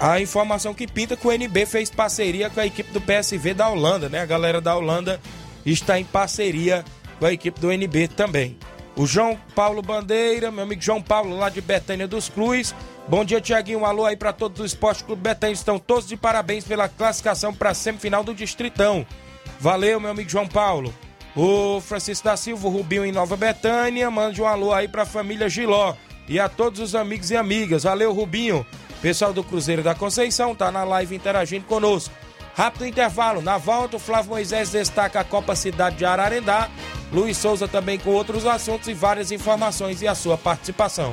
a 0.00 0.20
informação 0.20 0.72
que 0.72 0.86
pinta 0.86 1.16
que 1.16 1.26
o 1.26 1.32
NB 1.32 1.66
fez 1.66 1.90
parceria 1.90 2.48
com 2.48 2.60
a 2.60 2.66
equipe 2.66 2.90
do 2.92 3.00
PSV 3.00 3.54
da 3.54 3.68
Holanda, 3.68 4.08
né? 4.08 4.20
A 4.20 4.26
galera 4.26 4.60
da 4.60 4.74
Holanda 4.74 5.20
está 5.64 5.98
em 5.98 6.04
parceria 6.04 6.84
com 7.18 7.26
a 7.26 7.32
equipe 7.32 7.60
do 7.60 7.70
NB 7.70 8.08
também. 8.08 8.56
O 8.96 9.06
João 9.06 9.38
Paulo 9.54 9.80
Bandeira, 9.80 10.50
meu 10.50 10.64
amigo 10.64 10.82
João 10.82 11.00
Paulo, 11.00 11.36
lá 11.36 11.48
de 11.48 11.60
Betânia 11.60 12.06
dos 12.06 12.28
Cruz. 12.28 12.74
Bom 13.08 13.24
dia, 13.24 13.40
Tiaguinho. 13.40 13.80
Um 13.80 13.86
alô 13.86 14.06
aí 14.06 14.16
para 14.16 14.32
todos 14.32 14.58
do 14.58 14.64
Esporte 14.64 15.04
Clube 15.04 15.22
Betânia. 15.22 15.52
Estão 15.54 15.78
todos 15.78 16.06
de 16.06 16.16
parabéns 16.16 16.64
pela 16.64 16.88
classificação 16.88 17.52
para 17.52 17.70
a 17.70 17.74
semifinal 17.74 18.22
do 18.22 18.34
Distritão. 18.34 19.04
Valeu, 19.58 20.00
meu 20.00 20.10
amigo 20.10 20.30
João 20.30 20.46
Paulo. 20.46 20.94
O 21.34 21.80
Francisco 21.80 22.24
da 22.24 22.36
Silva, 22.36 22.68
o 22.68 22.70
Rubinho 22.70 23.04
em 23.04 23.12
Nova 23.12 23.36
Betânia. 23.36 24.10
Mande 24.10 24.40
um 24.40 24.46
alô 24.46 24.72
aí 24.72 24.86
para 24.86 25.02
a 25.02 25.06
família 25.06 25.48
Giló 25.48 25.94
e 26.28 26.38
a 26.38 26.48
todos 26.48 26.80
os 26.80 26.94
amigos 26.94 27.30
e 27.30 27.36
amigas. 27.36 27.82
Valeu, 27.82 28.12
Rubinho. 28.12 28.64
Pessoal 29.00 29.32
do 29.32 29.42
Cruzeiro 29.42 29.82
da 29.82 29.94
Conceição 29.96 30.54
tá 30.54 30.70
na 30.70 30.84
live 30.84 31.16
interagindo 31.16 31.64
conosco. 31.64 32.14
Rápido 32.54 32.86
intervalo. 32.86 33.42
Na 33.42 33.58
volta, 33.58 33.96
o 33.96 34.00
Flávio 34.00 34.30
Moisés 34.30 34.70
destaca 34.70 35.20
a 35.20 35.24
Copa 35.24 35.56
Cidade 35.56 35.96
de 35.96 36.04
Ararendá. 36.04 36.70
Luiz 37.12 37.36
Souza 37.36 37.66
também 37.66 37.98
com 37.98 38.10
outros 38.10 38.46
assuntos 38.46 38.86
e 38.86 38.94
várias 38.94 39.32
informações 39.32 40.02
e 40.02 40.08
a 40.08 40.14
sua 40.14 40.38
participação. 40.38 41.12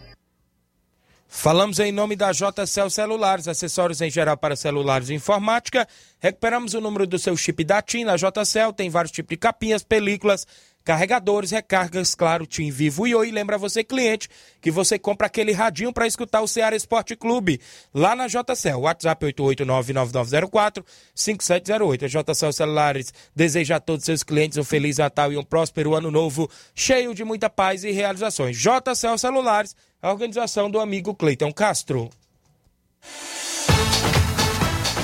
Falamos 1.33 1.79
em 1.79 1.93
nome 1.93 2.17
da 2.17 2.33
JCL 2.33 2.89
Celulares, 2.89 3.47
acessórios 3.47 4.01
em 4.01 4.11
geral 4.11 4.35
para 4.35 4.53
celulares 4.53 5.07
e 5.09 5.13
informática. 5.13 5.87
Recuperamos 6.19 6.73
o 6.73 6.81
número 6.81 7.07
do 7.07 7.17
seu 7.17 7.37
chip 7.37 7.63
da 7.63 7.81
TIM 7.81 8.03
na 8.03 8.17
JCL, 8.17 8.73
tem 8.75 8.89
vários 8.89 9.13
tipos 9.13 9.29
de 9.29 9.37
capinhas, 9.37 9.81
películas, 9.81 10.45
carregadores, 10.83 11.51
recargas, 11.51 12.15
claro, 12.15 12.45
TIM 12.45 12.69
Vivo 12.69 13.07
e 13.07 13.15
Oi. 13.15 13.31
Lembra 13.31 13.57
você, 13.57 13.81
cliente, 13.81 14.27
que 14.59 14.69
você 14.69 14.99
compra 14.99 15.27
aquele 15.27 15.53
radinho 15.53 15.93
para 15.93 16.05
escutar 16.05 16.41
o 16.41 16.49
Ceará 16.49 16.75
Esporte 16.75 17.15
Clube 17.15 17.61
lá 17.93 18.13
na 18.13 18.27
JCL. 18.27 18.81
WhatsApp 18.81 19.25
88999045708. 19.27 22.03
A 22.03 22.07
JCL 22.07 22.51
Celulares 22.51 23.13
deseja 23.33 23.77
a 23.77 23.79
todos 23.79 24.01
os 24.01 24.05
seus 24.05 24.21
clientes 24.21 24.57
um 24.57 24.65
Feliz 24.65 24.97
Natal 24.97 25.31
e 25.31 25.37
um 25.37 25.43
próspero 25.43 25.95
Ano 25.95 26.11
Novo, 26.11 26.51
cheio 26.75 27.15
de 27.15 27.23
muita 27.23 27.49
paz 27.49 27.85
e 27.85 27.91
realizações. 27.91 28.57
JCL 28.57 29.17
Celulares, 29.17 29.73
a 30.01 30.11
organização 30.11 30.69
do 30.69 30.79
amigo 30.79 31.13
Cleiton 31.13 31.53
Castro. 31.53 32.09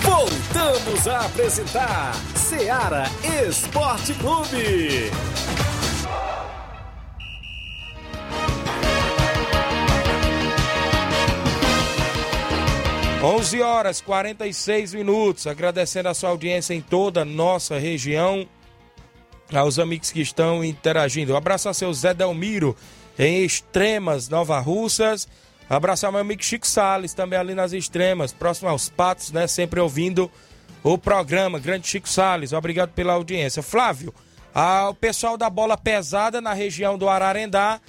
Voltamos 0.01 1.07
a 1.07 1.25
apresentar 1.25 2.15
Seara 2.35 3.03
Esporte 3.47 4.13
Clube. 4.15 5.11
11 13.23 13.61
horas 13.61 14.01
46 14.01 14.93
minutos. 14.93 15.45
Agradecendo 15.47 16.09
a 16.09 16.13
sua 16.13 16.29
audiência 16.29 16.73
em 16.73 16.81
toda 16.81 17.21
a 17.21 17.25
nossa 17.25 17.77
região. 17.77 18.47
Aos 19.53 19.77
amigos 19.77 20.11
que 20.11 20.21
estão 20.21 20.63
interagindo. 20.63 21.33
Um 21.33 21.37
abraço 21.37 21.69
a 21.69 21.73
seu 21.73 21.93
Zé 21.93 22.13
Delmiro, 22.13 22.75
em 23.17 23.43
Extremas, 23.43 24.29
Nova 24.29 24.59
Russas. 24.59 25.27
Abraçar 25.69 26.11
meu 26.11 26.21
amigo 26.21 26.43
Chico 26.43 26.65
Sales, 26.65 27.13
também 27.13 27.37
ali 27.37 27.53
nas 27.53 27.73
Extremas, 27.73 28.31
próximo 28.31 28.69
aos 28.69 28.87
Patos, 28.87 29.31
né? 29.31 29.47
Sempre 29.47 29.79
ouvindo 29.79 30.31
o 30.83 30.97
programa. 30.97 31.59
Grande 31.59 31.87
Chico 31.87 32.07
Sales, 32.07 32.53
obrigado 32.53 32.91
pela 32.91 33.13
audiência. 33.13 33.61
Flávio, 33.61 34.13
o 34.89 34.93
pessoal 34.93 35.37
da 35.37 35.49
bola 35.49 35.77
pesada 35.77 36.39
na 36.39 36.53
região 36.53 36.97
do 36.97 37.09
Ararendá 37.09 37.81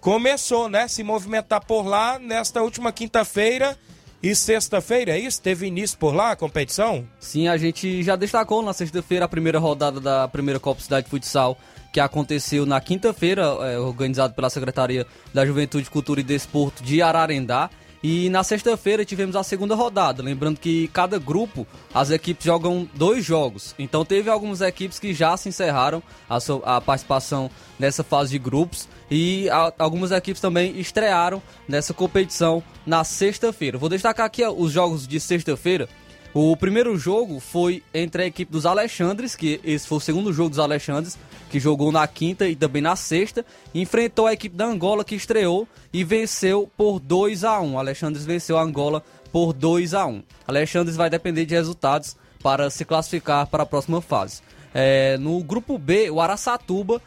começou, 0.00 0.68
né? 0.68 0.86
Se 0.88 1.02
movimentar 1.02 1.64
por 1.64 1.86
lá 1.86 2.18
nesta 2.18 2.62
última 2.62 2.92
quinta-feira 2.92 3.78
e 4.22 4.34
sexta-feira, 4.34 5.12
é 5.12 5.18
isso? 5.18 5.40
Teve 5.40 5.66
início 5.66 5.98
por 5.98 6.14
lá 6.14 6.32
a 6.32 6.36
competição? 6.36 7.08
Sim, 7.18 7.48
a 7.48 7.56
gente 7.56 8.02
já 8.02 8.14
destacou 8.14 8.62
na 8.62 8.72
sexta-feira 8.72 9.24
a 9.24 9.28
primeira 9.28 9.58
rodada 9.58 9.98
da 9.98 10.28
primeira 10.28 10.60
Copa 10.60 10.80
Cidade 10.80 11.06
de 11.06 11.10
Futsal, 11.10 11.58
que 11.92 12.00
aconteceu 12.00 12.64
na 12.64 12.80
quinta-feira, 12.80 13.42
é, 13.42 13.78
organizado 13.78 14.32
pela 14.32 14.48
Secretaria 14.48 15.06
da 15.32 15.44
Juventude, 15.44 15.90
Cultura 15.90 16.20
e 16.20 16.24
Desporto 16.24 16.82
de 16.82 17.02
Ararendá. 17.02 17.68
E 18.02 18.28
na 18.30 18.42
sexta-feira 18.42 19.04
tivemos 19.04 19.36
a 19.36 19.44
segunda 19.44 19.76
rodada. 19.76 20.24
Lembrando 20.24 20.58
que 20.58 20.88
cada 20.88 21.20
grupo, 21.20 21.64
as 21.94 22.10
equipes 22.10 22.44
jogam 22.44 22.88
dois 22.94 23.24
jogos. 23.24 23.76
Então 23.78 24.04
teve 24.04 24.28
algumas 24.28 24.60
equipes 24.60 24.98
que 24.98 25.14
já 25.14 25.36
se 25.36 25.48
encerraram 25.48 26.02
a, 26.28 26.40
sua, 26.40 26.60
a 26.64 26.80
participação 26.80 27.48
nessa 27.78 28.02
fase 28.02 28.32
de 28.32 28.40
grupos. 28.40 28.88
E 29.08 29.48
a, 29.50 29.72
algumas 29.78 30.10
equipes 30.10 30.40
também 30.40 30.80
estrearam 30.80 31.40
nessa 31.68 31.94
competição 31.94 32.60
na 32.84 33.04
sexta-feira. 33.04 33.78
Vou 33.78 33.88
destacar 33.88 34.26
aqui 34.26 34.44
os 34.44 34.72
jogos 34.72 35.06
de 35.06 35.20
sexta-feira. 35.20 35.88
O 36.34 36.56
primeiro 36.56 36.96
jogo 36.96 37.38
foi 37.40 37.82
entre 37.92 38.22
a 38.22 38.26
equipe 38.26 38.50
dos 38.50 38.64
Alexandres, 38.64 39.36
que 39.36 39.60
esse 39.62 39.86
foi 39.86 39.98
o 39.98 40.00
segundo 40.00 40.32
jogo 40.32 40.48
dos 40.48 40.58
Alexandres, 40.58 41.18
que 41.50 41.60
jogou 41.60 41.92
na 41.92 42.06
quinta 42.06 42.48
e 42.48 42.56
também 42.56 42.80
na 42.80 42.96
sexta, 42.96 43.44
enfrentou 43.74 44.26
a 44.26 44.32
equipe 44.32 44.56
da 44.56 44.64
Angola 44.64 45.04
que 45.04 45.14
estreou 45.14 45.68
e 45.92 46.02
venceu 46.02 46.70
por 46.74 46.98
2 46.98 47.44
a 47.44 47.60
1. 47.60 47.78
Alexandres 47.78 48.24
venceu 48.24 48.56
a 48.56 48.62
Angola 48.62 49.04
por 49.30 49.52
2 49.52 49.92
a 49.92 50.06
1. 50.06 50.22
Alexandres 50.48 50.96
vai 50.96 51.10
depender 51.10 51.44
de 51.44 51.54
resultados 51.54 52.16
para 52.42 52.70
se 52.70 52.86
classificar 52.86 53.46
para 53.46 53.64
a 53.64 53.66
próxima 53.66 54.00
fase. 54.00 54.40
É, 54.74 55.18
no 55.18 55.42
grupo 55.44 55.76
B, 55.76 56.08
o 56.10 56.18
Araçatuba, 56.18 57.02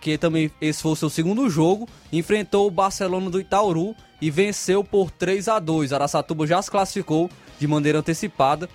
que 0.00 0.16
também 0.16 0.50
esse 0.58 0.80
foi 0.80 0.92
o 0.92 0.96
seu 0.96 1.10
segundo 1.10 1.50
jogo, 1.50 1.86
enfrentou 2.10 2.66
o 2.66 2.70
Barcelona 2.70 3.28
do 3.28 3.38
Itauru 3.38 3.94
e 4.22 4.30
venceu 4.30 4.82
por 4.82 5.10
3 5.10 5.48
a 5.48 5.58
2. 5.58 5.92
Araçatuba 5.92 6.46
já 6.46 6.62
se 6.62 6.70
classificou 6.70 7.28
de 7.60 7.68
maneira 7.68 7.98
antecipada, 7.98 8.68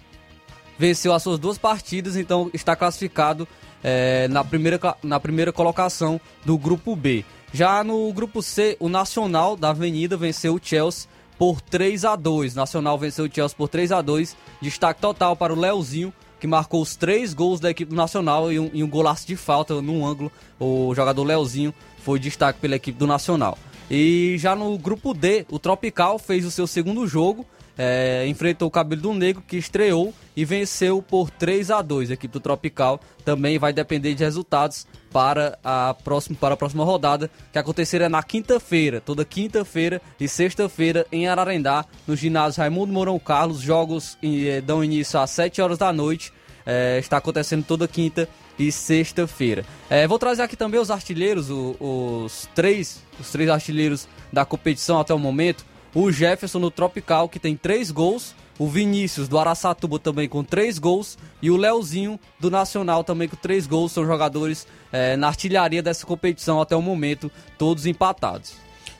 venceu 0.78 1.12
as 1.12 1.24
suas 1.24 1.40
duas 1.40 1.58
partidas, 1.58 2.16
então 2.16 2.50
está 2.54 2.76
classificado 2.76 3.48
é, 3.84 4.28
na, 4.28 4.44
primeira, 4.44 4.80
na 5.04 5.20
primeira 5.20 5.52
colocação 5.52 6.22
do 6.46 6.58
grupo 6.58 6.96
B. 6.96 7.26
Já 7.52 7.84
no 7.84 8.12
grupo 8.14 8.42
C, 8.42 8.78
o 8.80 8.88
Nacional 8.88 9.58
da 9.58 9.70
Avenida 9.72 10.16
venceu 10.16 10.56
o 10.56 10.60
Chelsea 10.62 11.10
por 11.38 11.60
3 11.62 12.06
a 12.06 12.16
2. 12.16 12.54
Nacional 12.54 12.98
venceu 12.98 13.26
o 13.26 13.30
Chelsea 13.34 13.58
por 13.58 13.68
3 13.70 13.92
a 13.92 14.02
2. 14.02 14.36
Destaque 14.62 15.02
total 15.02 15.36
para 15.36 15.54
o 15.54 15.60
Leozinho, 15.60 16.14
que 16.40 16.48
marcou 16.48 16.82
os 16.82 16.96
três 16.96 17.34
gols 17.34 17.60
da 17.60 17.72
equipe 17.72 17.90
do 17.90 17.96
Nacional 17.96 18.52
e 18.52 18.60
um, 18.60 18.70
e 18.74 18.84
um 18.84 18.90
golaço 18.90 19.26
de 19.26 19.36
falta 19.36 19.82
num 19.82 20.06
ângulo. 20.06 20.32
O 20.60 20.94
jogador 20.94 21.24
Leozinho 21.24 21.74
foi 22.00 22.20
destaque 22.20 22.60
pela 22.60 22.76
equipe 22.76 23.00
do 23.00 23.08
Nacional. 23.08 23.58
E 23.90 24.36
já 24.38 24.56
no 24.56 24.78
grupo 24.78 25.14
D, 25.14 25.46
o 25.50 25.60
Tropical 25.60 26.18
fez 26.18 26.46
o 26.46 26.52
seu 26.52 26.66
segundo 26.66 27.08
jogo, 27.08 27.46
é, 27.78 28.26
enfrentou 28.28 28.68
o 28.68 28.72
Cabelo 28.72 29.02
do 29.02 29.14
Negro, 29.14 29.44
que 29.46 29.58
estreou 29.58 30.14
e 30.36 30.44
venceu 30.46 31.02
por 31.02 31.30
3 31.30 31.72
a 31.72 31.82
2 31.82 32.12
A 32.12 32.14
equipe 32.14 32.32
do 32.34 32.40
Tropical 32.40 33.00
também 33.24 33.58
vai 33.58 33.72
depender 33.74 34.14
de 34.14 34.24
resultados 34.24 34.86
para 35.12 35.58
a 35.64 35.94
próxima, 36.04 36.38
para 36.40 36.54
a 36.54 36.58
próxima 36.58 36.84
rodada, 36.84 37.30
que 37.52 37.58
acontecerá 37.60 38.10
na 38.10 38.22
quinta-feira, 38.22 39.00
toda 39.02 39.24
quinta-feira 39.26 40.02
e 40.20 40.28
sexta-feira 40.28 41.06
em 41.12 41.28
Ararendá, 41.28 41.86
no 42.08 42.16
ginásio 42.16 42.60
Raimundo 42.62 42.92
Mourão 42.94 43.18
Carlos. 43.18 43.62
Jogos 43.62 44.18
eh, 44.22 44.62
dão 44.62 44.84
início 44.84 45.20
às 45.20 45.30
7 45.32 45.62
horas 45.62 45.78
da 45.78 45.92
noite. 45.94 46.34
Eh, 46.66 46.98
está 47.00 47.18
acontecendo 47.18 47.64
toda 47.64 47.88
quinta 47.88 48.28
e 48.58 48.72
sexta-feira. 48.72 49.64
Eh, 49.90 50.08
vou 50.08 50.18
trazer 50.18 50.42
aqui 50.42 50.56
também 50.56 50.80
os 50.80 50.90
artilheiros, 50.90 51.50
o- 51.50 51.76
os, 51.80 52.50
três, 52.56 53.02
os 53.20 53.30
três 53.32 53.50
artilheiros 53.50 54.08
da 54.34 54.44
competição 54.46 55.00
até 55.00 55.14
o 55.14 55.20
momento. 55.20 55.66
O 55.96 56.12
Jefferson 56.12 56.60
no 56.60 56.70
Tropical, 56.70 57.30
que 57.30 57.40
tem 57.40 57.56
três 57.56 57.90
gols. 57.90 58.36
O 58.60 58.68
Vinícius 58.68 59.30
do 59.30 59.40
Araçatuba 59.40 59.98
também 59.98 60.28
com 60.28 60.44
três 60.44 60.78
gols. 60.78 61.18
E 61.42 61.50
o 61.50 61.56
Leozinho 61.56 62.20
do 62.38 62.52
Nacional 62.52 63.02
também 63.02 63.30
com 63.30 63.38
três 63.38 63.66
gols. 63.66 63.94
São 63.94 64.06
jogadores 64.06 64.68
eh, 64.92 65.16
na 65.16 65.28
artilharia 65.28 65.82
dessa 65.82 66.06
competição 66.06 66.60
até 66.60 66.76
o 66.76 66.82
momento, 66.82 67.32
todos 67.58 67.86
empatados. 67.86 68.54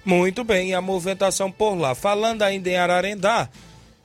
Muito 0.06 0.44
bem, 0.44 0.74
a 0.74 0.80
movimentação 0.80 1.52
por 1.52 1.76
lá. 1.76 1.94
Falando 1.94 2.44
ainda 2.44 2.70
em 2.70 2.78
Ararendá, 2.78 3.50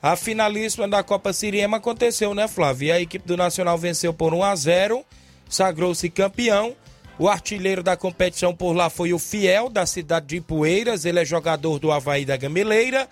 a 0.03 0.15
finalíssima 0.17 0.87
da 0.87 1.01
Copa 1.01 1.31
Siriema 1.31 1.77
aconteceu, 1.77 2.33
né, 2.33 2.47
Flávio? 2.47 2.87
E 2.87 2.91
a 2.91 2.99
equipe 2.99 3.25
do 3.25 3.37
Nacional 3.37 3.77
venceu 3.77 4.13
por 4.13 4.33
1 4.33 4.43
a 4.43 4.55
0 4.55 5.05
sagrou-se 5.47 6.09
campeão. 6.09 6.75
O 7.21 7.29
artilheiro 7.29 7.83
da 7.83 7.95
competição 7.95 8.51
por 8.51 8.73
lá 8.73 8.89
foi 8.89 9.13
o 9.13 9.19
Fiel, 9.19 9.69
da 9.69 9.85
cidade 9.85 10.25
de 10.25 10.37
Ipueiras. 10.37 11.05
Ele 11.05 11.19
é 11.19 11.23
jogador 11.23 11.77
do 11.77 11.91
Havaí 11.91 12.25
da 12.25 12.35
Gameleira. 12.35 13.07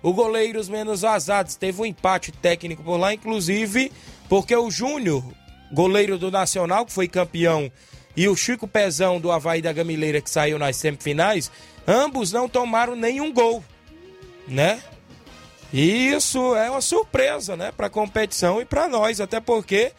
O 0.00 0.12
goleiro, 0.12 0.60
os 0.60 0.68
menos 0.68 1.00
vazados, 1.00 1.56
teve 1.56 1.82
um 1.82 1.84
empate 1.84 2.30
técnico 2.30 2.84
por 2.84 2.96
lá, 2.96 3.12
inclusive 3.12 3.90
porque 4.28 4.54
o 4.54 4.70
Júnior, 4.70 5.24
goleiro 5.72 6.16
do 6.16 6.30
Nacional, 6.30 6.86
que 6.86 6.92
foi 6.92 7.08
campeão, 7.08 7.68
e 8.16 8.28
o 8.28 8.36
Chico 8.36 8.68
Pezão 8.68 9.18
do 9.18 9.32
Havaí 9.32 9.60
da 9.60 9.72
Gamileira, 9.72 10.20
que 10.20 10.30
saiu 10.30 10.56
nas 10.56 10.76
semifinais, 10.76 11.50
ambos 11.84 12.30
não 12.30 12.48
tomaram 12.48 12.94
nenhum 12.94 13.32
gol, 13.32 13.64
né? 14.46 14.80
E 15.72 16.12
isso 16.12 16.54
é 16.54 16.70
uma 16.70 16.80
surpresa, 16.80 17.56
né, 17.56 17.72
para 17.72 17.88
a 17.88 17.90
competição 17.90 18.60
e 18.60 18.64
para 18.64 18.86
nós, 18.86 19.20
até 19.20 19.40
porque 19.40 19.90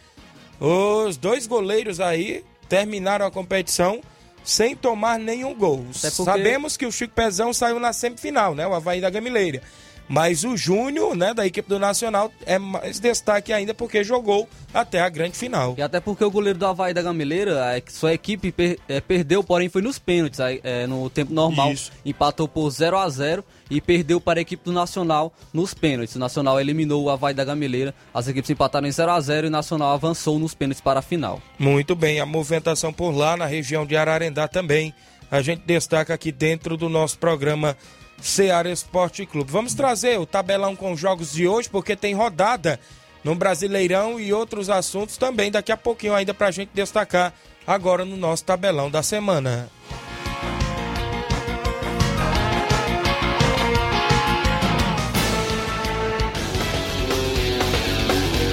os 0.61 1.17
dois 1.17 1.45
goleiros 1.45 1.99
aí 1.99 2.47
terminaram 2.69 3.25
a 3.25 3.31
competição 3.31 3.99
sem 4.43 4.75
tomar 4.75 5.19
nenhum 5.19 5.53
gol. 5.53 5.85
Porque- 5.91 6.07
Sabemos 6.37 6.77
que 6.77 6.85
o 6.85 6.91
Chico 6.91 7.13
Pezão 7.13 7.51
saiu 7.51 7.79
na 7.79 7.91
semifinal, 7.91 8.55
né, 8.55 8.65
o 8.65 8.73
Havaí 8.73 9.01
da 9.01 9.09
Gamileira. 9.09 9.61
Mas 10.09 10.43
o 10.43 10.57
Júnior, 10.57 11.15
né, 11.15 11.35
da 11.35 11.45
equipe 11.45 11.69
do 11.69 11.77
Nacional, 11.77 12.31
é 12.43 12.57
mais 12.57 12.99
destaque 12.99 13.53
ainda 13.53 13.75
porque 13.75 14.03
jogou 14.03 14.49
até 14.73 14.99
a 14.99 15.07
grande 15.07 15.37
final. 15.37 15.75
E 15.77 15.83
até 15.83 15.99
porque 15.99 16.23
o 16.23 16.31
goleiro 16.31 16.57
do 16.57 16.65
Havaí 16.65 16.95
da 16.95 17.01
Gameleira, 17.03 17.77
a- 17.77 17.81
sua 17.91 18.11
equipe 18.13 18.51
per- 18.51 18.79
eh, 18.89 18.99
perdeu, 19.01 19.43
porém 19.43 19.69
foi 19.69 19.83
nos 19.83 19.99
pênaltis. 19.99 20.39
eh, 20.39 20.87
no 20.87 21.09
tempo 21.11 21.31
normal, 21.31 21.71
Isso. 21.73 21.91
empatou 22.03 22.47
por 22.47 22.69
0 22.71 22.97
a 22.97 23.07
0 23.07 23.45
e 23.69 23.79
perdeu 23.79 24.19
para 24.19 24.39
a 24.39 24.41
equipe 24.41 24.63
do 24.65 24.71
Nacional 24.73 25.31
nos 25.53 25.75
pênaltis. 25.75 26.15
O 26.15 26.19
Nacional 26.19 26.59
eliminou 26.59 27.03
o 27.03 27.09
Havaí 27.11 27.33
da 27.35 27.45
Gameleira, 27.45 27.93
as 28.11 28.27
equipes 28.27 28.49
empataram 28.49 28.87
em 28.87 28.91
0 28.91 29.11
a 29.11 29.21
0 29.21 29.45
e 29.45 29.49
o 29.49 29.51
Nacional 29.51 29.91
avançou 29.93 30.39
nos 30.39 30.55
pênaltis 30.55 30.81
para 30.81 30.99
a 30.99 31.03
final. 31.03 31.39
Muito 31.59 31.95
bem, 31.95 32.19
a 32.19 32.25
movimentação 32.25 32.91
por 32.91 33.11
lá 33.15 33.37
na 33.37 33.45
região 33.45 33.85
de 33.85 33.95
Ararendá 33.95 34.47
também. 34.47 34.91
A 35.29 35.43
gente 35.43 35.61
destaca 35.67 36.11
aqui 36.15 36.31
dentro 36.31 36.75
do 36.75 36.89
nosso 36.89 37.19
programa 37.19 37.77
Seara 38.21 38.69
Esporte 38.69 39.25
Clube. 39.25 39.51
Vamos 39.51 39.73
trazer 39.73 40.19
o 40.19 40.25
tabelão 40.25 40.75
com 40.75 40.91
os 40.91 40.99
jogos 40.99 41.31
de 41.31 41.47
hoje, 41.47 41.69
porque 41.69 41.95
tem 41.95 42.13
rodada 42.13 42.79
no 43.23 43.35
Brasileirão 43.35 44.19
e 44.19 44.33
outros 44.33 44.69
assuntos 44.69 45.17
também 45.17 45.51
daqui 45.51 45.71
a 45.71 45.77
pouquinho 45.77 46.13
ainda 46.13 46.33
pra 46.33 46.51
gente 46.51 46.71
destacar 46.73 47.33
agora 47.65 48.05
no 48.05 48.17
nosso 48.17 48.43
tabelão 48.43 48.89
da 48.89 49.03
semana. 49.03 49.69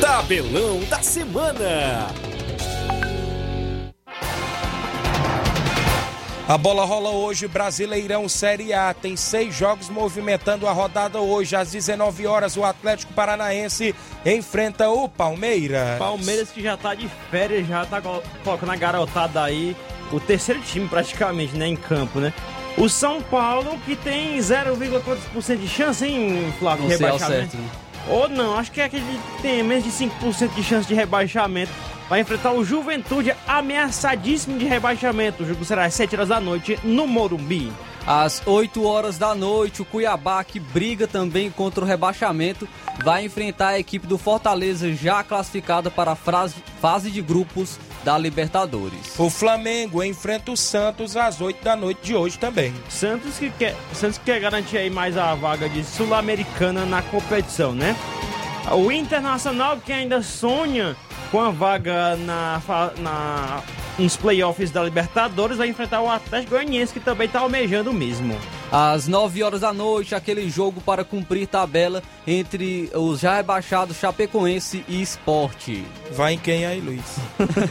Tabelão 0.00 0.80
da 0.88 1.02
semana. 1.02 2.26
A 6.49 6.57
bola 6.57 6.84
rola 6.84 7.11
hoje, 7.11 7.49
Brasileirão 7.49 8.28
Série 8.28 8.72
A. 8.72 8.94
Tem 8.94 9.16
seis 9.16 9.53
jogos 9.53 9.88
movimentando 9.88 10.68
a 10.68 10.72
rodada 10.72 11.18
hoje. 11.18 11.57
Às 11.57 11.72
19 11.72 12.24
horas, 12.24 12.57
o 12.57 12.62
Atlético 12.64 13.12
Paranaense 13.14 13.92
enfrenta 14.24 14.88
o 14.88 15.09
Palmeiras. 15.09 15.99
Palmeiras 15.99 16.51
que 16.51 16.62
já 16.62 16.76
tá 16.76 16.94
de 16.94 17.11
férias, 17.32 17.66
já 17.66 17.84
tá 17.84 18.01
colo- 18.01 18.22
colocando 18.44 18.70
a 18.70 18.76
garotada 18.76 19.42
aí, 19.42 19.76
o 20.12 20.20
terceiro 20.20 20.61
time 20.61 20.86
praticamente, 20.88 21.57
né, 21.57 21.66
em 21.66 21.74
campo, 21.74 22.20
né? 22.20 22.32
O 22.78 22.88
São 22.88 23.20
Paulo 23.20 23.76
que 23.84 23.97
tem 23.97 24.40
0, 24.40 24.76
quantos 25.03 25.24
por 25.24 25.42
cento 25.42 25.61
de 25.61 25.68
chance, 25.68 26.05
hein, 26.07 26.55
Flávio, 26.61 26.84
Não 26.84 26.90
rebaixamento? 26.90 27.51
certo, 27.53 27.57
né? 27.57 27.68
Ou 28.09 28.28
não, 28.28 28.57
acho 28.57 28.70
que 28.70 28.80
é 28.80 28.84
aquele 28.84 29.03
que 29.36 29.42
tem 29.42 29.64
menos 29.64 29.82
de 29.82 29.90
5% 29.90 30.55
de 30.55 30.62
chance 30.62 30.86
de 30.86 30.94
rebaixamento. 30.94 31.72
Vai 32.09 32.20
enfrentar 32.20 32.52
o 32.52 32.64
Juventude 32.64 33.34
ameaçadíssimo 33.48 34.59
de 34.59 34.64
rebaixamento. 34.64 35.42
O 35.42 35.46
jogo 35.46 35.64
será 35.64 35.86
às 35.86 35.94
7 35.94 36.14
horas 36.14 36.28
da 36.28 36.40
noite 36.40 36.78
no 36.84 37.07
Morumbi. 37.07 37.72
Às 38.07 38.40
8 38.46 38.84
horas 38.84 39.18
da 39.18 39.34
noite, 39.34 39.82
o 39.82 39.84
Cuiabá, 39.84 40.44
que 40.44 40.61
briga 40.61 41.09
também 41.09 41.50
contra 41.50 41.82
o 41.82 41.86
rebaixamento, 41.86 42.68
vai 43.02 43.24
enfrentar 43.24 43.70
a 43.70 43.78
equipe 43.80 44.07
do 44.07 44.16
Fortaleza, 44.16 44.94
já 44.94 45.24
classificada 45.24 45.90
para 45.90 46.12
a 46.12 46.16
fase 46.16 47.11
de 47.11 47.20
grupos 47.20 47.80
da 48.04 48.16
Libertadores. 48.16 49.18
O 49.18 49.28
Flamengo 49.28 50.04
enfrenta 50.04 50.52
o 50.52 50.57
Santos 50.57 51.16
às 51.16 51.40
8 51.40 51.64
da 51.64 51.74
noite 51.74 51.98
de 52.02 52.14
hoje 52.14 52.38
também. 52.38 52.72
Santos 52.88 53.36
que 53.36 53.50
quer, 53.50 53.74
Santos 53.92 54.18
que 54.18 54.26
quer 54.26 54.38
garantir 54.38 54.78
aí 54.78 54.88
mais 54.88 55.16
a 55.16 55.34
vaga 55.34 55.68
de 55.68 55.82
sul-americana 55.82 56.86
na 56.86 57.02
competição, 57.02 57.72
né? 57.72 57.96
O 58.70 58.92
Internacional 58.92 59.78
que 59.78 59.92
ainda 59.92 60.22
sonha 60.22 60.96
com 61.37 61.43
a 61.43 61.51
vaga 61.51 62.16
na, 62.16 62.62
na 62.97 63.62
nos 63.99 64.16
playoffs 64.16 64.70
da 64.70 64.82
Libertadores 64.82 65.59
vai 65.59 65.68
enfrentar 65.68 66.01
o 66.01 66.09
Atlético 66.11 66.53
Goianiense 66.53 66.95
que 66.95 67.01
também 67.01 67.26
está 67.26 67.41
almejando 67.41 67.91
o 67.91 67.93
mesmo. 67.93 68.34
Às 68.72 69.07
9 69.07 69.43
horas 69.43 69.61
da 69.61 69.70
noite, 69.70 70.14
aquele 70.14 70.49
jogo 70.49 70.80
para 70.80 71.05
cumprir 71.05 71.47
tabela 71.47 72.03
entre 72.26 72.91
os 72.95 73.20
já 73.20 73.37
rebaixados 73.37 73.99
Chapecoense 73.99 74.82
e 74.89 75.03
Esporte. 75.03 75.84
Vai 76.12 76.32
em 76.34 76.39
quem 76.39 76.64
aí, 76.64 76.80
Luiz? 76.80 77.03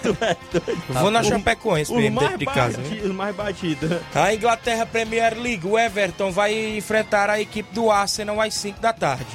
Vou 0.89 1.09
na 1.09 1.21
O- 1.21 1.23
Chapecoense 1.23 1.91
o 1.91 1.95
mesmo, 1.95 2.15
mais 2.17 2.27
dentro 2.29 2.45
de 2.45 2.45
casa. 2.53 2.77
batido, 2.77 3.09
o 3.09 3.13
mais 3.15 3.35
batido. 3.35 3.99
A 4.13 4.31
Inglaterra 4.31 4.85
Premier 4.85 5.35
League, 5.39 5.65
o 5.65 5.77
Everton 5.77 6.29
vai 6.31 6.77
enfrentar 6.77 7.31
a 7.31 7.41
equipe 7.41 7.73
do 7.73 7.89
Arsenal 7.89 8.39
às 8.39 8.53
5 8.53 8.79
da 8.79 8.93
tarde. 8.93 9.25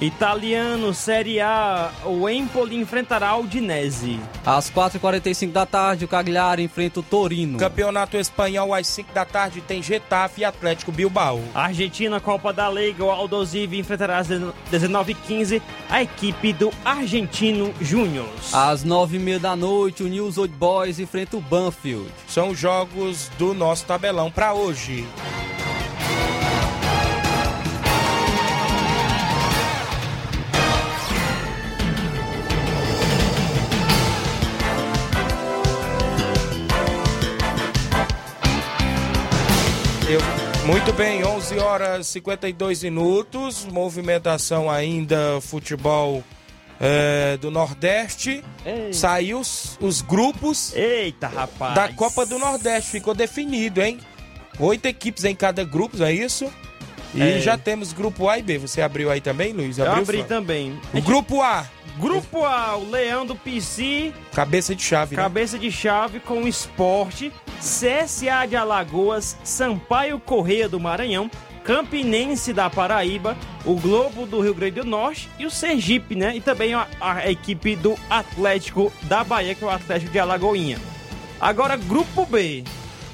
Italiano, 0.00 0.92
Série 0.92 1.40
A, 1.40 1.90
o 2.04 2.28
Empoli 2.28 2.76
enfrentará 2.76 3.34
o 3.34 3.44
Udinese. 3.44 4.20
Às 4.44 4.70
4h45 4.70 5.52
da 5.52 5.64
tarde, 5.64 6.04
o 6.04 6.08
Cagliari 6.08 6.62
enfrenta 6.62 7.00
o 7.00 7.02
Torino. 7.02 7.58
Campeonato 7.58 8.18
Espanhol 8.18 8.74
às 8.74 8.86
5 8.88 9.14
da 9.14 9.24
tarde 9.24 9.62
tem 9.62 9.82
Getafe 9.82 10.42
e 10.42 10.44
Atlético 10.44 10.92
Bilbao. 10.92 11.40
Argentina, 11.54 12.20
Copa 12.20 12.52
da 12.52 12.68
Liga, 12.68 13.04
o 13.04 13.10
Aldosivi 13.10 13.78
enfrentará 13.78 14.18
às 14.18 14.28
19h15 14.28 15.62
a 15.88 16.02
equipe 16.02 16.52
do 16.52 16.70
Argentino 16.84 17.72
Júnior. 17.80 18.28
Às 18.52 18.84
9h30 18.84 19.38
da 19.38 19.56
noite, 19.56 20.02
o 20.02 20.08
News 20.08 20.36
Old 20.36 20.52
Boys 20.54 20.98
enfrenta 20.98 21.38
o 21.38 21.40
Banfield. 21.40 22.10
São 22.28 22.50
os 22.50 22.58
jogos 22.58 23.30
do 23.38 23.54
nosso 23.54 23.86
tabelão 23.86 24.30
para 24.30 24.52
hoje. 24.52 25.06
Eu- 40.08 40.20
muito 40.66 40.92
bem, 40.92 41.24
11 41.24 41.58
horas 41.58 42.06
e 42.08 42.12
52 42.12 42.82
minutos. 42.82 43.64
Movimentação 43.66 44.70
ainda, 44.70 45.40
futebol 45.40 46.22
é, 46.80 47.36
do 47.38 47.50
Nordeste. 47.50 48.44
Ei. 48.64 48.92
Saiu 48.92 49.40
os, 49.40 49.76
os 49.80 50.02
grupos 50.02 50.72
Eita, 50.74 51.26
rapaz. 51.26 51.74
da 51.74 51.88
Copa 51.88 52.24
do 52.26 52.38
Nordeste. 52.38 52.90
Ficou 52.90 53.14
definido, 53.14 53.82
hein? 53.82 53.98
Oito 54.58 54.86
equipes 54.86 55.24
em 55.24 55.34
cada 55.34 55.64
grupo, 55.64 56.02
é 56.02 56.12
isso? 56.12 56.50
E 57.14 57.20
É. 57.22 57.40
já 57.40 57.56
temos 57.56 57.92
grupo 57.92 58.28
A 58.28 58.38
e 58.38 58.42
B. 58.42 58.58
Você 58.58 58.82
abriu 58.82 59.10
aí 59.10 59.20
também, 59.20 59.52
Luiz? 59.52 59.78
Eu 59.78 59.86
Abriu, 59.86 60.02
abri 60.02 60.18
Fran? 60.18 60.26
também. 60.26 60.80
O 60.92 61.00
grupo 61.00 61.40
A, 61.42 61.66
Grupo 61.98 62.44
A, 62.44 62.76
o 62.76 62.90
Leão 62.90 63.24
do 63.24 63.34
PC. 63.34 64.12
Cabeça 64.32 64.74
de 64.74 64.82
chave, 64.82 65.16
né? 65.16 65.22
Cabeça 65.22 65.58
de 65.58 65.72
chave 65.72 66.20
com 66.20 66.42
o 66.42 66.48
esporte. 66.48 67.32
CSA 67.58 68.46
de 68.46 68.54
Alagoas, 68.54 69.36
Sampaio 69.42 70.20
Correia 70.20 70.68
do 70.68 70.78
Maranhão, 70.78 71.30
Campinense 71.64 72.52
da 72.52 72.68
Paraíba, 72.68 73.36
o 73.64 73.74
Globo 73.74 74.26
do 74.26 74.40
Rio 74.40 74.54
Grande 74.54 74.82
do 74.82 74.84
Norte 74.84 75.28
e 75.38 75.46
o 75.46 75.50
Sergipe, 75.50 76.14
né? 76.14 76.36
E 76.36 76.40
também 76.40 76.74
a, 76.74 76.86
a 77.00 77.30
equipe 77.30 77.74
do 77.74 77.96
Atlético 78.10 78.92
da 79.04 79.24
Bahia, 79.24 79.54
que 79.54 79.64
é 79.64 79.66
o 79.66 79.70
Atlético 79.70 80.12
de 80.12 80.18
Alagoinha. 80.18 80.78
Agora, 81.40 81.76
Grupo 81.76 82.26
B. 82.26 82.62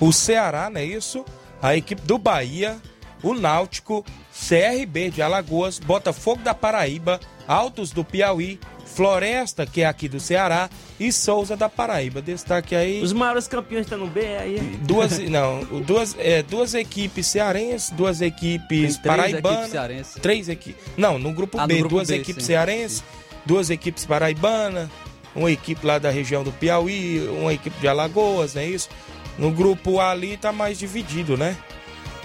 O 0.01 0.13
Ceará, 0.13 0.69
não 0.69 0.81
é 0.81 0.85
isso? 0.85 1.25
A 1.63 1.77
equipe 1.77 2.03
do 2.03 2.19
Bahia, 2.19 2.77
o 3.23 3.33
Náutico, 3.33 4.05
CRB 4.33 5.11
de 5.11 5.23
Alagoas, 5.23 5.79
Botafogo 5.79 6.43
da 6.43 6.53
Paraíba, 6.53 7.21
Altos 7.47 7.91
do 7.91 8.05
Piauí, 8.05 8.59
Floresta, 8.87 9.65
que 9.67 9.81
é 9.81 9.87
aqui 9.87 10.09
do 10.09 10.21
Ceará, 10.21 10.69
e 11.01 11.11
Souza 11.13 11.57
da 11.57 11.69
Paraíba. 11.69 12.21
Destaque 12.21 12.75
aí. 12.75 13.03
Os 13.03 13.13
maiores 13.13 13.49
campeões 13.49 13.87
estão 13.87 13.99
no 13.99 14.07
B 14.07 14.21
aí. 14.37 14.59
Duas, 14.83 15.19
não, 15.29 15.65
duas, 15.83 16.15
é, 16.19 16.43
duas 16.43 16.75
equipes 16.75 17.27
cearenses, 17.27 17.91
duas 17.91 18.21
equipes 18.21 18.99
paraibanas. 18.99 19.75
equipes. 19.75 20.15
Três 20.21 20.49
equipes. 20.49 20.83
Não, 20.97 21.19
no 21.19 21.33
grupo 21.33 21.59
Ah, 21.59 21.63
no 21.63 21.69
B, 21.69 21.79
grupo 21.79 21.95
duas 21.97 22.09
B, 22.09 22.17
equipes 22.17 22.45
cearenses, 22.45 23.03
duas 23.47 23.71
equipes 23.71 24.05
paraibanas, 24.05 24.89
uma 25.35 25.51
equipe 25.51 25.85
lá 25.87 25.99
da 25.99 26.11
região 26.11 26.45
do 26.45 26.53
Piauí, 26.53 27.27
uma 27.41 27.53
equipe 27.55 27.79
de 27.81 27.89
Alagoas, 27.89 28.55
não 28.55 28.63
é 28.63 28.67
isso? 28.67 28.91
No 29.39 29.51
grupo 29.51 29.99
A 29.99 30.11
ali 30.11 30.37
tá 30.37 30.53
mais 30.53 30.79
dividido, 30.79 31.37
né? 31.39 31.57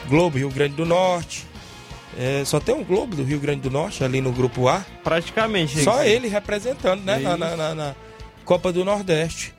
Globo, 0.09 0.37
Rio 0.37 0.49
Grande 0.49 0.75
do 0.75 0.85
Norte. 0.85 1.46
É, 2.19 2.43
só 2.45 2.59
tem 2.59 2.73
um 2.73 2.83
Globo 2.83 3.15
do 3.15 3.23
Rio 3.23 3.39
Grande 3.39 3.61
do 3.61 3.69
Norte 3.69 4.03
ali 4.03 4.19
no 4.21 4.31
grupo 4.31 4.67
A. 4.67 4.83
Praticamente. 5.03 5.83
Só 5.83 6.03
ele 6.03 6.27
representando, 6.27 7.03
né? 7.03 7.19
Na, 7.19 7.37
na- 7.37 7.55
na- 7.55 7.75
na 7.75 7.95
Copa 8.43 8.71
do 8.73 8.83
Nordeste. 8.83 9.53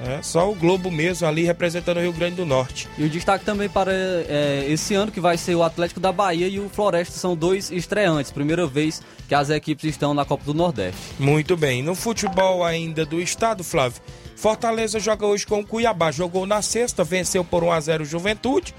É, 0.00 0.22
só 0.22 0.48
o 0.48 0.54
Globo 0.54 0.92
mesmo 0.92 1.26
ali 1.26 1.42
representando 1.42 1.96
o 1.96 2.00
Rio 2.00 2.12
Grande 2.12 2.36
do 2.36 2.46
Norte. 2.46 2.88
E 2.96 3.02
o 3.02 3.08
destaque 3.10 3.44
também 3.44 3.68
para 3.68 3.90
é, 3.92 4.64
esse 4.68 4.94
ano 4.94 5.10
que 5.10 5.18
vai 5.20 5.36
ser 5.36 5.56
o 5.56 5.62
Atlético 5.64 5.98
da 5.98 6.12
Bahia 6.12 6.46
e 6.46 6.60
o 6.60 6.68
Floresta 6.68 7.18
são 7.18 7.34
dois 7.34 7.72
estreantes. 7.72 8.30
Primeira 8.30 8.64
vez 8.64 9.02
que 9.26 9.34
as 9.34 9.50
equipes 9.50 9.84
estão 9.90 10.14
na 10.14 10.24
Copa 10.24 10.44
do 10.44 10.54
Nordeste. 10.54 11.00
Muito 11.18 11.56
bem. 11.56 11.82
No 11.82 11.96
futebol 11.96 12.62
ainda 12.64 13.04
do 13.04 13.20
estado, 13.20 13.64
Flávio, 13.64 14.00
Fortaleza 14.36 15.00
joga 15.00 15.26
hoje 15.26 15.44
com 15.44 15.58
o 15.58 15.66
Cuiabá. 15.66 16.12
Jogou 16.12 16.46
na 16.46 16.62
sexta, 16.62 17.02
venceu 17.02 17.42
por 17.44 17.64
1 17.64 17.72
a 17.72 17.80
0 17.80 18.04
o 18.04 18.06
Juventude. 18.06 18.72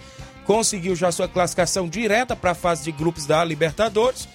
Conseguiu 0.49 0.95
já 0.95 1.11
sua 1.11 1.27
classificação 1.27 1.87
direta 1.87 2.35
para 2.35 2.51
a 2.51 2.55
fase 2.55 2.83
de 2.83 2.91
grupos 2.91 3.27
da 3.27 3.43
Libertadores. 3.43 4.27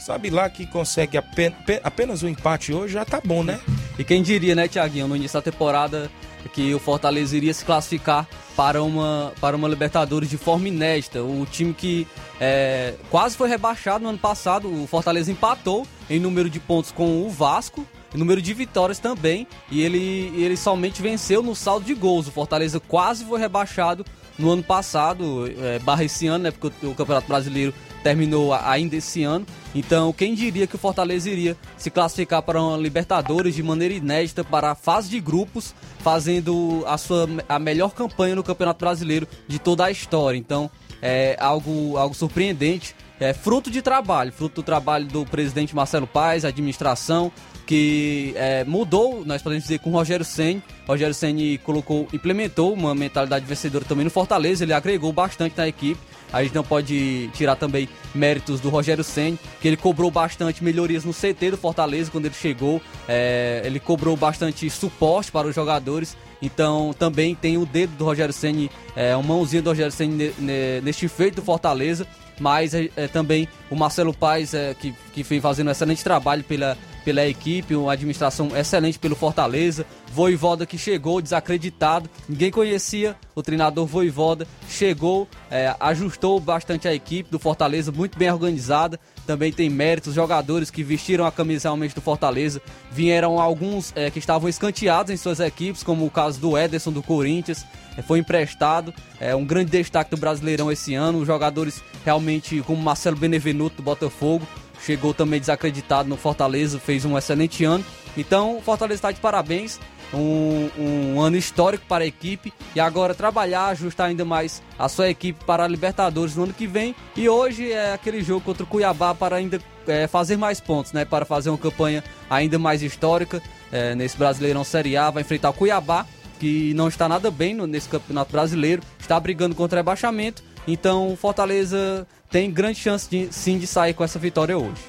Sabe 0.00 0.30
lá 0.30 0.48
que 0.48 0.64
consegue 0.64 1.18
apen- 1.18 1.50
pe- 1.66 1.82
apenas 1.84 2.22
um 2.22 2.28
empate 2.28 2.72
hoje, 2.72 2.94
já 2.94 3.04
tá 3.04 3.20
bom, 3.22 3.44
né? 3.44 3.60
E 3.98 4.02
quem 4.02 4.22
diria, 4.22 4.54
né, 4.54 4.66
Tiaguinho, 4.66 5.06
no 5.06 5.14
início 5.14 5.38
da 5.38 5.42
temporada 5.42 6.10
que 6.54 6.72
o 6.72 6.78
Fortaleza 6.78 7.36
iria 7.36 7.52
se 7.52 7.66
classificar 7.66 8.26
para 8.56 8.82
uma, 8.82 9.34
para 9.42 9.54
uma 9.58 9.68
Libertadores 9.68 10.30
de 10.30 10.38
forma 10.38 10.68
inédita. 10.68 11.22
O 11.22 11.44
time 11.44 11.74
que 11.74 12.06
é, 12.40 12.94
quase 13.10 13.36
foi 13.36 13.46
rebaixado 13.50 14.02
no 14.04 14.08
ano 14.08 14.18
passado, 14.18 14.72
o 14.72 14.86
Fortaleza 14.86 15.30
empatou 15.30 15.86
em 16.08 16.18
número 16.18 16.48
de 16.48 16.58
pontos 16.58 16.90
com 16.90 17.26
o 17.26 17.28
Vasco, 17.28 17.86
em 18.14 18.16
número 18.16 18.40
de 18.40 18.54
vitórias 18.54 18.98
também, 18.98 19.46
e 19.70 19.82
ele, 19.82 20.32
ele 20.42 20.56
somente 20.56 21.02
venceu 21.02 21.42
no 21.42 21.54
saldo 21.54 21.84
de 21.84 21.92
gols. 21.92 22.26
O 22.26 22.30
Fortaleza 22.32 22.80
quase 22.80 23.22
foi 23.26 23.38
rebaixado 23.38 24.02
no 24.38 24.50
ano 24.50 24.62
passado, 24.62 25.52
é, 25.60 25.78
barra 25.80 26.04
esse 26.04 26.26
ano, 26.26 26.44
né, 26.44 26.50
porque 26.50 26.86
o, 26.86 26.90
o 26.90 26.94
Campeonato 26.94 27.26
Brasileiro 27.26 27.74
terminou 28.02 28.54
ainda 28.54 28.96
esse 28.96 29.24
ano. 29.24 29.44
Então, 29.74 30.12
quem 30.12 30.34
diria 30.34 30.66
que 30.66 30.76
o 30.76 30.78
Fortaleza 30.78 31.28
iria 31.28 31.56
se 31.76 31.90
classificar 31.90 32.42
para 32.42 32.62
uma 32.62 32.76
Libertadores 32.76 33.54
de 33.54 33.62
maneira 33.62 33.94
inédita 33.94 34.44
para 34.44 34.70
a 34.70 34.74
fase 34.74 35.10
de 35.10 35.20
grupos, 35.20 35.74
fazendo 35.98 36.84
a 36.86 36.96
sua 36.96 37.28
a 37.48 37.58
melhor 37.58 37.92
campanha 37.92 38.34
no 38.34 38.42
Campeonato 38.42 38.78
Brasileiro 38.78 39.26
de 39.46 39.58
toda 39.58 39.84
a 39.84 39.90
história. 39.90 40.38
Então, 40.38 40.70
é 41.02 41.36
algo, 41.38 41.96
algo 41.96 42.14
surpreendente. 42.14 42.94
É 43.20 43.32
fruto 43.32 43.70
de 43.70 43.82
trabalho, 43.82 44.32
fruto 44.32 44.62
do 44.62 44.64
trabalho 44.64 45.06
do 45.06 45.26
presidente 45.26 45.74
Marcelo 45.74 46.06
Paes, 46.06 46.44
administração, 46.44 47.32
que 47.68 48.32
é, 48.34 48.64
mudou, 48.64 49.22
nós 49.26 49.42
podemos 49.42 49.64
dizer, 49.64 49.78
com 49.80 49.90
o 49.90 49.92
Rogério 49.92 50.24
Senni. 50.24 50.62
Rogério 50.86 51.12
Senni 51.14 51.58
colocou, 51.58 52.08
implementou 52.14 52.72
uma 52.72 52.94
mentalidade 52.94 53.44
vencedora 53.44 53.84
também 53.84 54.04
no 54.04 54.10
Fortaleza, 54.10 54.64
ele 54.64 54.72
agregou 54.72 55.12
bastante 55.12 55.54
na 55.54 55.68
equipe. 55.68 56.00
A 56.32 56.42
gente 56.42 56.54
não 56.54 56.64
pode 56.64 57.28
tirar 57.34 57.56
também 57.56 57.86
méritos 58.14 58.58
do 58.58 58.70
Rogério 58.70 59.04
Senni, 59.04 59.38
que 59.60 59.68
ele 59.68 59.76
cobrou 59.76 60.10
bastante 60.10 60.64
melhorias 60.64 61.04
no 61.04 61.12
CT 61.12 61.50
do 61.50 61.56
Fortaleza 61.58 62.10
quando 62.10 62.24
ele 62.24 62.34
chegou. 62.34 62.80
É, 63.06 63.60
ele 63.64 63.78
cobrou 63.78 64.16
bastante 64.16 64.68
suporte 64.70 65.30
para 65.30 65.46
os 65.46 65.54
jogadores. 65.54 66.16
Então 66.40 66.94
também 66.98 67.34
tem 67.34 67.58
o 67.58 67.66
dedo 67.66 67.90
do 67.98 68.04
Rogério 68.04 68.32
Senni, 68.32 68.70
é, 68.96 69.14
uma 69.14 69.22
mãozinha 69.34 69.60
do 69.60 69.68
Rogério 69.70 69.92
Senni 69.92 70.14
ne- 70.14 70.32
ne- 70.38 70.80
neste 70.82 71.06
feito 71.06 71.36
do 71.36 71.42
Fortaleza. 71.42 72.06
Mas 72.40 72.74
é, 72.74 72.88
é, 72.96 73.08
também 73.08 73.48
o 73.70 73.76
Marcelo 73.76 74.14
Paes, 74.14 74.54
é, 74.54 74.74
que, 74.74 74.94
que 75.12 75.22
vem 75.22 75.40
fazendo 75.40 75.68
um 75.68 75.70
excelente 75.70 76.02
trabalho 76.02 76.44
pela, 76.44 76.76
pela 77.04 77.26
equipe, 77.26 77.74
uma 77.74 77.92
administração 77.92 78.56
excelente 78.56 78.98
pelo 78.98 79.16
Fortaleza. 79.16 79.84
Voivoda 80.12 80.66
que 80.66 80.78
chegou 80.78 81.20
desacreditado, 81.20 82.08
ninguém 82.28 82.50
conhecia 82.50 83.16
o 83.34 83.42
treinador 83.42 83.86
Voivoda, 83.86 84.46
chegou, 84.68 85.28
é, 85.50 85.74
ajustou 85.80 86.40
bastante 86.40 86.88
a 86.88 86.94
equipe 86.94 87.30
do 87.30 87.38
Fortaleza, 87.38 87.92
muito 87.92 88.18
bem 88.18 88.30
organizada. 88.30 88.98
Também 89.28 89.52
tem 89.52 89.68
méritos, 89.68 90.14
jogadores 90.14 90.70
que 90.70 90.82
vestiram 90.82 91.26
a 91.26 91.30
camisa 91.30 91.68
realmente 91.68 91.94
do 91.94 92.00
Fortaleza. 92.00 92.62
Vieram 92.90 93.38
alguns 93.38 93.92
é, 93.94 94.10
que 94.10 94.18
estavam 94.18 94.48
escanteados 94.48 95.12
em 95.12 95.18
suas 95.18 95.38
equipes, 95.38 95.82
como 95.82 96.06
o 96.06 96.10
caso 96.10 96.40
do 96.40 96.56
Ederson 96.56 96.90
do 96.90 97.02
Corinthians, 97.02 97.62
é, 97.94 98.00
foi 98.00 98.20
emprestado. 98.20 98.94
É 99.20 99.36
um 99.36 99.44
grande 99.44 99.70
destaque 99.70 100.10
do 100.10 100.16
Brasileirão 100.16 100.72
esse 100.72 100.94
ano. 100.94 101.26
Jogadores 101.26 101.84
realmente, 102.06 102.62
como 102.62 102.82
Marcelo 102.82 103.18
Benevenuto 103.18 103.76
do 103.76 103.82
Botafogo, 103.82 104.48
chegou 104.82 105.12
também 105.12 105.38
desacreditado 105.38 106.08
no 106.08 106.16
Fortaleza, 106.16 106.78
fez 106.78 107.04
um 107.04 107.18
excelente 107.18 107.64
ano. 107.64 107.84
Então, 108.16 108.60
Fortaleza 108.64 108.98
está 108.98 109.12
de 109.12 109.20
parabéns. 109.20 109.78
Um, 110.14 110.70
um 110.78 111.20
ano 111.20 111.36
histórico 111.36 111.84
para 111.86 112.02
a 112.02 112.06
equipe 112.06 112.50
e 112.74 112.80
agora 112.80 113.14
trabalhar, 113.14 113.66
ajustar 113.66 114.06
ainda 114.08 114.24
mais 114.24 114.62
a 114.78 114.88
sua 114.88 115.10
equipe 115.10 115.44
para 115.44 115.64
a 115.64 115.68
Libertadores 115.68 116.34
no 116.34 116.44
ano 116.44 116.54
que 116.54 116.66
vem. 116.66 116.94
E 117.14 117.28
hoje 117.28 117.70
é 117.70 117.92
aquele 117.92 118.22
jogo 118.22 118.40
contra 118.40 118.64
o 118.64 118.66
Cuiabá 118.66 119.14
para 119.14 119.36
ainda 119.36 119.60
é, 119.86 120.06
fazer 120.06 120.38
mais 120.38 120.60
pontos, 120.60 120.94
né? 120.94 121.04
Para 121.04 121.26
fazer 121.26 121.50
uma 121.50 121.58
campanha 121.58 122.02
ainda 122.30 122.58
mais 122.58 122.82
histórica 122.82 123.42
é, 123.70 123.94
nesse 123.94 124.16
Brasileirão 124.16 124.64
Série 124.64 124.96
A. 124.96 125.10
Vai 125.10 125.20
enfrentar 125.20 125.50
o 125.50 125.52
Cuiabá, 125.52 126.06
que 126.40 126.72
não 126.72 126.88
está 126.88 127.06
nada 127.06 127.30
bem 127.30 127.52
no- 127.52 127.66
nesse 127.66 127.90
Campeonato 127.90 128.32
Brasileiro, 128.32 128.82
está 128.98 129.20
brigando 129.20 129.54
contra 129.54 129.80
rebaixamento. 129.80 130.42
Então, 130.66 131.18
Fortaleza 131.20 132.06
tem 132.30 132.50
grande 132.50 132.78
chance 132.78 133.06
de, 133.10 133.28
sim 133.30 133.58
de 133.58 133.66
sair 133.66 133.92
com 133.92 134.02
essa 134.02 134.18
vitória 134.18 134.56
hoje. 134.56 134.80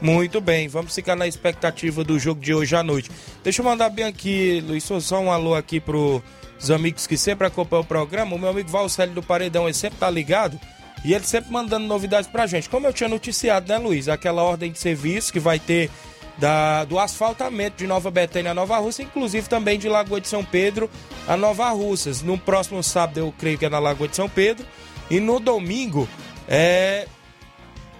Muito 0.00 0.40
bem, 0.40 0.68
vamos 0.68 0.94
ficar 0.94 1.16
na 1.16 1.26
expectativa 1.26 2.04
do 2.04 2.18
jogo 2.18 2.40
de 2.40 2.52
hoje 2.52 2.74
à 2.76 2.82
noite. 2.82 3.10
Deixa 3.42 3.62
eu 3.62 3.64
mandar 3.64 3.88
bem 3.88 4.04
aqui, 4.04 4.62
Luiz, 4.66 4.84
só 4.84 5.20
um 5.20 5.30
alô 5.30 5.54
aqui 5.54 5.80
pros 5.80 6.22
amigos 6.70 7.06
que 7.06 7.16
sempre 7.16 7.46
acompanham 7.46 7.82
o 7.82 7.86
programa. 7.86 8.34
O 8.34 8.38
meu 8.38 8.50
amigo 8.50 8.68
Valcélio 8.68 9.14
do 9.14 9.22
Paredão, 9.22 9.64
ele 9.64 9.74
sempre 9.74 9.98
tá 9.98 10.10
ligado 10.10 10.58
e 11.04 11.14
ele 11.14 11.24
sempre 11.24 11.52
mandando 11.52 11.86
novidades 11.86 12.28
pra 12.28 12.46
gente. 12.46 12.68
Como 12.68 12.86
eu 12.86 12.92
tinha 12.92 13.08
noticiado, 13.08 13.68
né, 13.68 13.78
Luiz? 13.78 14.08
Aquela 14.08 14.42
ordem 14.42 14.72
de 14.72 14.78
serviço 14.78 15.32
que 15.32 15.40
vai 15.40 15.58
ter 15.58 15.90
da, 16.38 16.84
do 16.84 16.98
asfaltamento 16.98 17.76
de 17.76 17.86
Nova 17.86 18.10
Betânia 18.10 18.50
a 18.50 18.54
Nova 18.54 18.76
Rússia, 18.78 19.02
inclusive 19.04 19.48
também 19.48 19.78
de 19.78 19.88
Lagoa 19.88 20.20
de 20.20 20.28
São 20.28 20.44
Pedro 20.44 20.90
a 21.26 21.36
Nova 21.36 21.70
Russas. 21.70 22.20
No 22.22 22.36
próximo 22.36 22.82
sábado, 22.82 23.18
eu 23.18 23.34
creio 23.38 23.56
que 23.56 23.64
é 23.64 23.68
na 23.68 23.78
Lagoa 23.78 24.08
de 24.08 24.16
São 24.16 24.28
Pedro. 24.28 24.66
E 25.10 25.20
no 25.20 25.38
domingo, 25.38 26.08
é 26.48 27.06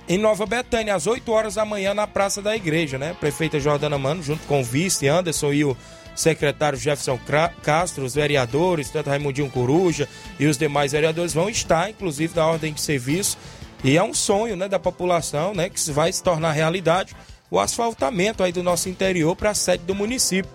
em 0.08 0.18
Nova 0.18 0.44
Betânia, 0.44 0.94
às 0.94 1.06
8 1.06 1.30
horas 1.32 1.54
da 1.54 1.64
manhã, 1.64 1.94
na 1.94 2.06
Praça 2.06 2.42
da 2.42 2.54
Igreja, 2.54 2.98
né? 2.98 3.16
Prefeita 3.18 3.58
Jordana 3.58 3.98
Mano, 3.98 4.22
junto 4.22 4.46
com 4.46 4.60
o 4.60 4.64
vice 4.64 5.08
Anderson 5.08 5.52
e 5.52 5.64
o 5.64 5.76
secretário 6.14 6.78
Jefferson 6.78 7.18
Castro, 7.62 8.04
os 8.04 8.14
vereadores, 8.14 8.90
tanto 8.90 9.10
Raimundinho 9.10 9.50
Coruja 9.50 10.08
e 10.38 10.46
os 10.46 10.56
demais 10.56 10.92
vereadores 10.92 11.32
vão 11.32 11.48
estar, 11.48 11.90
inclusive, 11.90 12.34
da 12.34 12.46
ordem 12.46 12.72
de 12.72 12.80
serviço. 12.80 13.36
E 13.82 13.96
é 13.96 14.02
um 14.02 14.14
sonho, 14.14 14.56
né, 14.56 14.68
da 14.68 14.78
população, 14.78 15.54
né, 15.54 15.68
que 15.68 15.90
vai 15.90 16.12
se 16.12 16.22
tornar 16.22 16.52
realidade 16.52 17.14
o 17.50 17.58
asfaltamento 17.58 18.42
aí 18.42 18.52
do 18.52 18.62
nosso 18.62 18.88
interior 18.88 19.36
para 19.36 19.50
a 19.50 19.54
sede 19.54 19.84
do 19.84 19.94
município. 19.94 20.50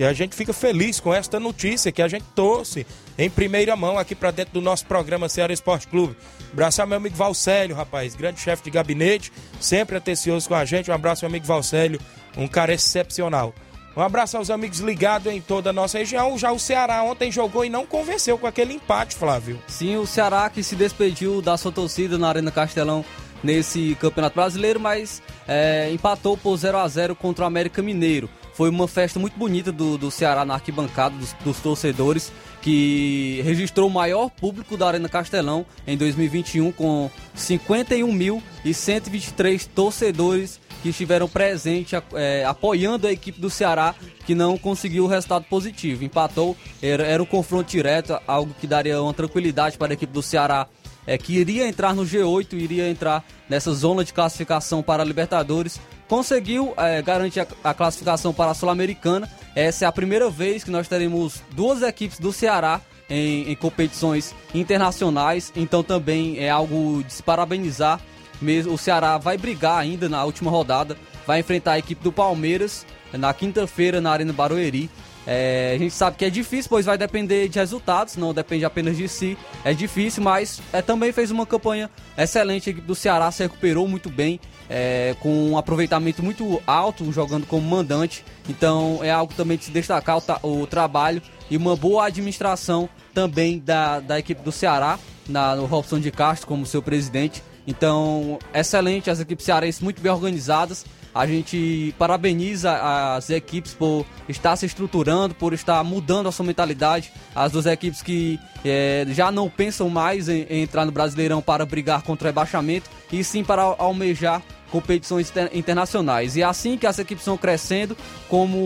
E 0.00 0.04
a 0.04 0.14
gente 0.14 0.34
fica 0.34 0.54
feliz 0.54 0.98
com 0.98 1.12
esta 1.12 1.38
notícia 1.38 1.92
que 1.92 2.00
a 2.00 2.08
gente 2.08 2.24
trouxe 2.34 2.86
em 3.18 3.28
primeira 3.28 3.76
mão 3.76 3.98
aqui 3.98 4.14
para 4.14 4.30
dentro 4.30 4.54
do 4.54 4.60
nosso 4.62 4.86
programa 4.86 5.28
Ceará 5.28 5.52
Esporte 5.52 5.86
Clube. 5.88 6.16
Abraço 6.50 6.80
ao 6.80 6.88
meu 6.88 6.96
amigo 6.96 7.14
Valcélio, 7.14 7.76
rapaz, 7.76 8.14
grande 8.14 8.40
chefe 8.40 8.62
de 8.62 8.70
gabinete, 8.70 9.30
sempre 9.60 9.98
atencioso 9.98 10.48
com 10.48 10.54
a 10.54 10.64
gente. 10.64 10.90
Um 10.90 10.94
abraço 10.94 11.22
meu 11.22 11.28
amigo 11.28 11.44
Valcélio, 11.44 12.00
um 12.34 12.48
cara 12.48 12.72
excepcional. 12.72 13.54
Um 13.94 14.00
abraço 14.00 14.38
aos 14.38 14.48
amigos 14.48 14.78
ligados 14.78 15.30
em 15.30 15.38
toda 15.38 15.68
a 15.68 15.72
nossa 15.74 15.98
região. 15.98 16.38
Já 16.38 16.50
o 16.50 16.58
Ceará 16.58 17.02
ontem 17.02 17.30
jogou 17.30 17.62
e 17.62 17.68
não 17.68 17.84
convenceu 17.84 18.38
com 18.38 18.46
aquele 18.46 18.72
empate, 18.72 19.14
Flávio. 19.14 19.62
Sim, 19.68 19.98
o 19.98 20.06
Ceará 20.06 20.48
que 20.48 20.62
se 20.62 20.76
despediu 20.76 21.42
da 21.42 21.58
sua 21.58 21.72
torcida 21.72 22.16
na 22.16 22.30
Arena 22.30 22.50
Castelão 22.50 23.04
nesse 23.44 23.94
Campeonato 24.00 24.36
Brasileiro, 24.36 24.80
mas 24.80 25.22
é, 25.46 25.90
empatou 25.92 26.38
por 26.38 26.56
0 26.56 26.78
a 26.78 26.88
0 26.88 27.14
contra 27.14 27.44
o 27.44 27.46
América 27.46 27.82
Mineiro. 27.82 28.30
Foi 28.54 28.68
uma 28.68 28.88
festa 28.88 29.18
muito 29.18 29.38
bonita 29.38 29.72
do, 29.72 29.96
do 29.96 30.10
Ceará 30.10 30.44
na 30.44 30.52
arquibancada, 30.54 31.16
dos, 31.16 31.32
dos 31.44 31.60
torcedores, 31.60 32.30
que 32.60 33.40
registrou 33.44 33.88
o 33.88 33.90
maior 33.90 34.28
público 34.30 34.76
da 34.76 34.88
Arena 34.88 35.08
Castelão 35.08 35.64
em 35.86 35.96
2021, 35.96 36.72
com 36.72 37.08
51.123 37.36 39.68
torcedores 39.74 40.60
que 40.82 40.88
estiveram 40.90 41.28
presentes 41.28 41.98
é, 42.14 42.44
apoiando 42.44 43.06
a 43.06 43.12
equipe 43.12 43.40
do 43.40 43.48
Ceará, 43.50 43.94
que 44.26 44.34
não 44.34 44.58
conseguiu 44.58 45.04
o 45.04 45.06
resultado 45.06 45.44
positivo. 45.44 46.04
Empatou, 46.04 46.56
era, 46.82 47.04
era 47.04 47.22
um 47.22 47.26
confronto 47.26 47.70
direto, 47.70 48.18
algo 48.26 48.52
que 48.60 48.66
daria 48.66 49.00
uma 49.02 49.14
tranquilidade 49.14 49.78
para 49.78 49.92
a 49.92 49.94
equipe 49.94 50.12
do 50.12 50.22
Ceará 50.22 50.66
é, 51.06 51.18
que 51.18 51.38
iria 51.38 51.66
entrar 51.66 51.94
no 51.94 52.04
G8, 52.04 52.52
iria 52.54 52.88
entrar 52.88 53.24
nessa 53.48 53.72
zona 53.72 54.04
de 54.04 54.12
classificação 54.12 54.82
para 54.82 55.02
a 55.02 55.06
Libertadores, 55.06 55.80
conseguiu 56.10 56.74
é, 56.76 57.00
garantir 57.00 57.38
a, 57.38 57.46
a, 57.62 57.72
classificação 57.72 58.34
para 58.34 58.50
a 58.50 58.54
Sul-Americana. 58.54 59.30
Essa 59.54 59.84
é 59.84 59.88
a 59.88 59.92
primeira 59.92 60.28
vez 60.28 60.64
que 60.64 60.70
nós 60.70 60.88
teremos 60.88 61.40
duas 61.52 61.82
equipes 61.82 62.18
do 62.18 62.32
Ceará 62.32 62.80
em, 63.08 63.48
em, 63.48 63.54
competições 63.54 64.34
internacionais, 64.52 65.52
então 65.54 65.84
também 65.84 66.36
é 66.38 66.50
algo 66.50 67.04
de 67.04 67.12
se 67.12 67.22
parabenizar. 67.22 68.00
Mesmo, 68.42 68.74
o 68.74 68.78
Ceará 68.78 69.18
vai 69.18 69.38
brigar 69.38 69.78
ainda 69.78 70.08
na 70.08 70.24
última 70.24 70.50
rodada, 70.50 70.96
vai 71.24 71.38
enfrentar 71.38 71.72
a 71.72 71.78
equipe 71.78 72.02
do 72.02 72.10
Palmeiras 72.10 72.84
na 73.12 73.32
quinta-feira 73.32 74.00
na 74.00 74.10
Arena 74.10 74.32
Barueri. 74.32 74.90
É, 75.26 75.74
a 75.76 75.78
gente 75.78 75.94
sabe 75.94 76.16
que 76.16 76.24
é 76.24 76.30
difícil, 76.30 76.68
pois 76.68 76.86
vai 76.86 76.98
depender 76.98 77.48
de 77.48 77.58
resultados, 77.58 78.16
não 78.16 78.34
depende 78.34 78.64
apenas 78.64 78.96
de 78.96 79.06
si. 79.06 79.38
É 79.64 79.72
difícil, 79.72 80.24
mas 80.24 80.60
é, 80.72 80.82
também 80.82 81.12
fez 81.12 81.30
uma 81.30 81.46
campanha 81.46 81.88
excelente. 82.18 82.68
A 82.68 82.72
equipe 82.72 82.86
do 82.86 82.96
Ceará 82.96 83.30
se 83.30 83.44
recuperou 83.44 83.86
muito 83.86 84.10
bem, 84.10 84.40
é, 84.70 85.16
com 85.18 85.50
um 85.50 85.58
aproveitamento 85.58 86.22
muito 86.22 86.62
alto, 86.64 87.10
jogando 87.12 87.44
como 87.44 87.68
mandante. 87.68 88.24
Então 88.48 89.00
é 89.02 89.10
algo 89.10 89.34
também 89.34 89.58
de 89.58 89.64
se 89.64 89.70
destacar 89.72 90.16
o, 90.16 90.62
o 90.62 90.66
trabalho 90.66 91.20
e 91.50 91.56
uma 91.56 91.74
boa 91.74 92.06
administração 92.06 92.88
também 93.12 93.58
da, 93.58 93.98
da 93.98 94.18
equipe 94.18 94.40
do 94.42 94.52
Ceará, 94.52 94.96
na, 95.28 95.56
no 95.56 95.66
Robson 95.66 95.98
de 95.98 96.12
Castro 96.12 96.46
como 96.46 96.64
seu 96.64 96.80
presidente. 96.80 97.42
Então, 97.66 98.38
excelente, 98.54 99.10
as 99.10 99.20
equipes 99.20 99.44
cearenses 99.44 99.80
muito 99.80 100.00
bem 100.00 100.10
organizadas 100.10 100.84
a 101.14 101.26
gente 101.26 101.94
parabeniza 101.98 103.14
as 103.16 103.30
equipes 103.30 103.74
por 103.74 104.06
estar 104.28 104.56
se 104.56 104.66
estruturando, 104.66 105.34
por 105.34 105.52
estar 105.52 105.82
mudando 105.82 106.28
a 106.28 106.32
sua 106.32 106.46
mentalidade. 106.46 107.12
As 107.34 107.52
duas 107.52 107.66
equipes 107.66 108.02
que 108.02 108.38
é, 108.64 109.06
já 109.10 109.32
não 109.32 109.48
pensam 109.48 109.88
mais 109.88 110.28
em, 110.28 110.46
em 110.48 110.62
entrar 110.62 110.84
no 110.84 110.92
Brasileirão 110.92 111.42
para 111.42 111.66
brigar 111.66 112.02
contra 112.02 112.26
o 112.26 112.28
rebaixamento, 112.28 112.88
e 113.12 113.24
sim 113.24 113.42
para 113.42 113.62
almejar 113.62 114.42
competições 114.70 115.32
internacionais. 115.52 116.36
E 116.36 116.42
assim 116.42 116.78
que 116.78 116.86
as 116.86 116.98
equipes 116.98 117.22
estão 117.22 117.36
crescendo, 117.36 117.96
como 118.28 118.56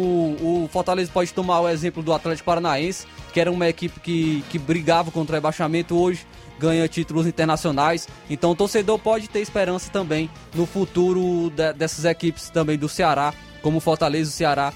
o 0.41 0.69
Fortaleza 0.71 1.11
pode 1.13 1.33
tomar 1.33 1.61
o 1.61 1.69
exemplo 1.69 2.03
do 2.03 2.13
Atlético 2.13 2.45
Paranaense, 2.45 3.07
que 3.33 3.41
era 3.41 3.51
uma 3.51 3.67
equipe 3.69 3.99
que, 4.01 4.45
que 4.51 4.59
brigava 4.59 5.11
contra 5.11 5.33
o 5.33 5.37
rebaixamento, 5.37 5.97
hoje 5.99 6.27
ganha 6.65 6.89
títulos 6.89 7.27
internacionais. 7.27 8.09
Então 8.29 8.51
o 8.51 8.57
torcedor 8.57 8.99
pode 8.99 9.29
ter 9.29 9.41
esperança 9.41 9.91
também 9.91 10.31
no 10.55 10.67
futuro 10.67 11.51
de, 11.51 11.73
dessas 11.73 12.05
equipes 12.05 12.51
também 12.51 12.79
do 12.79 12.89
Ceará, 12.89 13.33
como 13.63 13.81
Fortaleza 13.81 14.31
e 14.31 14.33
Ceará, 14.33 14.73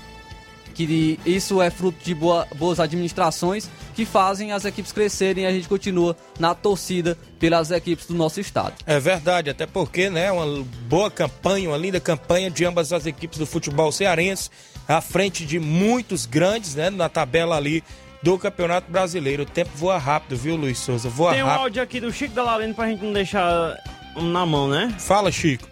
que 0.75 1.19
isso 1.27 1.61
é 1.61 1.71
fruto 1.71 1.99
de 2.05 2.15
boa, 2.15 2.47
boas 2.55 2.79
administrações 2.79 3.69
que 3.97 4.05
fazem 4.05 4.53
as 4.53 4.65
equipes 4.65 4.93
crescerem 4.93 5.43
e 5.43 5.47
a 5.47 5.51
gente 5.51 5.69
continua 5.69 6.17
na 6.39 6.55
torcida 6.55 7.19
pelas 7.41 7.73
equipes 7.73 8.07
do 8.07 8.15
nosso 8.15 8.41
estado. 8.41 8.75
É 8.87 9.01
verdade, 9.01 9.51
até 9.51 9.67
porque, 9.67 10.09
né, 10.09 10.31
uma 10.31 10.65
boa 10.89 11.11
campanha, 11.11 11.71
uma 11.71 11.77
linda 11.77 11.99
campanha 11.99 12.49
de 12.49 12.65
ambas 12.65 12.93
as 12.93 13.07
equipes 13.07 13.39
do 13.39 13.47
futebol 13.47 13.91
cearense, 13.91 14.51
à 14.87 15.01
frente 15.01 15.45
de 15.45 15.59
muitos 15.59 16.27
grandes, 16.27 16.77
né, 16.77 16.91
na 16.91 17.09
tabela 17.09 17.57
ali 17.57 17.83
do 18.23 18.39
Campeonato 18.39 18.91
Brasileiro. 18.91 19.43
O 19.43 19.47
tempo 19.47 19.71
voa 19.75 19.99
rápido, 19.99 20.37
viu, 20.37 20.57
Luiz 20.57 20.79
Souza? 20.79 21.09
Voa 21.09 21.33
Tem 21.33 21.43
rápido. 21.43 21.59
um 21.59 21.63
áudio 21.63 21.83
aqui 21.83 22.01
do 22.01 22.13
Chico 22.13 22.35
da 22.35 22.43
Lavenda 22.43 22.75
pra 22.75 22.89
gente 22.89 23.05
não 23.05 23.13
deixar 23.13 23.77
na 24.17 24.45
mão, 24.45 24.69
né? 24.69 24.95
Fala, 24.99 25.31
Chico. 25.31 25.69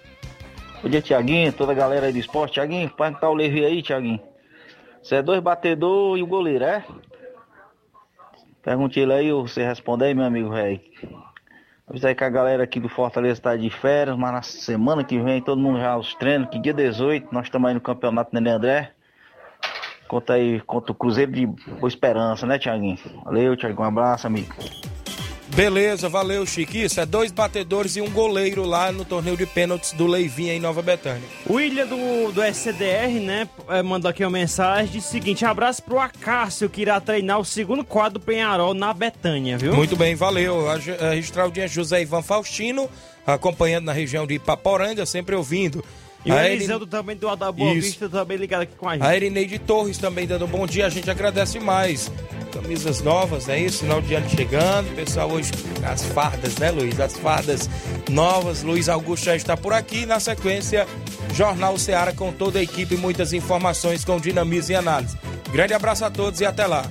Bom 0.83 0.89
dia, 0.89 1.03
Tiaguinho, 1.03 1.53
toda 1.53 1.73
a 1.73 1.75
galera 1.75 2.07
aí 2.07 2.13
do 2.13 2.19
esporte. 2.19 2.55
Tiaguinho, 2.55 2.89
pode 2.91 3.19
tá 3.21 3.29
o 3.29 3.35
Levi 3.35 3.65
aí, 3.65 3.83
Tiaguinho. 3.83 4.21
Você 5.03 5.17
é 5.17 5.23
dois 5.23 5.41
batedor 5.41 6.19
e 6.19 6.23
o 6.23 6.27
goleiro, 6.27 6.65
é? 6.65 6.85
Pergunte 8.63 8.99
ele 8.99 9.13
aí, 9.13 9.33
você 9.33 9.65
responde 9.65 10.05
aí, 10.05 10.15
meu 10.15 10.25
amigo 10.25 10.51
velho. 10.51 10.81
Avisa 11.89 12.09
aí 12.09 12.15
que 12.17 12.25
a 12.25 12.29
galera 12.29 12.65
aqui 12.65 12.81
do 12.81 12.89
Fortaleza 12.89 13.41
tá 13.41 13.57
de 13.57 13.71
férias, 13.71 14.17
mas 14.17 14.33
na 14.33 14.43
semana 14.43 15.05
que 15.05 15.21
vem 15.21 15.41
todo 15.41 15.61
mundo 15.61 15.79
já 15.79 15.97
os 15.97 16.13
treinos, 16.17 16.49
que 16.51 16.59
dia 16.59 16.75
18, 16.75 17.29
nós 17.33 17.45
estamos 17.47 17.69
aí 17.69 17.75
no 17.75 17.81
campeonato 17.81 18.31
Nenê 18.35 18.51
André. 18.51 18.93
Conta 20.09 20.35
aí, 20.35 20.61
contra 20.61 20.93
o 20.93 20.95
Cruzeiro 20.95 21.33
de 21.33 21.47
Boa 21.47 21.89
Esperança, 21.89 22.47
né, 22.47 22.59
Tiaguinho? 22.59 22.99
Valeu, 23.25 23.57
Tiaguinho, 23.57 23.83
um 23.83 23.85
abraço, 23.85 24.27
amigo. 24.27 24.55
Beleza, 25.55 26.09
valeu, 26.09 26.45
Chico. 26.45 26.77
Isso 26.77 27.01
é 27.01 27.07
dois 27.07 27.33
batedores 27.33 27.97
e 27.97 28.01
um 28.01 28.11
goleiro 28.11 28.65
lá 28.65 28.91
no 28.91 29.05
torneio 29.05 29.37
de 29.37 29.47
pênaltis 29.47 29.93
do 29.93 30.07
Leivinha 30.07 30.53
em 30.53 30.61
Nova 30.61 30.83
Betânia. 30.83 31.23
O 31.47 31.55
William 31.55 31.87
do, 31.87 32.33
do 32.33 32.43
SCDR, 32.43 33.21
né, 33.21 33.49
eh, 33.69 33.83
mandou 33.83 34.11
aqui 34.11 34.25
uma 34.25 34.31
mensagem 34.31 34.93
de 34.93 35.01
seguinte: 35.01 35.45
abraço 35.45 35.83
pro 35.83 35.99
Acácio 35.99 36.69
que 36.69 36.83
irá 36.83 37.01
treinar 37.01 37.39
o 37.39 37.45
segundo 37.45 37.85
quadro 37.85 38.19
do 38.19 38.25
Penharol 38.25 38.75
na 38.75 38.93
Betânia, 38.93 39.57
viu? 39.57 39.75
Muito 39.75 39.97
bem, 39.97 40.15
valeu. 40.15 40.69
A, 40.69 40.75
a 40.75 41.11
registrar 41.11 41.47
o 41.47 41.51
dia 41.51 41.69
José 41.69 42.03
Ivan 42.03 42.23
Faustino, 42.23 42.89
acompanhando 43.27 43.87
na 43.87 43.93
região 43.93 44.27
de 44.27 44.35
Ipaporanga, 44.35 45.07
sempre 45.07 45.35
ouvindo. 45.35 45.83
E 46.25 46.33
o 46.33 46.39
Elisandro 46.39 46.87
também 46.87 47.17
do 47.17 47.35
da 47.37 47.53
Boa 47.53 47.73
Isso. 47.73 47.89
Vista 47.89 48.09
também 48.09 48.37
ligado 48.37 48.63
aqui 48.63 48.75
com 48.77 48.89
a 48.89 48.95
gente. 48.95 49.07
A 49.07 49.15
Erineide 49.15 49.59
Torres 49.59 49.99
também 49.99 50.27
dando 50.27 50.45
um 50.45 50.49
bom 50.49 50.67
dia, 50.67 50.87
a 50.87 50.89
gente 50.91 51.11
agradece 51.11 51.61
mais. 51.61 52.11
Camisas 52.53 53.03
novas, 53.03 53.49
é 53.49 53.59
isso? 53.59 53.81
Final 53.81 54.01
de 54.01 54.15
ano 54.15 54.29
chegando. 54.31 54.95
Pessoal, 54.97 55.31
hoje 55.31 55.53
as 55.85 56.05
fardas, 56.07 56.57
né, 56.57 56.71
Luiz? 56.71 56.99
As 56.99 57.17
fardas 57.17 57.69
novas. 58.11 58.63
Luiz 58.63 58.89
Augusto 58.89 59.27
já 59.27 59.37
está 59.37 59.57
por 59.57 59.73
aqui. 59.73 60.07
Na 60.07 60.19
sequência, 60.19 60.87
Jornal 61.35 61.79
Seara 61.79 62.13
com 62.13 62.33
toda 62.33 62.59
a 62.59 62.63
equipe, 62.63 62.97
muitas 62.97 63.33
informações 63.33 64.05
com 64.05 64.19
dinamismo 64.19 64.73
e 64.73 64.77
análise. 64.77 65.17
Grande 65.53 65.75
abraço 65.75 66.05
a 66.05 66.11
todos 66.11 66.41
e 66.41 66.47
até 66.47 66.67
lá. 66.67 66.91